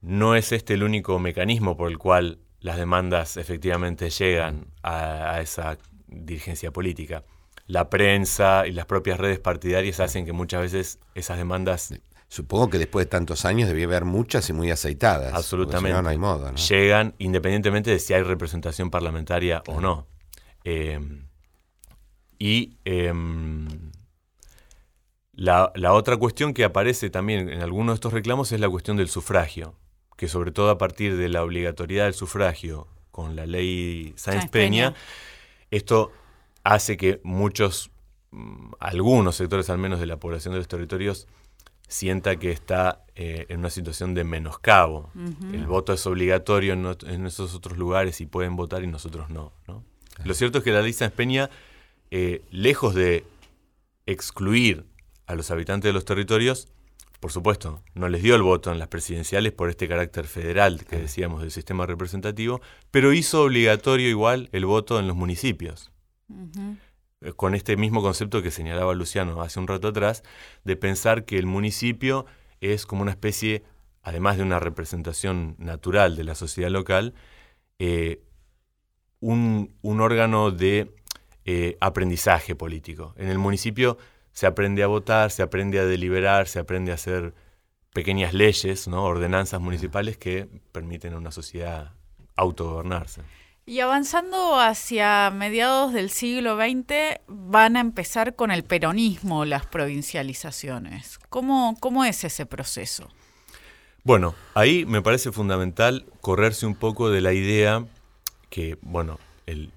no 0.00 0.34
es 0.36 0.52
este 0.52 0.74
el 0.74 0.82
único 0.82 1.18
mecanismo 1.18 1.76
por 1.76 1.90
el 1.90 1.98
cual 1.98 2.38
las 2.60 2.76
demandas 2.76 3.36
efectivamente 3.36 4.10
llegan 4.10 4.66
a, 4.82 5.32
a 5.34 5.40
esa 5.40 5.78
dirigencia 6.06 6.70
política. 6.70 7.24
La 7.66 7.90
prensa 7.90 8.66
y 8.66 8.72
las 8.72 8.86
propias 8.86 9.18
redes 9.18 9.38
partidarias 9.38 10.00
hacen 10.00 10.26
que 10.26 10.32
muchas 10.32 10.60
veces 10.60 10.98
esas 11.14 11.38
demandas 11.38 11.94
Supongo 12.34 12.68
que 12.68 12.78
después 12.78 13.06
de 13.06 13.10
tantos 13.10 13.44
años 13.44 13.68
debía 13.68 13.84
haber 13.84 14.04
muchas 14.04 14.48
y 14.50 14.52
muy 14.52 14.68
aceitadas. 14.68 15.34
Absolutamente. 15.34 15.90
Si 15.90 15.94
no, 15.94 16.02
no 16.02 16.08
hay 16.08 16.18
modo, 16.18 16.50
¿no? 16.50 16.56
llegan 16.56 17.14
independientemente 17.18 17.92
de 17.92 18.00
si 18.00 18.12
hay 18.12 18.24
representación 18.24 18.90
parlamentaria 18.90 19.62
o 19.68 19.80
no. 19.80 20.08
Eh, 20.64 20.98
y 22.44 22.76
em, 22.84 23.66
la, 25.32 25.72
la 25.76 25.94
otra 25.94 26.18
cuestión 26.18 26.52
que 26.52 26.64
aparece 26.64 27.08
también 27.08 27.48
en 27.48 27.62
algunos 27.62 27.94
de 27.94 27.94
estos 27.94 28.12
reclamos 28.12 28.52
es 28.52 28.60
la 28.60 28.68
cuestión 28.68 28.98
del 28.98 29.08
sufragio, 29.08 29.76
que 30.18 30.28
sobre 30.28 30.52
todo 30.52 30.68
a 30.68 30.76
partir 30.76 31.16
de 31.16 31.30
la 31.30 31.42
obligatoriedad 31.42 32.04
del 32.04 32.12
sufragio 32.12 32.86
con 33.10 33.34
la 33.34 33.46
ley 33.46 34.12
Sáenz 34.16 34.50
Peña, 34.50 34.90
Peña. 34.90 34.94
esto 35.70 36.12
hace 36.64 36.98
que 36.98 37.18
muchos, 37.24 37.90
mm, 38.32 38.72
algunos 38.78 39.36
sectores 39.36 39.70
al 39.70 39.78
menos 39.78 39.98
de 39.98 40.04
la 40.04 40.18
población 40.18 40.52
de 40.52 40.58
los 40.58 40.68
territorios, 40.68 41.26
sienta 41.88 42.36
que 42.36 42.50
está 42.50 43.06
eh, 43.14 43.46
en 43.48 43.60
una 43.60 43.70
situación 43.70 44.12
de 44.12 44.24
menoscabo. 44.24 45.10
El 45.50 45.66
voto 45.66 45.94
es 45.94 46.06
obligatorio 46.06 46.74
en, 46.74 47.24
esos 47.24 47.54
otros 47.54 47.78
lugares 47.78 48.20
y 48.20 48.26
pueden 48.26 48.54
votar 48.54 48.84
y 48.84 48.86
nosotros 48.86 49.30
no. 49.30 49.54
¿no? 49.66 49.82
Lo 50.24 50.34
cierto 50.34 50.58
es 50.58 50.64
que 50.64 50.72
la 50.72 50.82
ley 50.82 50.92
Sáenz 50.92 51.14
Peña, 51.14 51.48
eh, 52.10 52.42
lejos 52.50 52.94
de 52.94 53.24
excluir 54.06 54.84
a 55.26 55.34
los 55.34 55.50
habitantes 55.50 55.88
de 55.88 55.92
los 55.92 56.04
territorios, 56.04 56.68
por 57.24 57.32
supuesto, 57.32 57.82
no 57.94 58.08
les 58.08 58.22
dio 58.22 58.34
el 58.34 58.42
voto 58.42 58.70
en 58.70 58.78
las 58.78 58.88
presidenciales 58.88 59.52
por 59.52 59.70
este 59.70 59.88
carácter 59.88 60.26
federal 60.26 60.84
que 60.84 60.98
decíamos 60.98 61.40
del 61.40 61.50
sistema 61.50 61.86
representativo, 61.86 62.60
pero 62.90 63.14
hizo 63.14 63.44
obligatorio 63.44 64.10
igual 64.10 64.50
el 64.52 64.66
voto 64.66 65.00
en 65.00 65.08
los 65.08 65.16
municipios. 65.16 65.90
Eh, 67.22 67.32
con 67.32 67.54
este 67.54 67.78
mismo 67.78 68.02
concepto 68.02 68.42
que 68.42 68.50
señalaba 68.50 68.94
Luciano 68.94 69.40
hace 69.40 69.58
un 69.58 69.66
rato 69.66 69.88
atrás, 69.88 70.22
de 70.64 70.76
pensar 70.76 71.24
que 71.24 71.38
el 71.38 71.46
municipio 71.46 72.26
es 72.60 72.84
como 72.84 73.00
una 73.00 73.12
especie, 73.12 73.62
además 74.02 74.36
de 74.36 74.42
una 74.42 74.60
representación 74.60 75.56
natural 75.58 76.16
de 76.16 76.24
la 76.24 76.34
sociedad 76.34 76.70
local, 76.70 77.14
eh, 77.78 78.20
un, 79.20 79.74
un 79.80 80.00
órgano 80.02 80.50
de 80.50 80.94
eh, 81.44 81.76
aprendizaje 81.80 82.54
político. 82.54 83.14
En 83.16 83.28
el 83.28 83.38
municipio 83.38 83.98
se 84.32 84.46
aprende 84.46 84.82
a 84.82 84.86
votar, 84.86 85.30
se 85.30 85.42
aprende 85.42 85.78
a 85.78 85.84
deliberar, 85.84 86.48
se 86.48 86.58
aprende 86.58 86.90
a 86.90 86.94
hacer 86.94 87.34
pequeñas 87.92 88.34
leyes, 88.34 88.88
¿no? 88.88 89.04
ordenanzas 89.04 89.60
municipales 89.60 90.16
que 90.16 90.48
permiten 90.72 91.14
a 91.14 91.18
una 91.18 91.30
sociedad 91.30 91.92
autogobernarse. 92.36 93.22
Y 93.66 93.80
avanzando 93.80 94.58
hacia 94.58 95.30
mediados 95.30 95.94
del 95.94 96.10
siglo 96.10 96.56
XX, 96.56 97.20
van 97.28 97.76
a 97.76 97.80
empezar 97.80 98.34
con 98.34 98.50
el 98.50 98.62
peronismo 98.62 99.46
las 99.46 99.64
provincializaciones. 99.64 101.18
¿Cómo, 101.30 101.76
cómo 101.80 102.04
es 102.04 102.24
ese 102.24 102.44
proceso? 102.44 103.08
Bueno, 104.02 104.34
ahí 104.54 104.84
me 104.84 105.00
parece 105.00 105.32
fundamental 105.32 106.04
correrse 106.20 106.66
un 106.66 106.74
poco 106.74 107.08
de 107.08 107.22
la 107.22 107.32
idea 107.32 107.86
que, 108.50 108.76
bueno, 108.82 109.18
el, 109.46 109.72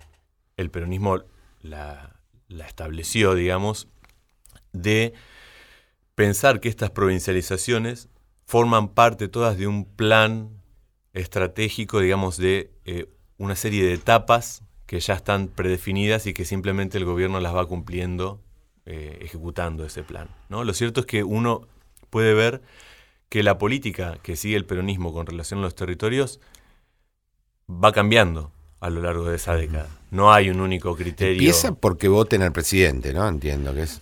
el 0.58 0.70
peronismo 0.70 1.20
la, 1.62 2.16
estableció, 2.50 3.36
digamos, 3.36 3.88
de 4.74 5.14
pensar 6.16 6.60
que 6.60 6.70
estas 6.70 6.92
provincializaciones 6.92 8.10
forman 8.46 8.90
parte 8.90 9.28
todas 9.28 9.58
de 9.58 9.68
un 9.68 9.86
plan 9.86 10.50
estratégico, 11.14 12.00
digamos, 12.00 12.38
de 12.38 12.72
eh, 12.86 13.10
una 13.38 13.56
serie 13.56 13.86
de 13.86 13.94
etapas 13.94 14.64
que 14.86 15.00
ya 15.00 15.16
están 15.16 15.50
predefinidas 15.50 16.26
y 16.28 16.34
que 16.34 16.46
simplemente 16.46 16.98
el 16.98 17.06
gobierno 17.06 17.40
las 17.40 17.54
va 17.54 17.66
cumpliendo, 17.66 18.42
eh, 18.86 19.20
ejecutando 19.22 19.86
ese 19.86 20.04
plan. 20.04 20.30
¿no? 20.50 20.64
Lo 20.64 20.74
cierto 20.74 21.02
es 21.02 21.06
que 21.06 21.24
uno 21.24 21.68
puede 22.10 22.34
ver 22.34 22.62
que 23.30 23.44
la 23.44 23.58
política 23.58 24.18
que 24.24 24.38
sigue 24.38 24.56
el 24.56 24.66
peronismo 24.66 25.12
con 25.12 25.26
relación 25.26 25.60
a 25.60 25.64
los 25.64 25.76
territorios 25.76 26.40
va 27.70 27.92
cambiando 27.92 28.54
a 28.80 28.90
lo 28.90 29.02
largo 29.02 29.26
de 29.30 29.38
esa 29.38 29.56
década. 29.56 29.88
No 30.10 30.32
hay 30.32 30.50
un 30.50 30.62
único 30.62 30.96
criterio. 30.96 31.34
Empieza 31.34 31.74
porque 31.74 32.08
voten 32.08 32.42
al 32.42 32.54
presidente, 32.54 33.12
¿no? 33.12 33.28
Entiendo 33.28 33.74
que 33.74 33.82
es. 33.84 34.02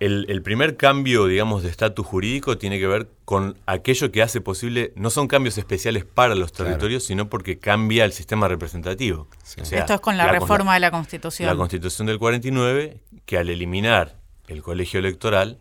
el, 0.00 0.42
primer 0.42 0.76
cambio, 0.76 1.26
digamos, 1.26 1.62
de 1.62 1.70
estatus 1.70 2.06
jurídico 2.06 2.58
tiene 2.58 2.78
que 2.78 2.86
ver 2.86 3.08
con 3.24 3.56
aquello 3.64 4.10
que 4.12 4.22
hace 4.22 4.40
posible, 4.40 4.92
no 4.96 5.08
son 5.08 5.28
cambios 5.28 5.56
especiales 5.56 6.04
para 6.04 6.34
los 6.34 6.52
territorios, 6.52 7.04
sino 7.04 7.30
porque 7.30 7.58
cambia 7.58 8.04
el 8.04 8.12
sistema 8.12 8.48
representativo. 8.48 9.28
Esto 9.56 9.94
es 9.94 10.00
con 10.00 10.18
la, 10.18 10.30
reforma 10.30 10.74
de 10.74 10.80
la 10.80 10.90
Constitución. 10.90 11.48
La 11.48 11.56
Constitución 11.56 12.06
del 12.06 12.18
49, 12.18 13.00
que 13.24 13.38
al 13.38 13.48
eliminar 13.48 14.16
el 14.48 14.62
colegio 14.62 14.98
electoral, 15.00 15.58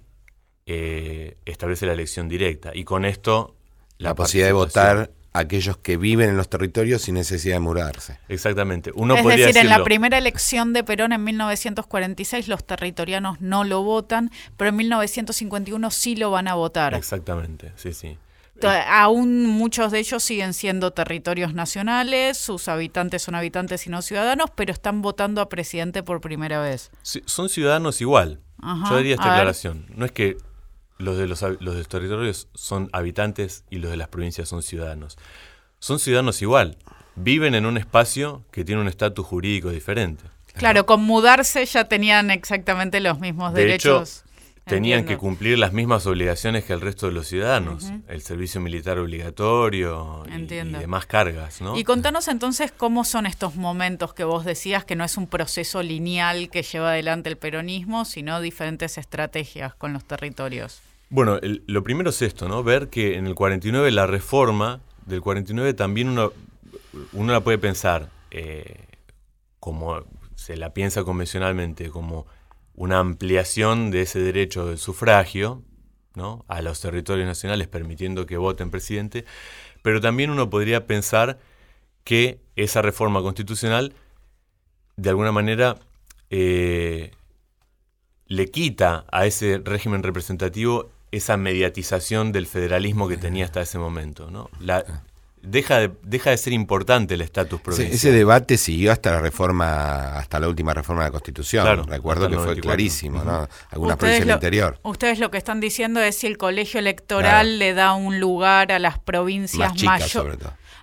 eh, 0.65 1.37
establece 1.45 1.85
la 1.85 1.93
elección 1.93 2.27
directa. 2.27 2.71
Y 2.73 2.83
con 2.83 3.05
esto... 3.05 3.55
La, 3.97 4.15
posibilidad 4.15 4.47
de 4.47 4.53
votar 4.53 5.11
aquellos 5.33 5.77
que 5.77 5.97
viven 5.97 6.29
en 6.29 6.37
los 6.37 6.49
territorios 6.49 7.03
sin 7.03 7.15
necesidad 7.15 7.55
de 7.55 7.59
mudarse. 7.59 8.19
Exactamente. 8.29 8.91
Uno 8.95 9.15
es 9.15 9.25
decir, 9.25 9.57
en 9.57 9.69
la 9.69 9.83
primera 9.83 10.17
elección 10.17 10.73
de 10.73 10.83
Perón 10.83 11.13
en 11.13 11.23
1946 11.23 12.47
los 12.47 12.65
territorianos 12.65 13.39
no 13.41 13.63
lo 13.63 13.83
votan, 13.83 14.31
pero 14.57 14.69
en 14.69 14.75
1951 14.77 15.91
sí 15.91 16.15
lo 16.15 16.31
van 16.31 16.47
a 16.47 16.55
votar. 16.55 16.93
Exactamente, 16.93 17.71
sí, 17.75 17.93
sí. 17.93 18.17
Aún 18.89 19.45
muchos 19.45 19.91
de 19.91 19.99
ellos 19.99 20.21
siguen 20.21 20.53
siendo 20.53 20.91
territorios 20.91 21.53
nacionales, 21.53 22.37
sus 22.37 22.67
habitantes 22.67 23.21
son 23.21 23.35
habitantes 23.35 23.87
y 23.87 23.89
no 23.89 24.01
ciudadanos, 24.01 24.49
pero 24.53 24.73
están 24.73 25.01
votando 25.01 25.39
a 25.39 25.47
presidente 25.47 26.03
por 26.03 26.19
primera 26.19 26.59
vez. 26.59 26.91
son 27.01 27.47
ciudadanos 27.47 28.01
igual. 28.01 28.41
Yo 28.89 28.97
diría 28.97 29.15
esta 29.15 29.31
aclaración. 29.31 29.85
No 29.95 30.05
es 30.05 30.11
que 30.11 30.37
los 30.99 31.17
de 31.17 31.27
los, 31.27 31.43
los 31.61 31.87
territorios 31.87 32.49
son 32.53 32.89
habitantes 32.91 33.63
y 33.69 33.77
los 33.77 33.89
de 33.89 33.97
las 33.97 34.09
provincias 34.09 34.49
son 34.49 34.61
ciudadanos. 34.61 35.17
Son 35.79 35.97
ciudadanos 35.97 36.41
igual. 36.41 36.77
Viven 37.15 37.55
en 37.55 37.65
un 37.65 37.77
espacio 37.77 38.43
que 38.51 38.65
tiene 38.65 38.81
un 38.81 38.87
estatus 38.89 39.25
jurídico 39.25 39.69
diferente. 39.69 40.25
Claro, 40.53 40.85
con 40.85 41.01
mudarse 41.01 41.65
ya 41.65 41.85
tenían 41.85 42.31
exactamente 42.31 42.99
los 42.99 43.19
mismos 43.19 43.53
derechos. 43.53 44.25
tenían 44.65 45.05
que 45.05 45.17
cumplir 45.17 45.57
las 45.57 45.71
mismas 45.71 46.05
obligaciones 46.05 46.65
que 46.65 46.73
el 46.73 46.81
resto 46.81 47.07
de 47.07 47.13
los 47.13 47.27
ciudadanos, 47.27 47.91
el 48.09 48.21
servicio 48.21 48.59
militar 48.59 48.99
obligatorio 48.99 50.25
y, 50.27 50.45
demás 50.45 51.05
cargas. 51.05 51.61
¿no? 51.61 51.77
Y 51.77 51.85
contanos 51.85 52.27
entonces 52.27 52.73
cómo 52.75 53.05
son 53.05 53.25
estos 53.25 53.55
momentos 53.55 54.13
que 54.13 54.25
vos 54.25 54.43
decías 54.43 54.83
que 54.83 54.97
no 54.97 55.05
es 55.05 55.15
un 55.15 55.27
proceso 55.27 55.81
lineal 55.81 56.49
que 56.49 56.61
lleva 56.61 56.89
adelante 56.89 57.29
el 57.29 57.37
peronismo, 57.37 58.03
sino 58.03 58.41
diferentes 58.41 58.97
estrategias 58.97 59.73
con 59.75 59.93
los 59.93 60.03
territorios. 60.03 60.81
Bueno, 61.09 61.39
lo 61.41 61.83
primero 61.83 62.11
es 62.11 62.21
esto, 62.21 62.47
¿no? 62.47 62.63
Ver 62.63 62.89
que 62.89 63.15
en 63.17 63.25
el 63.25 63.33
49 63.33 63.89
la 63.91 64.05
reforma 64.05 64.81
del 65.07 65.21
49 65.21 65.73
también 65.73 66.09
uno, 66.09 66.31
uno 67.13 67.33
la 67.33 67.41
puede 67.41 67.57
pensar 67.57 68.09
eh, 68.29 68.85
como 69.59 70.05
se 70.35 70.55
la 70.55 70.73
piensa 70.73 71.03
convencionalmente, 71.03 71.89
como 71.89 72.27
una 72.75 72.99
ampliación 72.99 73.89
de 73.89 74.03
ese 74.03 74.19
derecho 74.19 74.67
del 74.67 74.77
sufragio 74.77 75.63
¿no? 76.13 76.45
a 76.47 76.61
los 76.61 76.79
territorios 76.79 77.27
nacionales 77.27 77.67
permitiendo 77.67 78.27
que 78.27 78.37
voten 78.37 78.69
presidente, 78.69 79.25
pero 79.81 80.01
también 80.01 80.29
uno 80.29 80.49
podría 80.49 80.85
pensar 80.85 81.39
que 82.03 82.39
esa 82.55 82.83
reforma 82.83 83.21
constitucional 83.21 83.93
de 84.95 85.09
alguna 85.09 85.31
manera 85.31 85.77
eh, 86.29 87.11
le 88.27 88.51
quita 88.51 89.05
a 89.11 89.25
ese 89.25 89.59
régimen 89.63 90.03
representativo 90.03 90.91
esa 91.11 91.37
mediatización 91.37 92.31
del 92.31 92.47
federalismo 92.47 93.07
que 93.07 93.17
tenía 93.17 93.45
hasta 93.45 93.61
ese 93.61 93.77
momento. 93.77 94.29
¿no? 94.29 94.49
La, 94.59 94.83
deja, 95.41 95.79
de, 95.79 95.91
deja 96.03 96.31
de 96.31 96.37
ser 96.37 96.53
importante 96.53 97.13
el 97.15 97.21
estatus 97.21 97.61
provincial. 97.61 97.93
Ese, 97.93 98.11
debate 98.11 98.57
siguió 98.57 98.91
hasta 98.91 99.11
la 99.11 99.21
reforma, 99.21 100.17
hasta 100.17 100.39
la 100.39 100.47
última 100.47 100.73
reforma 100.73 101.03
de 101.03 101.09
la 101.09 101.11
Constitución. 101.11 101.87
Recuerdo 101.87 102.29
que 102.29 102.37
fue 102.37 102.59
clarísimo, 102.59 103.23
¿no? 103.23 103.47
Algunas 103.71 103.97
provincias 103.97 104.27
del 104.27 104.35
interior. 104.35 104.79
Ustedes 104.83 105.19
lo 105.19 105.31
que 105.31 105.37
están 105.37 105.59
diciendo 105.59 106.01
es 106.01 106.17
si 106.17 106.27
el 106.27 106.37
colegio 106.37 106.79
electoral 106.79 107.59
le 107.59 107.73
da 107.73 107.93
un 107.93 108.19
lugar 108.19 108.71
a 108.71 108.79
las 108.79 108.99
provincias 108.99 109.81
mayores 109.83 110.37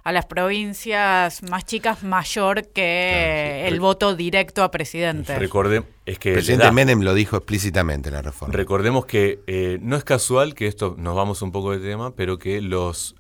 a 0.06 0.12
las 0.12 0.24
provincias 0.26 1.42
más 1.50 1.64
chicas 1.64 2.04
mayor 2.04 2.68
que 2.68 3.66
el 3.66 3.80
voto 3.80 4.14
directo 4.14 4.62
a 4.62 4.70
presidente. 4.70 5.36
Recordemos 5.36 5.88
es 6.04 6.20
que 6.20 6.28
el 6.28 6.34
presidente 6.36 6.70
Menem 6.70 7.00
lo 7.00 7.12
dijo 7.12 7.36
explícitamente 7.36 8.10
en 8.10 8.14
la 8.14 8.22
reforma. 8.22 8.54
Recordemos 8.54 9.04
que 9.04 9.40
eh, 9.48 9.80
no 9.82 9.96
es 9.96 10.04
casual 10.04 10.54
que 10.54 10.68
esto 10.68 10.94
nos 10.96 11.16
vamos 11.16 11.42
un 11.42 11.50
poco 11.50 11.72
de 11.72 11.80
tema, 11.80 12.14
pero 12.14 12.38
que 12.38 12.60
los 12.60 13.16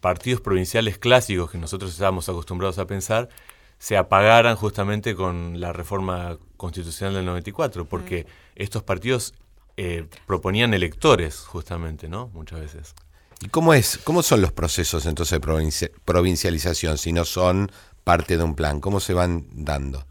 partidos 0.00 0.40
provinciales 0.40 0.98
clásicos 0.98 1.50
que 1.50 1.58
nosotros 1.58 1.90
estábamos 1.90 2.28
acostumbrados 2.28 2.78
a 2.78 2.86
pensar 2.86 3.28
se 3.78 3.96
apagaran 3.96 4.54
justamente 4.54 5.16
con 5.16 5.58
la 5.58 5.72
reforma 5.72 6.38
constitucional 6.56 7.14
del 7.14 7.24
94, 7.24 7.86
porque 7.86 8.22
mm. 8.22 8.26
estos 8.62 8.84
partidos 8.84 9.34
eh, 9.76 10.06
proponían 10.28 10.74
electores 10.74 11.40
justamente, 11.40 12.08
¿no? 12.08 12.28
Muchas 12.28 12.60
veces. 12.60 12.94
¿Y 13.44 13.48
cómo 13.48 13.74
es, 13.74 14.00
cómo 14.04 14.22
son 14.22 14.40
los 14.40 14.52
procesos 14.52 15.04
entonces 15.04 15.38
de 15.38 15.90
provincialización 16.02 16.96
si 16.96 17.12
no 17.12 17.26
son 17.26 17.70
parte 18.02 18.38
de 18.38 18.42
un 18.42 18.54
plan? 18.54 18.80
¿Cómo 18.80 19.00
se 19.00 19.12
van 19.12 19.46
dando? 19.52 20.06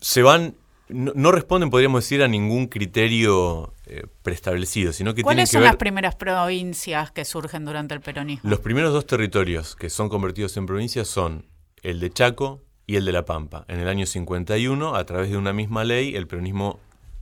Se 0.00 0.22
van, 0.22 0.54
no, 0.88 1.32
responden, 1.32 1.70
podríamos 1.70 2.04
decir, 2.04 2.22
a 2.22 2.28
ningún 2.28 2.66
criterio 2.66 3.72
eh, 3.86 4.06
preestablecido, 4.22 4.92
sino 4.92 5.14
que 5.14 5.22
¿Cuáles 5.22 5.48
son 5.48 5.62
las 5.62 5.76
primeras 5.76 6.14
provincias 6.14 7.10
que 7.10 7.24
surgen 7.24 7.64
durante 7.64 7.94
el 7.94 8.02
peronismo? 8.02 8.50
Los 8.50 8.60
primeros 8.60 8.92
dos 8.92 9.06
territorios 9.06 9.74
que 9.74 9.88
son 9.88 10.10
convertidos 10.10 10.54
en 10.58 10.66
provincias 10.66 11.08
son 11.08 11.46
el 11.82 12.00
de 12.00 12.10
Chaco 12.10 12.62
y 12.86 12.96
el 12.96 13.06
de 13.06 13.12
La 13.12 13.24
Pampa. 13.24 13.64
En 13.66 13.80
el 13.80 13.88
año 13.88 14.04
51, 14.04 14.94
a 14.94 15.06
través 15.06 15.30
de 15.30 15.38
una 15.38 15.54
misma 15.54 15.84
ley, 15.84 16.14
el 16.14 16.26
peronismo 16.26 16.80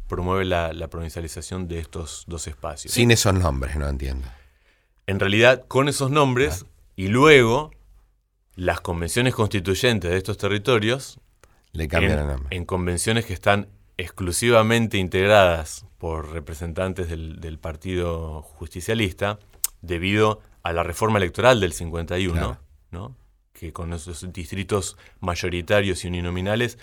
promueve 0.09 0.45
la, 0.45 0.73
la 0.73 0.89
provincialización 0.89 1.69
de 1.69 1.79
estos 1.79 2.25
dos 2.27 2.49
espacios. 2.49 2.93
Sin 2.93 3.13
esos 3.13 3.33
nombres, 3.35 3.77
no 3.77 3.87
entiendo 3.87 4.27
en 5.09 5.19
realidad 5.19 5.65
con 5.67 5.89
esos 5.89 6.11
nombres 6.11 6.67
y 6.95 7.09
luego 7.09 7.71
las 8.57 8.83
convenciones 8.83 9.35
constituyentes 9.35 10.11
de 10.11 10.19
estos 10.19 10.37
territorios 10.37 11.19
le 11.73 11.89
cambian 11.89 12.13
en, 12.13 12.19
el 12.19 12.27
nombre. 12.27 12.57
En 12.57 12.67
convenciones 12.67 13.25
que 13.25 13.33
están 13.33 13.69
exclusivamente 13.97 14.99
integradas 14.99 15.87
por 15.97 16.31
representantes 16.31 17.09
del, 17.09 17.59
Partido 17.59 18.43
Justicialista, 18.43 19.39
debido 19.81 20.43
a 20.63 20.75
la 20.75 20.83
reforma 20.83 21.17
electoral 21.17 21.59
del 21.61 21.73
51, 21.73 22.59
¿no? 22.91 23.17
que 23.55 23.73
con 23.73 23.95
esos 23.95 24.31
distritos 24.31 24.99
mayoritarios 25.21 26.05
y 26.05 26.09
uninominales 26.09 26.79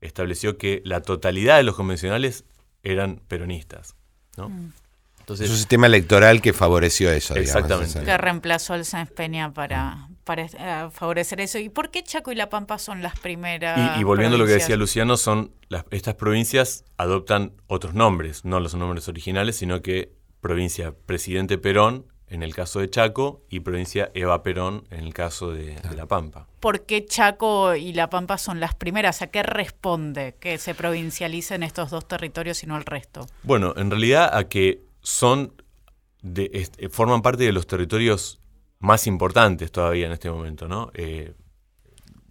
estableció 0.00 0.58
que 0.58 0.82
la 0.84 1.00
totalidad 1.00 1.58
de 1.58 1.62
los 1.62 1.76
convencionales 1.76 2.44
eran 2.82 3.20
peronistas. 3.28 3.94
¿no? 4.36 4.48
Mm 4.48 4.72
es 5.34 5.50
un 5.50 5.56
sistema 5.56 5.86
electoral 5.86 6.40
que 6.40 6.52
favoreció 6.52 7.10
eso. 7.10 7.34
Exactamente. 7.34 8.02
que 8.02 8.18
reemplazó 8.18 8.74
al 8.74 8.84
Sáenz 8.84 9.10
Peña 9.10 9.52
para, 9.52 10.08
para 10.24 10.44
eh, 10.44 10.88
favorecer 10.92 11.40
eso. 11.40 11.58
¿Y 11.58 11.68
por 11.68 11.90
qué 11.90 12.02
Chaco 12.02 12.32
y 12.32 12.34
La 12.34 12.48
Pampa 12.48 12.78
son 12.78 13.02
las 13.02 13.18
primeras? 13.18 13.98
Y, 13.98 14.04
volviendo 14.04 14.36
a 14.36 14.38
lo 14.38 14.46
que 14.46 14.52
decía 14.52 14.76
Luciano, 14.76 15.16
son 15.16 15.52
estas 15.90 16.14
provincias 16.14 16.84
adoptan 16.96 17.52
otros 17.66 17.94
nombres, 17.94 18.44
no 18.44 18.60
los 18.60 18.74
nombres 18.74 19.08
originales, 19.08 19.56
sino 19.56 19.82
que 19.82 20.12
provincia 20.40 20.94
Presidente 21.06 21.58
Perón 21.58 22.06
en 22.30 22.42
el 22.42 22.54
caso 22.54 22.80
de 22.80 22.90
Chaco 22.90 23.42
y 23.48 23.60
provincia 23.60 24.10
Eva 24.14 24.42
Perón 24.42 24.84
en 24.90 25.00
el 25.00 25.14
caso 25.14 25.50
de, 25.52 25.76
de, 25.76 25.96
La 25.96 26.06
Pampa. 26.06 26.46
¿Por 26.60 26.84
qué 26.84 27.04
Chaco 27.06 27.74
y 27.74 27.92
La 27.92 28.10
Pampa 28.10 28.38
son 28.38 28.60
las 28.60 28.74
primeras? 28.74 29.22
¿A 29.22 29.28
qué 29.28 29.42
responde 29.42 30.36
que 30.38 30.58
se 30.58 30.74
provincialicen 30.74 31.62
estos 31.62 31.90
dos 31.90 32.06
territorios 32.06 32.62
y 32.62 32.66
no 32.66 32.76
el 32.76 32.84
resto? 32.84 33.26
Bueno, 33.42 33.72
en 33.76 33.90
realidad 33.90 34.36
a 34.36 34.44
que 34.44 34.87
son 35.08 35.54
de, 36.20 36.50
eh, 36.52 36.88
forman 36.90 37.22
parte 37.22 37.44
de 37.44 37.52
los 37.52 37.66
territorios 37.66 38.42
más 38.78 39.06
importantes 39.06 39.72
todavía 39.72 40.04
en 40.04 40.12
este 40.12 40.30
momento, 40.30 40.68
¿no? 40.68 40.90
Eh, 40.92 41.32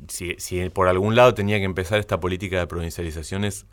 si, 0.07 0.69
por 0.69 0.88
algún 0.88 1.15
lado 1.15 1.34
tenía 1.34 1.57
que 1.57 1.63
empezar 1.63 1.99
esta 1.99 2.19
política 2.19 2.59
de 2.59 2.67
provincializaciones, 2.67 3.65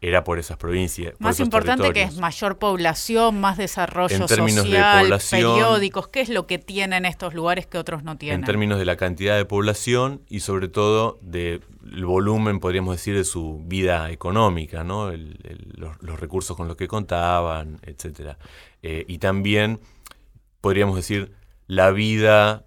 era 0.00 0.22
por 0.22 0.38
esas 0.38 0.56
provincias. 0.56 1.14
Más 1.18 1.40
importante 1.40 1.92
que 1.92 2.02
es 2.02 2.16
mayor 2.16 2.58
población, 2.58 3.40
más 3.40 3.56
desarrollo 3.56 4.14
en 4.14 4.26
términos 4.26 4.64
social, 4.64 4.98
de 4.98 5.02
población, 5.02 5.40
periódicos, 5.40 6.08
¿qué 6.08 6.20
es 6.20 6.28
lo 6.28 6.46
que 6.46 6.58
tienen 6.58 7.04
estos 7.04 7.34
lugares 7.34 7.66
que 7.66 7.78
otros 7.78 8.04
no 8.04 8.16
tienen? 8.16 8.40
En 8.40 8.46
términos 8.46 8.78
de 8.78 8.84
la 8.84 8.96
cantidad 8.96 9.36
de 9.36 9.44
población 9.44 10.22
y 10.28 10.40
sobre 10.40 10.68
todo 10.68 11.18
del 11.20 11.62
volumen, 12.04 12.60
podríamos 12.60 12.94
decir, 12.94 13.16
de 13.16 13.24
su 13.24 13.60
vida 13.64 14.10
económica, 14.12 14.84
¿no? 14.84 15.10
los, 15.10 16.20
recursos 16.20 16.56
con 16.56 16.68
los 16.68 16.76
que 16.76 16.86
contaban, 16.86 17.80
etcétera. 17.82 18.38
Eh, 18.82 19.04
y 19.08 19.18
también, 19.18 19.80
podríamos 20.60 20.94
decir, 20.94 21.32
la 21.66 21.90
vida 21.90 22.64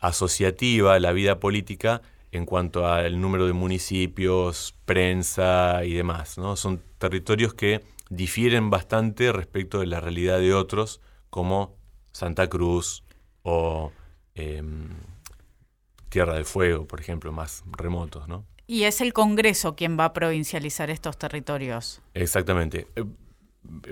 asociativa, 0.00 0.98
la 0.98 1.12
vida 1.12 1.38
política 1.38 2.00
en 2.32 2.46
cuanto 2.46 2.86
al 2.86 3.20
número 3.20 3.46
de 3.46 3.52
municipios, 3.52 4.74
prensa 4.86 5.84
y 5.84 5.92
demás. 5.92 6.38
¿no? 6.38 6.56
Son 6.56 6.82
territorios 6.98 7.54
que 7.54 7.82
difieren 8.08 8.70
bastante 8.70 9.30
respecto 9.32 9.80
de 9.80 9.86
la 9.86 10.00
realidad 10.00 10.38
de 10.38 10.54
otros, 10.54 11.00
como 11.30 11.76
Santa 12.12 12.48
Cruz 12.48 13.04
o 13.42 13.92
em, 14.34 14.88
Tierra 16.08 16.34
del 16.34 16.46
Fuego, 16.46 16.86
por 16.86 17.00
ejemplo, 17.00 17.32
más 17.32 17.62
remotos. 17.70 18.26
¿no? 18.28 18.46
Y 18.66 18.84
es 18.84 19.02
el 19.02 19.12
Congreso 19.12 19.76
quien 19.76 19.98
va 19.98 20.06
a 20.06 20.12
provincializar 20.14 20.88
estos 20.88 21.18
territorios. 21.18 22.00
Exactamente. 22.14 22.86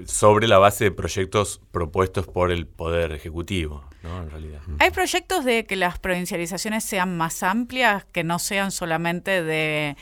Sobre 0.07 0.49
la 0.49 0.59
base 0.59 0.85
de 0.85 0.91
proyectos 0.91 1.61
propuestos 1.71 2.27
por 2.27 2.51
el 2.51 2.67
Poder 2.67 3.13
Ejecutivo, 3.13 3.85
¿no? 4.03 4.23
En 4.23 4.31
realidad. 4.31 4.61
¿Hay 4.79 4.91
proyectos 4.91 5.45
de 5.45 5.65
que 5.65 5.77
las 5.77 5.99
provincializaciones 5.99 6.85
sean 6.85 7.17
más 7.17 7.43
amplias, 7.43 8.05
que 8.07 8.25
no 8.25 8.39
sean 8.39 8.73
solamente 8.73 9.43
de, 9.43 9.97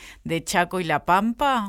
Chaco 0.45 0.81
y 0.81 0.85
La 0.85 1.05
Pampa? 1.05 1.69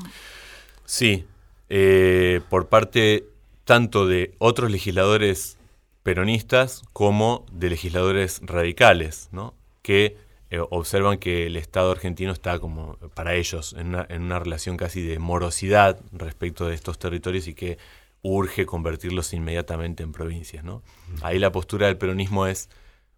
Sí, 0.86 1.26
eh, 1.70 2.42
por 2.50 2.68
parte 2.70 3.26
tanto 3.66 4.08
de 4.08 4.36
otros 4.40 4.72
legisladores 4.72 5.58
peronistas 6.04 6.82
como 6.94 7.46
de 7.52 7.70
legisladores 7.70 8.42
radicales, 8.44 9.30
¿no? 9.32 9.54
que 9.82 10.18
eh, 10.52 10.60
observan 10.70 11.20
que 11.20 11.46
el 11.46 11.56
Estado 11.56 11.92
argentino 11.92 12.32
está 12.32 12.60
como 12.60 12.98
para 13.14 13.36
ellos 13.36 13.76
en 13.78 13.90
una, 13.90 14.06
en 14.10 14.24
una 14.24 14.40
relación 14.40 14.78
casi 14.78 15.02
de 15.02 15.20
morosidad 15.20 16.00
respecto 16.12 16.68
de 16.68 16.74
estos 16.74 16.98
territorios 16.98 17.48
y 17.48 17.54
que 17.54 17.78
urge 18.22 18.66
convertirlos 18.66 19.34
inmediatamente 19.34 20.04
en 20.04 20.12
provincias. 20.12 20.64
¿no? 20.64 20.82
Ahí 21.22 21.40
la 21.40 21.52
postura 21.52 21.88
del 21.88 21.98
peronismo 21.98 22.48
es, 22.48 22.70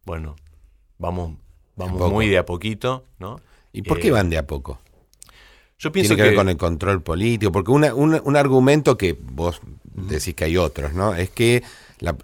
bueno, 0.06 0.36
vamos, 0.98 1.38
vamos 1.76 2.12
muy 2.12 2.28
de 2.28 2.38
a 2.38 2.46
poquito. 2.46 3.06
¿no? 3.18 3.40
¿Y 3.72 3.84
por 3.84 4.00
qué 4.00 4.10
eh, 4.10 4.12
van 4.12 4.30
de 4.30 4.38
a 4.38 4.46
poco? 4.46 4.80
Yo 5.80 5.92
pienso 5.92 6.16
Tiene 6.16 6.24
que, 6.24 6.30
ver 6.30 6.38
con 6.38 6.50
el 6.50 6.58
control 6.58 7.02
político, 7.02 7.52
porque 7.52 7.72
un 7.72 8.36
argumento 8.36 8.98
que 8.98 9.18
vos 9.20 9.62
decís 9.84 10.36
que 10.36 10.44
hay 10.44 10.58
otros, 10.58 10.94
¿no? 10.94 11.16
Es 11.16 11.32
que 11.32 11.64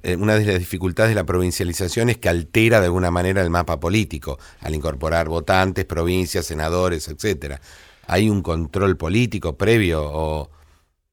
eh, 0.03 0.15
una 0.15 0.35
de 0.35 0.45
las 0.45 0.59
dificultades 0.59 1.09
de 1.11 1.15
la 1.15 1.25
provincialización 1.25 2.09
es 2.09 2.17
que 2.17 2.29
altera 2.29 2.79
de 2.79 2.87
alguna 2.87 3.11
manera 3.11 3.41
el 3.41 3.49
mapa 3.49 3.79
político, 3.79 4.39
al 4.61 4.75
incorporar 4.75 5.29
votantes, 5.29 5.85
provincias, 5.85 6.45
senadores, 6.45 7.07
etcétera. 7.07 7.61
¿Hay 8.07 8.29
un 8.29 8.41
control 8.41 8.97
político 8.97 9.57
previo 9.57 10.01
o 10.03 10.49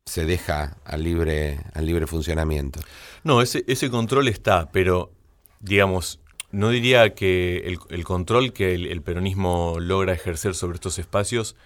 se 0.06 0.24
deja 0.24 0.76
al 0.84 1.02
libre, 1.02 1.60
al 1.74 1.86
libre 1.86 2.06
funcionamiento? 2.06 2.80
No, 3.22 3.42
ese, 3.42 3.64
ese 3.66 3.90
control 3.90 4.28
está, 4.28 4.70
pero 4.70 5.12
digamos, 5.60 6.20
no 6.54 6.70
diría 6.70 7.14
que 7.14 7.76
el, 7.90 8.04
control 8.04 8.52
que 8.52 8.74
el, 8.74 9.02
peronismo 9.02 9.76
logra 9.80 10.12
ejercer 10.12 10.54
sobre 10.54 10.76
estos 10.76 10.98
espacios 10.98 11.56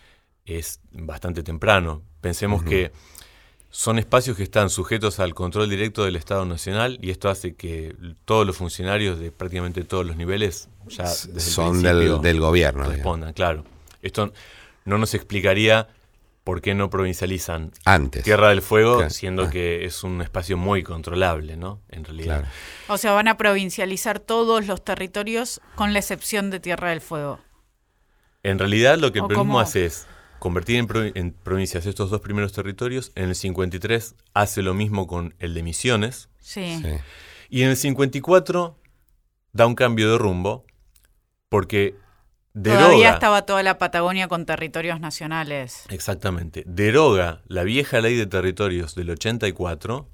es 0.47 0.81
bastante 0.93 1.43
temprano. 1.43 2.03
Pensemos 2.23 2.63
que 2.63 2.91
son 3.71 3.99
espacios 3.99 4.37
que 4.37 4.43
están 4.43 4.71
sujetos 4.71 5.21
al 5.21 5.35
control 5.35 5.69
directo 5.69 6.05
del 6.05 6.17
Estado 6.17 6.45
Nacional 6.47 6.99
y 7.03 7.11
esto 7.11 7.29
hace 7.29 7.55
que 7.55 7.95
todos 8.25 8.47
los 8.47 8.57
funcionarios 8.57 9.19
de 9.19 9.31
prácticamente 9.31 9.85
todos 9.85 10.07
los 10.07 10.17
niveles 10.17 10.69
ya 10.89 11.07
son 11.07 11.83
del, 11.83 12.41
gobierno. 12.41 12.85
Respondan, 12.85 13.35
claro. 13.35 13.65
Esto 14.01 14.33
no 14.85 14.97
nos 14.97 15.15
explicaría 15.15 15.89
por 16.45 16.63
qué 16.63 16.75
no 16.75 16.89
provincializan 16.89 17.73
antes 17.85 18.25
Tierra 18.25 18.49
del 18.49 18.63
Fuego, 18.63 19.11
siendo 19.11 19.45
ah. 19.45 19.51
que 19.51 19.85
es 19.85 20.03
un 20.03 20.23
espacio 20.23 20.57
muy 20.57 20.83
controlable, 20.83 21.59
¿no? 21.59 21.83
En 21.91 22.05
realidad. 22.05 22.47
O 22.89 22.97
sea, 22.97 23.13
van 23.13 23.29
a 23.29 23.37
provincializar 23.37 24.19
todos 24.19 24.67
los 24.67 24.83
territorios 24.83 25.61
con 25.75 25.93
la 25.93 25.99
excepción 25.99 26.49
de 26.49 26.59
Tierra 26.59 26.89
del 26.89 27.03
Fuego. 27.03 27.39
En 28.43 28.59
realidad 28.59 28.97
lo 28.97 29.13
que 29.13 29.19
el 29.19 29.27
peronismo 29.27 29.61
hace 29.61 29.85
es 29.85 30.07
convertir 30.39 30.85
en, 31.15 31.33
provincias 31.33 31.87
estos 31.87 32.11
dos 32.11 32.21
primeros 32.21 32.53
territorios. 32.53 33.13
En 33.15 33.31
el 33.31 33.35
53 33.35 34.15
hace 34.35 34.63
lo 34.63 34.75
mismo 34.75 35.07
con 35.07 35.35
el 35.39 35.55
de 35.55 35.63
Misiones. 35.63 36.29
Sí. 36.41 36.83
Y 37.49 37.63
en 37.63 37.71
el 37.71 37.77
54 37.77 38.79
da 39.53 39.67
un 39.67 39.75
cambio 39.75 40.13
de 40.13 40.19
rumbo 40.19 40.65
porque 41.49 41.97
deroga... 42.55 42.87
Todavía 42.87 43.11
estaba 43.11 43.43
toda 43.43 43.63
la 43.63 43.79
Patagonia 43.79 44.29
con 44.29 44.47
territorios 44.47 45.01
nacionales. 45.01 45.85
Exactamente. 45.89 46.65
Deroga 46.67 47.43
la 47.47 47.63
vieja 47.65 48.01
ley 48.01 48.17
de 48.17 48.27
territorios 48.27 48.95
del 48.95 49.11
84 49.11 50.09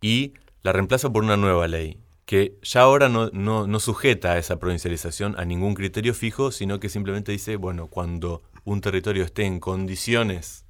y 0.00 0.34
la 0.62 0.72
reemplaza 0.72 1.10
por 1.10 1.22
una 1.24 1.36
nueva 1.36 1.68
ley 1.68 1.98
que 2.30 2.56
ya 2.62 2.82
ahora 2.82 3.08
no, 3.08 3.28
no, 3.32 3.66
no 3.66 3.80
sujeta 3.80 4.34
a 4.34 4.38
esa 4.38 4.60
provincialización 4.60 5.34
a 5.36 5.44
ningún 5.44 5.74
criterio 5.74 6.14
fijo, 6.14 6.52
sino 6.52 6.78
que 6.78 6.88
simplemente 6.88 7.32
dice, 7.32 7.56
bueno, 7.56 7.88
cuando 7.88 8.40
un 8.62 8.80
territorio 8.80 9.24
esté 9.24 9.46
en 9.46 9.58
condiciones 9.58 10.64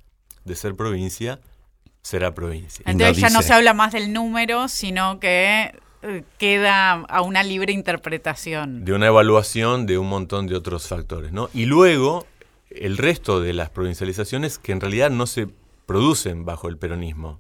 de 0.46 0.56
ser 0.56 0.74
provincia, 0.74 1.38
será 2.00 2.34
provincia. 2.34 2.82
Entonces 2.86 3.18
ya 3.18 3.28
no 3.28 3.42
se 3.42 3.52
habla 3.52 3.74
más 3.74 3.92
del 3.92 4.11
número, 4.11 4.68
sino 4.68 5.20
que 5.20 5.78
eh, 6.00 6.24
queda 6.38 6.92
a 6.92 7.20
una 7.20 7.42
libre 7.42 7.74
interpretación. 7.74 8.86
De 8.86 8.94
una 8.94 9.08
evaluación 9.08 9.84
de 9.84 9.98
un 9.98 10.08
montón 10.08 10.46
de 10.46 10.56
otros 10.56 10.88
factores, 10.88 11.30
¿no? 11.30 11.50
Y 11.52 11.66
luego, 11.66 12.26
el 12.70 12.96
resto 12.96 13.42
de 13.42 13.52
las 13.52 13.68
provincializaciones 13.68 14.58
que 14.58 14.72
en 14.72 14.80
realidad 14.80 15.11
no 15.11 15.26
se 15.26 15.46
producen 15.84 16.46
bajo 16.46 16.70
el 16.70 16.78
peronismo. 16.78 17.38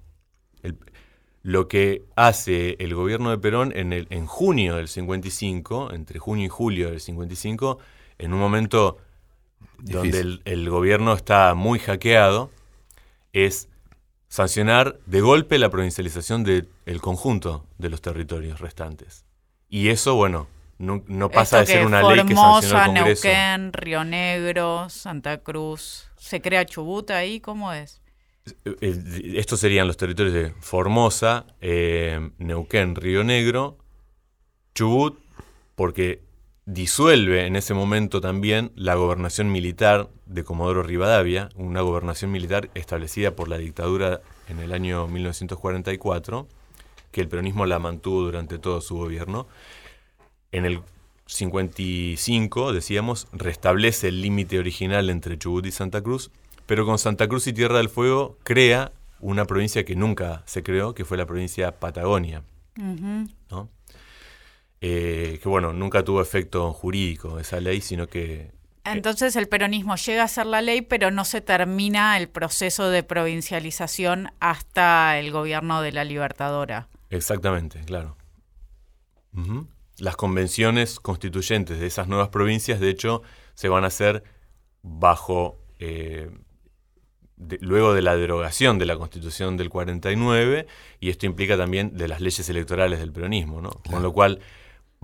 Lo 1.42 1.68
que 1.68 2.04
hace 2.16 2.76
el 2.80 2.94
gobierno 2.94 3.30
de 3.30 3.38
Perón 3.38 3.72
en, 3.74 3.92
el, 3.92 4.06
en 4.10 4.26
junio 4.26 4.76
del 4.76 4.88
55, 4.88 5.92
entre 5.92 6.18
junio 6.18 6.46
y 6.46 6.48
julio 6.48 6.90
del 6.90 7.00
55, 7.00 7.78
en 8.18 8.34
un 8.34 8.40
momento 8.40 8.98
donde 9.78 10.40
el, 10.44 10.70
gobierno 10.70 11.14
está 11.14 11.54
muy 11.54 11.78
hackeado, 11.78 12.50
es 13.32 13.68
sancionar 14.28 14.98
de 15.06 15.20
golpe 15.20 15.58
la 15.58 15.70
provincialización 15.70 16.44
del 16.44 17.00
conjunto 17.00 17.64
de 17.78 17.88
los 17.88 18.02
territorios 18.02 18.60
restantes. 18.60 19.24
Y 19.68 19.88
eso, 19.88 20.14
bueno, 20.14 20.48
no, 20.78 21.30
pasa 21.30 21.60
de 21.60 21.66
ser 21.66 21.86
una 21.86 22.02
ley 22.02 22.24
que 22.24 22.34
sanciona 22.34 22.84
el 22.84 22.94
Congreso. 22.94 23.28
Neuquén, 23.28 23.72
Río 23.72 24.04
Negro, 24.04 24.88
Santa 24.88 25.38
Cruz. 25.38 26.08
¿Se 26.16 26.40
crea 26.40 26.64
Chubut 26.66 27.10
ahí? 27.10 27.40
¿Cómo 27.40 27.72
es? 27.72 28.00
Eh, 28.64 28.76
eh, 28.80 29.32
estos 29.36 29.60
serían 29.60 29.86
los 29.86 29.96
territorios 29.96 30.34
de 30.34 30.52
Formosa, 30.60 31.46
eh, 31.60 32.30
Neuquén, 32.38 32.94
Río 32.94 33.24
Negro, 33.24 33.78
Chubut, 34.74 35.18
porque 35.74 36.22
disuelve 36.66 37.46
en 37.46 37.56
ese 37.56 37.74
momento 37.74 38.20
también 38.20 38.72
la 38.76 38.94
gobernación 38.94 39.50
militar 39.50 40.08
de 40.26 40.44
Comodoro 40.44 40.82
Rivadavia, 40.82 41.48
una 41.56 41.80
gobernación 41.80 42.30
militar 42.30 42.70
establecida 42.74 43.34
por 43.34 43.48
la 43.48 43.58
dictadura 43.58 44.20
en 44.48 44.60
el 44.60 44.72
año 44.72 45.06
1944, 45.08 46.46
que 47.10 47.20
el 47.20 47.28
peronismo 47.28 47.66
la 47.66 47.78
mantuvo 47.78 48.22
durante 48.22 48.58
todo 48.58 48.80
su 48.80 48.96
gobierno. 48.96 49.48
En 50.52 50.64
el 50.64 50.80
55, 51.26 52.72
decíamos, 52.72 53.28
restablece 53.32 54.08
el 54.08 54.20
límite 54.20 54.58
original 54.58 55.10
entre 55.10 55.38
Chubut 55.38 55.66
y 55.66 55.70
Santa 55.72 56.02
Cruz, 56.02 56.30
pero 56.70 56.86
con 56.86 57.00
Santa 57.00 57.26
Cruz 57.26 57.48
y 57.48 57.52
Tierra 57.52 57.78
del 57.78 57.88
Fuego 57.88 58.38
crea 58.44 58.92
una 59.18 59.44
provincia 59.44 59.84
que 59.84 59.96
nunca 59.96 60.44
se 60.46 60.62
creó, 60.62 60.94
que 60.94 61.04
fue 61.04 61.16
la 61.16 61.26
provincia 61.26 61.80
Patagonia. 61.80 62.44
¿no? 62.76 63.68
Eh, 64.80 65.40
que 65.42 65.48
bueno, 65.48 65.72
nunca 65.72 66.04
tuvo 66.04 66.22
efecto 66.22 66.72
jurídico 66.72 67.40
esa 67.40 67.58
ley, 67.58 67.80
sino 67.80 68.06
que... 68.06 68.52
Entonces 68.84 69.34
el 69.34 69.48
peronismo 69.48 69.96
llega 69.96 70.22
a 70.22 70.28
ser 70.28 70.46
la 70.46 70.62
ley, 70.62 70.80
pero 70.80 71.10
no 71.10 71.24
se 71.24 71.40
termina 71.40 72.16
el 72.16 72.28
proceso 72.28 72.88
de 72.88 73.02
provincialización 73.02 74.28
hasta 74.38 75.18
el 75.18 75.32
gobierno 75.32 75.82
de 75.82 75.90
la 75.90 76.04
Libertadora. 76.04 76.86
Exactamente, 77.08 77.80
claro. 77.80 78.16
Las 79.98 80.14
convenciones 80.14 81.00
constituyentes 81.00 81.80
de 81.80 81.88
esas 81.88 82.06
nuevas 82.06 82.28
provincias, 82.28 82.78
de 82.78 82.90
hecho, 82.90 83.22
se 83.54 83.68
van 83.68 83.82
a 83.82 83.88
hacer 83.88 84.22
bajo... 84.82 85.58
Eh, 85.80 86.30
luego 87.60 87.94
de 87.94 88.02
la 88.02 88.16
derogación 88.16 88.78
de 88.78 88.86
la 88.86 88.96
Constitución 88.96 89.56
del 89.56 89.70
49, 89.70 90.66
y 91.00 91.10
esto 91.10 91.26
implica 91.26 91.56
también 91.56 91.96
de 91.96 92.08
las 92.08 92.20
leyes 92.20 92.48
electorales 92.48 92.98
del 92.98 93.12
peronismo, 93.12 93.60
¿no? 93.60 93.70
Con 93.88 94.02
lo 94.02 94.12
cual 94.12 94.40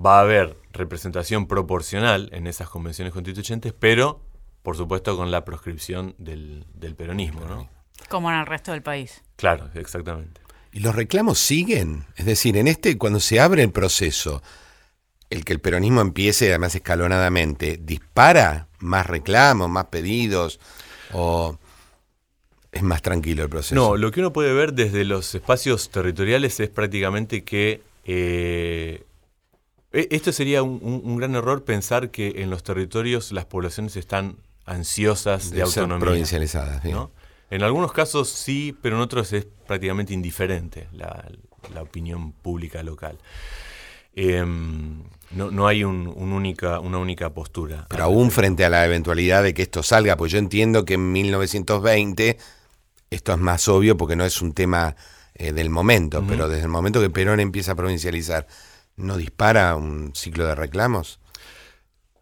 va 0.05 0.19
a 0.19 0.23
haber 0.23 0.57
representación 0.73 1.47
proporcional 1.47 2.29
en 2.33 2.47
esas 2.47 2.69
convenciones 2.69 3.13
constituyentes, 3.13 3.73
pero 3.73 4.21
por 4.63 4.77
supuesto 4.77 5.17
con 5.17 5.31
la 5.31 5.45
proscripción 5.45 6.15
del, 6.19 6.67
peronismo, 6.97 7.41
¿no? 7.47 7.69
Como 8.09 8.31
en 8.31 8.39
el 8.39 8.47
resto 8.47 8.73
del 8.73 8.83
país. 8.83 9.23
Claro, 9.37 9.71
exactamente. 9.75 10.41
¿Y 10.73 10.81
los 10.81 10.95
reclamos 10.95 11.39
siguen? 11.39 12.05
Es 12.17 12.27
decir, 12.27 12.57
en 12.57 12.69
este, 12.69 12.99
cuando 12.99 13.21
se 13.21 13.41
abre 13.41 13.63
el 13.63 13.71
proceso, 13.71 14.43
el 15.31 15.45
que 15.45 15.53
el 15.53 15.61
peronismo 15.61 16.01
empiece, 16.01 16.49
además 16.49 16.75
escalonadamente, 16.75 17.79
¿dispara 17.81 18.69
más 18.81 19.07
reclamos, 19.07 19.71
más 19.71 19.87
pedidos? 19.87 20.61
¿O 21.13 21.59
es 22.77 22.83
más 22.83 23.03
tranquilo 23.03 23.43
el 23.43 23.49
proceso? 23.49 23.75
No, 23.75 23.97
lo 23.97 24.11
que 24.11 24.21
uno 24.21 24.33
puede 24.33 24.53
ver 24.53 24.73
desde 24.73 25.05
los 25.05 25.35
espacios 25.35 25.91
territoriales 25.91 26.61
es 26.61 26.69
prácticamente 26.69 27.45
que 27.45 27.83
eh, 28.05 29.05
e, 29.93 30.09
esto 30.11 30.33
sería 30.33 30.63
un, 30.63 31.17
gran 31.17 31.35
error 31.35 31.65
pensar 31.65 32.11
que 32.11 32.43
en 32.43 32.51
los 32.51 32.63
territorios 32.63 33.33
las 33.33 33.47
poblaciones 33.47 33.97
están 33.97 34.37
ansiosas 34.65 35.51
de, 35.51 35.57
De 35.57 35.63
autonomía. 35.63 35.99
provincializadas, 35.99 36.83
bien. 36.83 36.97
¿no? 36.97 37.11
En 37.51 37.63
algunos 37.63 37.93
casos 37.93 38.29
sí, 38.29 38.77
pero 38.83 38.97
en 38.97 39.03
otros 39.03 39.33
es 39.33 39.47
prácticamente 39.67 40.13
indiferente 40.13 40.89
la, 40.93 41.29
la 41.73 41.83
opinión 41.83 42.33
pública 42.33 42.83
local. 42.83 43.19
Em, 44.15 45.03
no, 45.31 45.51
no 45.51 45.67
hay 45.67 45.85
un, 45.85 46.13
un 46.15 46.33
única, 46.33 46.81
una 46.81 46.99
única 46.99 47.31
postura. 47.31 47.87
Pero 47.89 48.05
aún 48.05 48.31
frente 48.31 48.65
a 48.65 48.71
la 48.71 48.85
eventualidad 48.85 49.43
de 49.43 49.55
que 49.55 49.63
esto 49.63 49.83
salga, 49.83 50.17
pues 50.17 50.33
yo 50.33 50.39
entiendo 50.39 50.85
que 50.85 50.95
en 50.95 51.13
1920 51.13 52.39
esto 53.11 53.33
es 53.33 53.39
más 53.39 53.69
obvio 53.69 53.97
porque 53.97 54.17
no 54.17 54.25
es 54.25 54.41
un 54.43 54.53
tema 54.53 54.97
eh, 55.35 55.53
del 55.53 55.71
momento, 55.71 56.25
pero 56.27 56.49
desde 56.49 56.63
el 56.63 56.69
momento 56.69 57.01
que 57.01 57.11
Perón 57.11 57.41
empieza 57.41 57.73
a 57.73 57.75
provincializar, 57.75 58.47
¿no 58.97 59.17
dispara 59.17 59.77
un 59.77 60.13
ciclo 60.15 60.47
de 60.47 60.55
reclamos? 60.55 61.21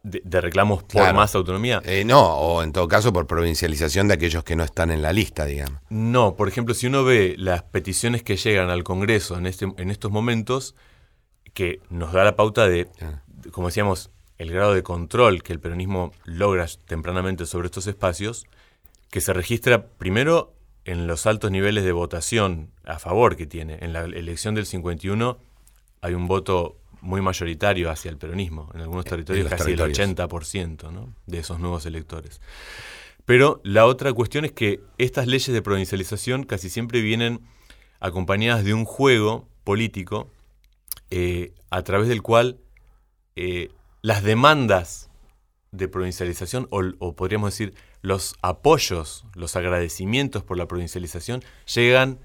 de, 0.02 0.20
de 0.22 0.40
reclamos 0.42 0.82
por 0.82 0.90
Claro. 1.00 1.14
más 1.16 1.34
autonomía. 1.34 1.80
Eh, 1.86 2.04
no, 2.04 2.20
o 2.22 2.62
en 2.62 2.72
todo 2.72 2.86
caso 2.88 3.10
por 3.10 3.26
provincialización 3.26 4.06
de 4.06 4.12
aquellos 4.14 4.44
que 4.44 4.54
no 4.54 4.62
están 4.62 4.90
en 4.90 5.00
la 5.00 5.14
lista, 5.14 5.46
digamos. 5.46 5.80
No, 5.88 6.36
por 6.36 6.46
ejemplo, 6.46 6.74
si 6.74 6.86
uno 6.88 7.04
ve 7.04 7.36
las 7.38 7.62
peticiones 7.62 8.22
que 8.22 8.36
llegan 8.36 8.68
al 8.68 8.84
Congreso 8.84 9.38
en, 9.38 9.46
este, 9.46 9.66
en 9.78 9.90
estos 9.90 10.10
momentos, 10.10 10.74
que 11.54 11.80
nos 11.88 12.12
da 12.12 12.22
la 12.22 12.36
pauta 12.36 12.68
de, 12.68 12.88
Ah. 13.00 13.22
de, 13.28 13.50
como 13.50 13.68
decíamos, 13.68 14.10
el 14.36 14.52
grado 14.52 14.74
de 14.74 14.82
control 14.82 15.42
que 15.42 15.54
el 15.54 15.60
peronismo 15.60 16.12
logra 16.26 16.66
tempranamente 16.86 17.46
sobre 17.46 17.66
estos 17.66 17.86
espacios, 17.86 18.44
que 19.10 19.22
se 19.22 19.32
registra 19.32 19.86
primero 19.86 20.52
en 20.84 21.06
los 21.06 21.26
altos 21.26 21.50
niveles 21.50 21.84
de 21.84 21.92
votación 21.92 22.70
a 22.84 22.98
favor 22.98 23.36
que 23.36 23.46
tiene. 23.46 23.78
En 23.80 23.92
la 23.92 24.04
elección 24.04 24.54
del 24.54 24.66
51 24.66 25.38
hay 26.02 26.14
un 26.14 26.28
voto 26.28 26.76
muy 27.00 27.20
mayoritario 27.20 27.90
hacia 27.90 28.10
el 28.10 28.16
peronismo, 28.16 28.70
en 28.74 28.80
algunos 28.80 29.04
territorios 29.04 29.44
los 29.44 29.50
casi 29.50 29.64
territorios. 29.64 29.98
el 29.98 30.16
80% 30.16 30.90
¿no? 30.90 31.14
de 31.26 31.38
esos 31.38 31.58
nuevos 31.58 31.86
electores. 31.86 32.40
Pero 33.24 33.60
la 33.64 33.86
otra 33.86 34.12
cuestión 34.12 34.44
es 34.44 34.52
que 34.52 34.80
estas 34.98 35.26
leyes 35.26 35.52
de 35.52 35.62
provincialización 35.62 36.44
casi 36.44 36.68
siempre 36.68 37.00
vienen 37.00 37.40
acompañadas 38.00 38.64
de 38.64 38.74
un 38.74 38.84
juego 38.84 39.48
político 39.64 40.28
eh, 41.10 41.52
a 41.70 41.82
través 41.82 42.08
del 42.08 42.22
cual 42.22 42.58
eh, 43.36 43.70
las 44.02 44.22
demandas 44.22 45.10
de 45.72 45.88
provincialización, 45.88 46.68
o, 46.70 46.82
o 46.98 47.16
podríamos 47.16 47.52
decir 47.52 47.74
los 48.04 48.36
apoyos, 48.42 49.24
los 49.34 49.56
agradecimientos 49.56 50.42
por 50.42 50.58
la 50.58 50.66
provincialización, 50.68 51.42
llegan 51.74 52.18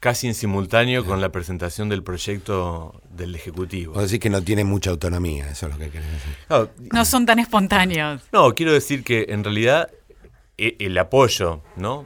casi 0.00 0.26
en 0.26 0.34
simultáneo 0.34 1.04
con 1.04 1.20
la 1.20 1.28
presentación 1.30 1.88
del 1.88 2.02
proyecto 2.02 3.00
del 3.10 3.36
Ejecutivo. 3.36 3.92
Vos 3.94 4.02
decís 4.10 4.18
que 4.18 4.28
no 4.28 4.42
tiene 4.42 4.64
mucha 4.64 4.90
autonomía, 4.90 5.48
eso 5.48 5.66
es 5.66 5.72
lo 5.72 5.78
que 5.78 5.90
querés 5.90 6.10
decir. 6.10 6.34
Claro, 6.48 6.70
No 6.92 7.04
son 7.04 7.26
tan 7.26 7.38
espontáneos. 7.38 8.22
No, 8.32 8.52
quiero 8.56 8.72
decir 8.72 9.04
que 9.04 9.26
en 9.28 9.44
realidad 9.44 9.88
e- 10.58 10.74
el 10.80 10.98
apoyo, 10.98 11.60
¿no? 11.76 12.04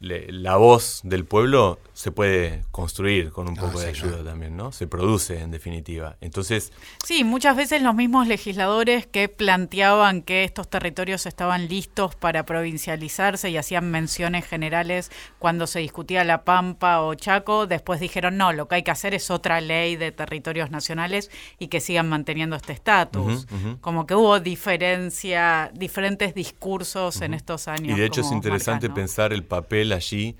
Le- 0.00 0.30
la 0.30 0.56
voz 0.56 1.00
del 1.04 1.24
pueblo 1.24 1.78
se 1.98 2.12
puede 2.12 2.62
construir 2.70 3.32
con 3.32 3.48
un 3.48 3.58
Ah, 3.58 3.62
poco 3.62 3.80
de 3.80 3.86
sí, 3.92 3.98
ayuda 3.98 4.18
claro. 4.18 4.24
también, 4.30 4.56
¿no? 4.56 4.70
Se 4.70 4.86
produce 4.86 5.40
en 5.40 5.50
definitiva. 5.50 6.16
Entonces, 6.20 6.72
Sí, 7.04 7.24
muchas 7.24 7.56
veces 7.56 7.82
los 7.82 7.92
mismos 7.92 8.28
legisladores 8.28 9.04
que 9.08 9.28
planteaban 9.28 10.22
que 10.22 10.44
estos 10.44 10.68
territorios 10.70 11.26
estaban 11.26 11.66
listos 11.66 12.14
para 12.14 12.46
provincializarse 12.46 13.50
y 13.50 13.56
hacían 13.56 13.90
menciones 13.90 14.46
generales 14.46 15.10
cuando 15.40 15.66
se 15.66 15.80
discutía 15.80 16.22
La 16.22 16.44
Pampa 16.44 17.00
o 17.00 17.14
Chaco, 17.16 17.66
después 17.66 17.98
dijeron, 17.98 18.36
no, 18.36 18.52
lo 18.52 18.68
que 18.68 18.76
hay 18.76 18.82
que 18.84 18.92
hacer 18.92 19.12
es 19.12 19.28
otra 19.28 19.60
ley 19.60 19.96
de 19.96 20.12
territorios 20.12 20.70
nacionales 20.70 21.32
y 21.58 21.66
que 21.66 21.80
sigan 21.80 22.08
manteniendo 22.08 22.54
este 22.54 22.74
estatus. 22.74 23.48
Como 23.80 24.06
que 24.06 24.14
hubo 24.14 24.38
diferencia, 24.38 25.72
diferentes 25.74 26.32
discursos 26.32 27.20
en 27.22 27.34
estos 27.34 27.66
años. 27.66 27.96
y 27.96 28.00
de 28.00 28.06
hecho 28.06 28.20
es 28.20 28.30
interesante 28.30 28.88
pensar 28.88 29.32
el 29.32 29.42
papel 29.42 29.92
allí 29.92 30.36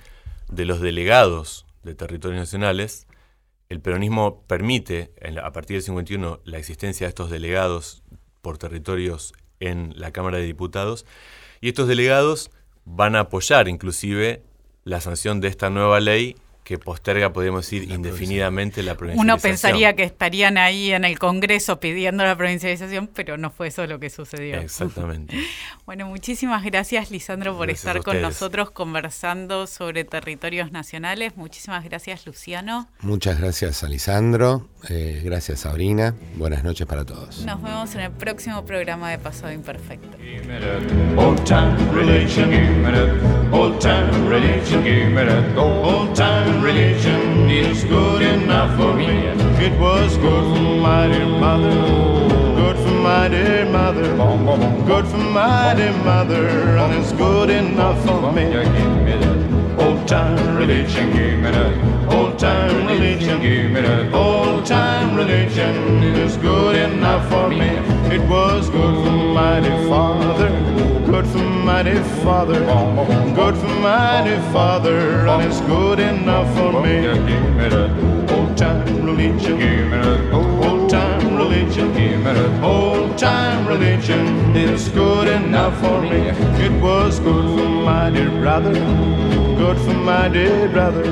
de 0.51 0.65
los 0.65 0.81
delegados 0.81 1.67
de 1.83 1.95
territorios 1.95 2.41
nacionales. 2.41 3.07
El 3.69 3.81
peronismo 3.81 4.45
permite, 4.47 5.13
a 5.43 5.53
partir 5.53 5.77
del 5.77 5.83
51, 5.83 6.41
la 6.45 6.59
existencia 6.59 7.07
de 7.07 7.11
estos 7.11 7.31
delegados 7.31 8.03
por 8.41 8.59
territorios 8.59 9.35
en 9.61 9.93
la 9.97 10.11
Cámara 10.11 10.39
de 10.39 10.45
Diputados. 10.45 11.07
Y 11.61 11.69
estos 11.69 11.89
delegados 11.89 12.51
van 12.85 13.17
a 13.17 13.21
apoyar 13.21 13.69
inclusive 13.69 14.43
la 14.85 15.01
sanción 15.01 15.41
de 15.41 15.49
esta 15.49 15.71
nueva 15.71 16.01
ley 16.01 16.37
que 16.69 16.77
posterga, 16.77 17.33
podríamos 17.33 17.65
decir, 17.65 17.91
indefinidamente 17.91 18.83
la 18.83 18.95
provincialización. 18.95 19.35
Uno 19.35 19.41
pensaría 19.41 19.97
que 19.97 20.03
estarían 20.03 20.59
ahí 20.59 20.93
en 20.93 21.07
el 21.07 21.19
Congreso 21.19 21.81
pidiendo 21.81 22.25
la 22.25 22.37
provincialización, 22.37 23.07
pero 23.07 23.39
no 23.39 23.49
fue 23.51 23.69
eso 23.69 23.87
lo 23.87 23.99
que 23.99 24.11
sucedió. 24.11 24.61
Exactamente. 24.61 25.35
Bueno, 25.87 26.07
muchísimas 26.07 26.63
gracias, 26.65 27.11
Lisandro, 27.11 27.57
por 27.57 27.69
Gracias 27.69 27.87
estar 27.87 28.03
con 28.03 28.21
nosotros 28.21 28.71
conversando 28.71 29.67
sobre 29.67 30.05
territorios 30.05 30.71
nacionales. 30.71 31.35
Muchísimas 31.35 31.83
gracias, 31.83 32.27
Luciano. 32.27 32.91
Muchas 33.01 33.41
gracias, 33.41 33.83
Alisandro. 33.83 34.69
Eh, 34.91 35.23
gracias, 35.25 35.61
Sabrina. 35.61 36.15
Buenas 36.37 36.63
noches 36.63 36.87
para 36.87 37.07
todos. 37.07 37.43
Nos 37.47 37.63
vemos 37.63 37.95
en 37.95 38.03
el 38.03 38.11
próximo 38.11 38.67
programa 38.67 39.11
de 39.11 39.19
Pasado 39.19 39.51
Imperfecto. 39.51 40.19
Give 40.19 40.45
me 40.47 40.61
that 45.25 45.57
old 45.57 46.15
time 46.15 46.58
religion. 46.63 47.49
It's 47.51 47.85
good 47.85 48.23
enough 48.23 48.77
for 48.77 48.95
me. 48.95 49.07
It 49.67 49.79
was 49.79 50.17
good 50.17 50.45
for 50.57 50.81
my 50.81 51.07
dear 51.09 51.27
mother. 51.27 51.75
Good 52.61 52.77
for 52.77 52.95
my 53.09 53.29
dear 53.29 53.65
mother. 53.67 54.07
Good 54.87 55.07
for 55.07 55.17
my 55.19 55.75
dear 55.75 55.93
mother. 56.05 56.49
And 56.77 56.95
it's 56.95 57.13
good 57.13 57.51
enough 57.51 57.99
for 58.05 58.33
me. 58.33 58.47
Old 59.85 60.09
time 60.09 60.57
religion. 60.57 61.13
Give 61.13 61.39
me 61.41 61.51
that 61.51 62.13
old 62.15 62.39
time 62.39 62.87
religion. 62.87 63.41
Give 63.41 63.71
me 63.71 63.81
that 63.81 64.15
old 64.15 64.67
time 64.67 65.17
religion. 65.17 66.03
is 66.03 66.37
good 66.37 66.77
enough 66.77 67.29
for 67.31 67.49
me. 67.49 67.71
It 68.15 68.23
was 68.29 68.69
good 68.71 68.95
for 69.05 69.18
my 69.39 69.61
dear 69.61 69.89
father. 69.89 70.49
Good 71.07 71.27
for 71.33 71.39
my 71.69 71.83
dear 71.85 72.03
father. 72.25 72.59
Good 73.41 73.57
for 73.63 73.75
my 73.89 74.23
dear 74.25 74.43
father. 74.53 74.99
And 75.33 75.41
it's 75.47 75.61
good 75.61 76.01
enough 76.01 76.49
for 76.57 76.73
me. 76.83 76.95
Give 77.29 77.45
me 77.59 77.69
that 77.75 78.33
old 78.33 78.57
time 78.57 79.07
religion. 79.07 80.48
Religion. 81.79 81.95
Give 81.95 82.25
me 82.25 82.33
that 82.33 82.63
old 82.63 83.19
time 83.19 83.67
religion. 83.67 84.57
It's 84.57 84.89
good 84.89 85.29
enough 85.29 85.79
for 85.81 86.01
me. 86.03 86.29
It 86.65 86.83
was 86.83 87.21
good 87.21 87.45
for 87.45 87.69
my 87.69 88.11
dear 88.11 88.31
brother. 88.31 88.73
Good 88.73 89.79
for 89.79 89.95
my 89.95 90.29
dear 90.29 90.69
brother. 90.69 91.03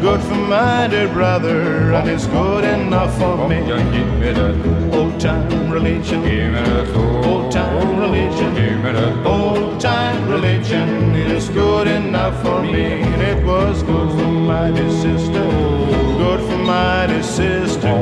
Good 0.00 0.20
for 0.22 0.34
my 0.34 0.88
dear 0.88 1.08
brother. 1.08 1.92
And 1.92 2.08
it's 2.08 2.26
good 2.26 2.64
enough 2.64 3.16
for 3.18 3.48
me. 3.48 3.56
Give 3.66 4.12
me 4.18 4.32
that 4.32 4.94
old 4.94 5.20
time 5.20 5.70
religion. 5.70 6.22
Give 6.22 6.52
me 6.52 6.60
that 6.60 6.96
old 7.26 7.52
time 7.52 7.98
religion. 7.98 8.54
Give 8.54 8.78
me 8.78 8.92
that 8.92 9.26
old 9.26 9.80
time 9.80 10.28
religion. 10.28 11.14
It 11.14 11.30
is 11.30 11.48
good 11.48 11.86
enough 11.86 12.40
for 12.42 12.62
me. 12.62 13.02
And 13.02 13.22
it 13.22 13.44
was 13.44 13.82
good 13.82 14.10
for 14.10 14.28
my 14.28 14.70
dear 14.70 14.90
sister. 14.90 15.73
Good 16.34 16.50
for 16.50 16.58
my 16.58 17.06
dear 17.06 17.22
sister. 17.22 17.94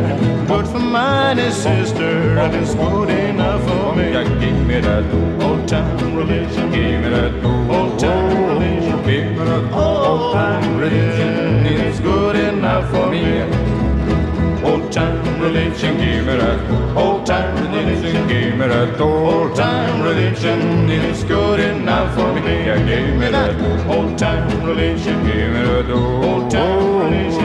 Good 0.49 0.67
for 0.67 0.79
my 0.79 1.35
dear 1.35 1.51
sister. 1.51 2.39
And 2.39 2.55
it's 2.55 2.75
good 2.75 3.11
enough 3.11 3.63
for 3.69 3.95
me. 3.95 4.17
Oh, 4.17 4.25
give 4.41 4.67
me 4.67 4.81
that 4.81 5.05
old 5.43 5.69
time 5.69 6.17
religion. 6.17 6.71
Give 6.71 7.03
me 7.03 7.11
that 7.11 7.45
old 7.45 7.99
time 7.99 8.47
religion. 8.49 9.03
Give 9.05 9.33
me 9.33 9.45
that 9.45 9.75
old 9.75 10.33
time 10.33 10.79
religion. 10.79 11.67
It's 11.67 12.01
good 12.01 12.37
enough 12.37 12.91
for 12.91 13.11
me. 13.11 13.43
Old 14.65 14.91
time 14.91 15.39
religion, 15.39 15.99
give 15.99 16.25
me 16.25 16.37
that. 16.39 16.97
Old 16.97 17.27
time 17.27 17.55
religion, 17.75 18.29
give 18.29 18.57
me 18.57 18.67
that. 18.67 18.99
Old 18.99 19.55
time 19.55 20.01
religion, 20.01 20.89
it's 20.89 21.23
good 21.25 21.61
enough 21.61 22.15
for 22.15 22.33
me. 22.33 22.41
Give 22.41 23.15
me 23.15 23.29
that. 23.29 23.61
Old 23.91 24.17
time 24.17 24.65
religion, 24.65 25.23
give 25.27 25.53
me 25.53 25.63
that. 25.69 25.91
Old 25.91 26.51
time 26.51 26.79
oh, 26.81 27.05
religion, 27.05 27.33
give 27.33 27.33
me 27.37 27.42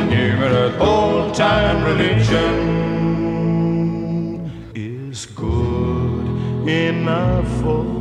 that. 0.57 0.81
Old 0.81 1.33
time 1.35 1.83
religion 1.83 2.55
is 4.75 5.25
good 5.25 6.67
enough 6.67 7.47
for 7.61 7.96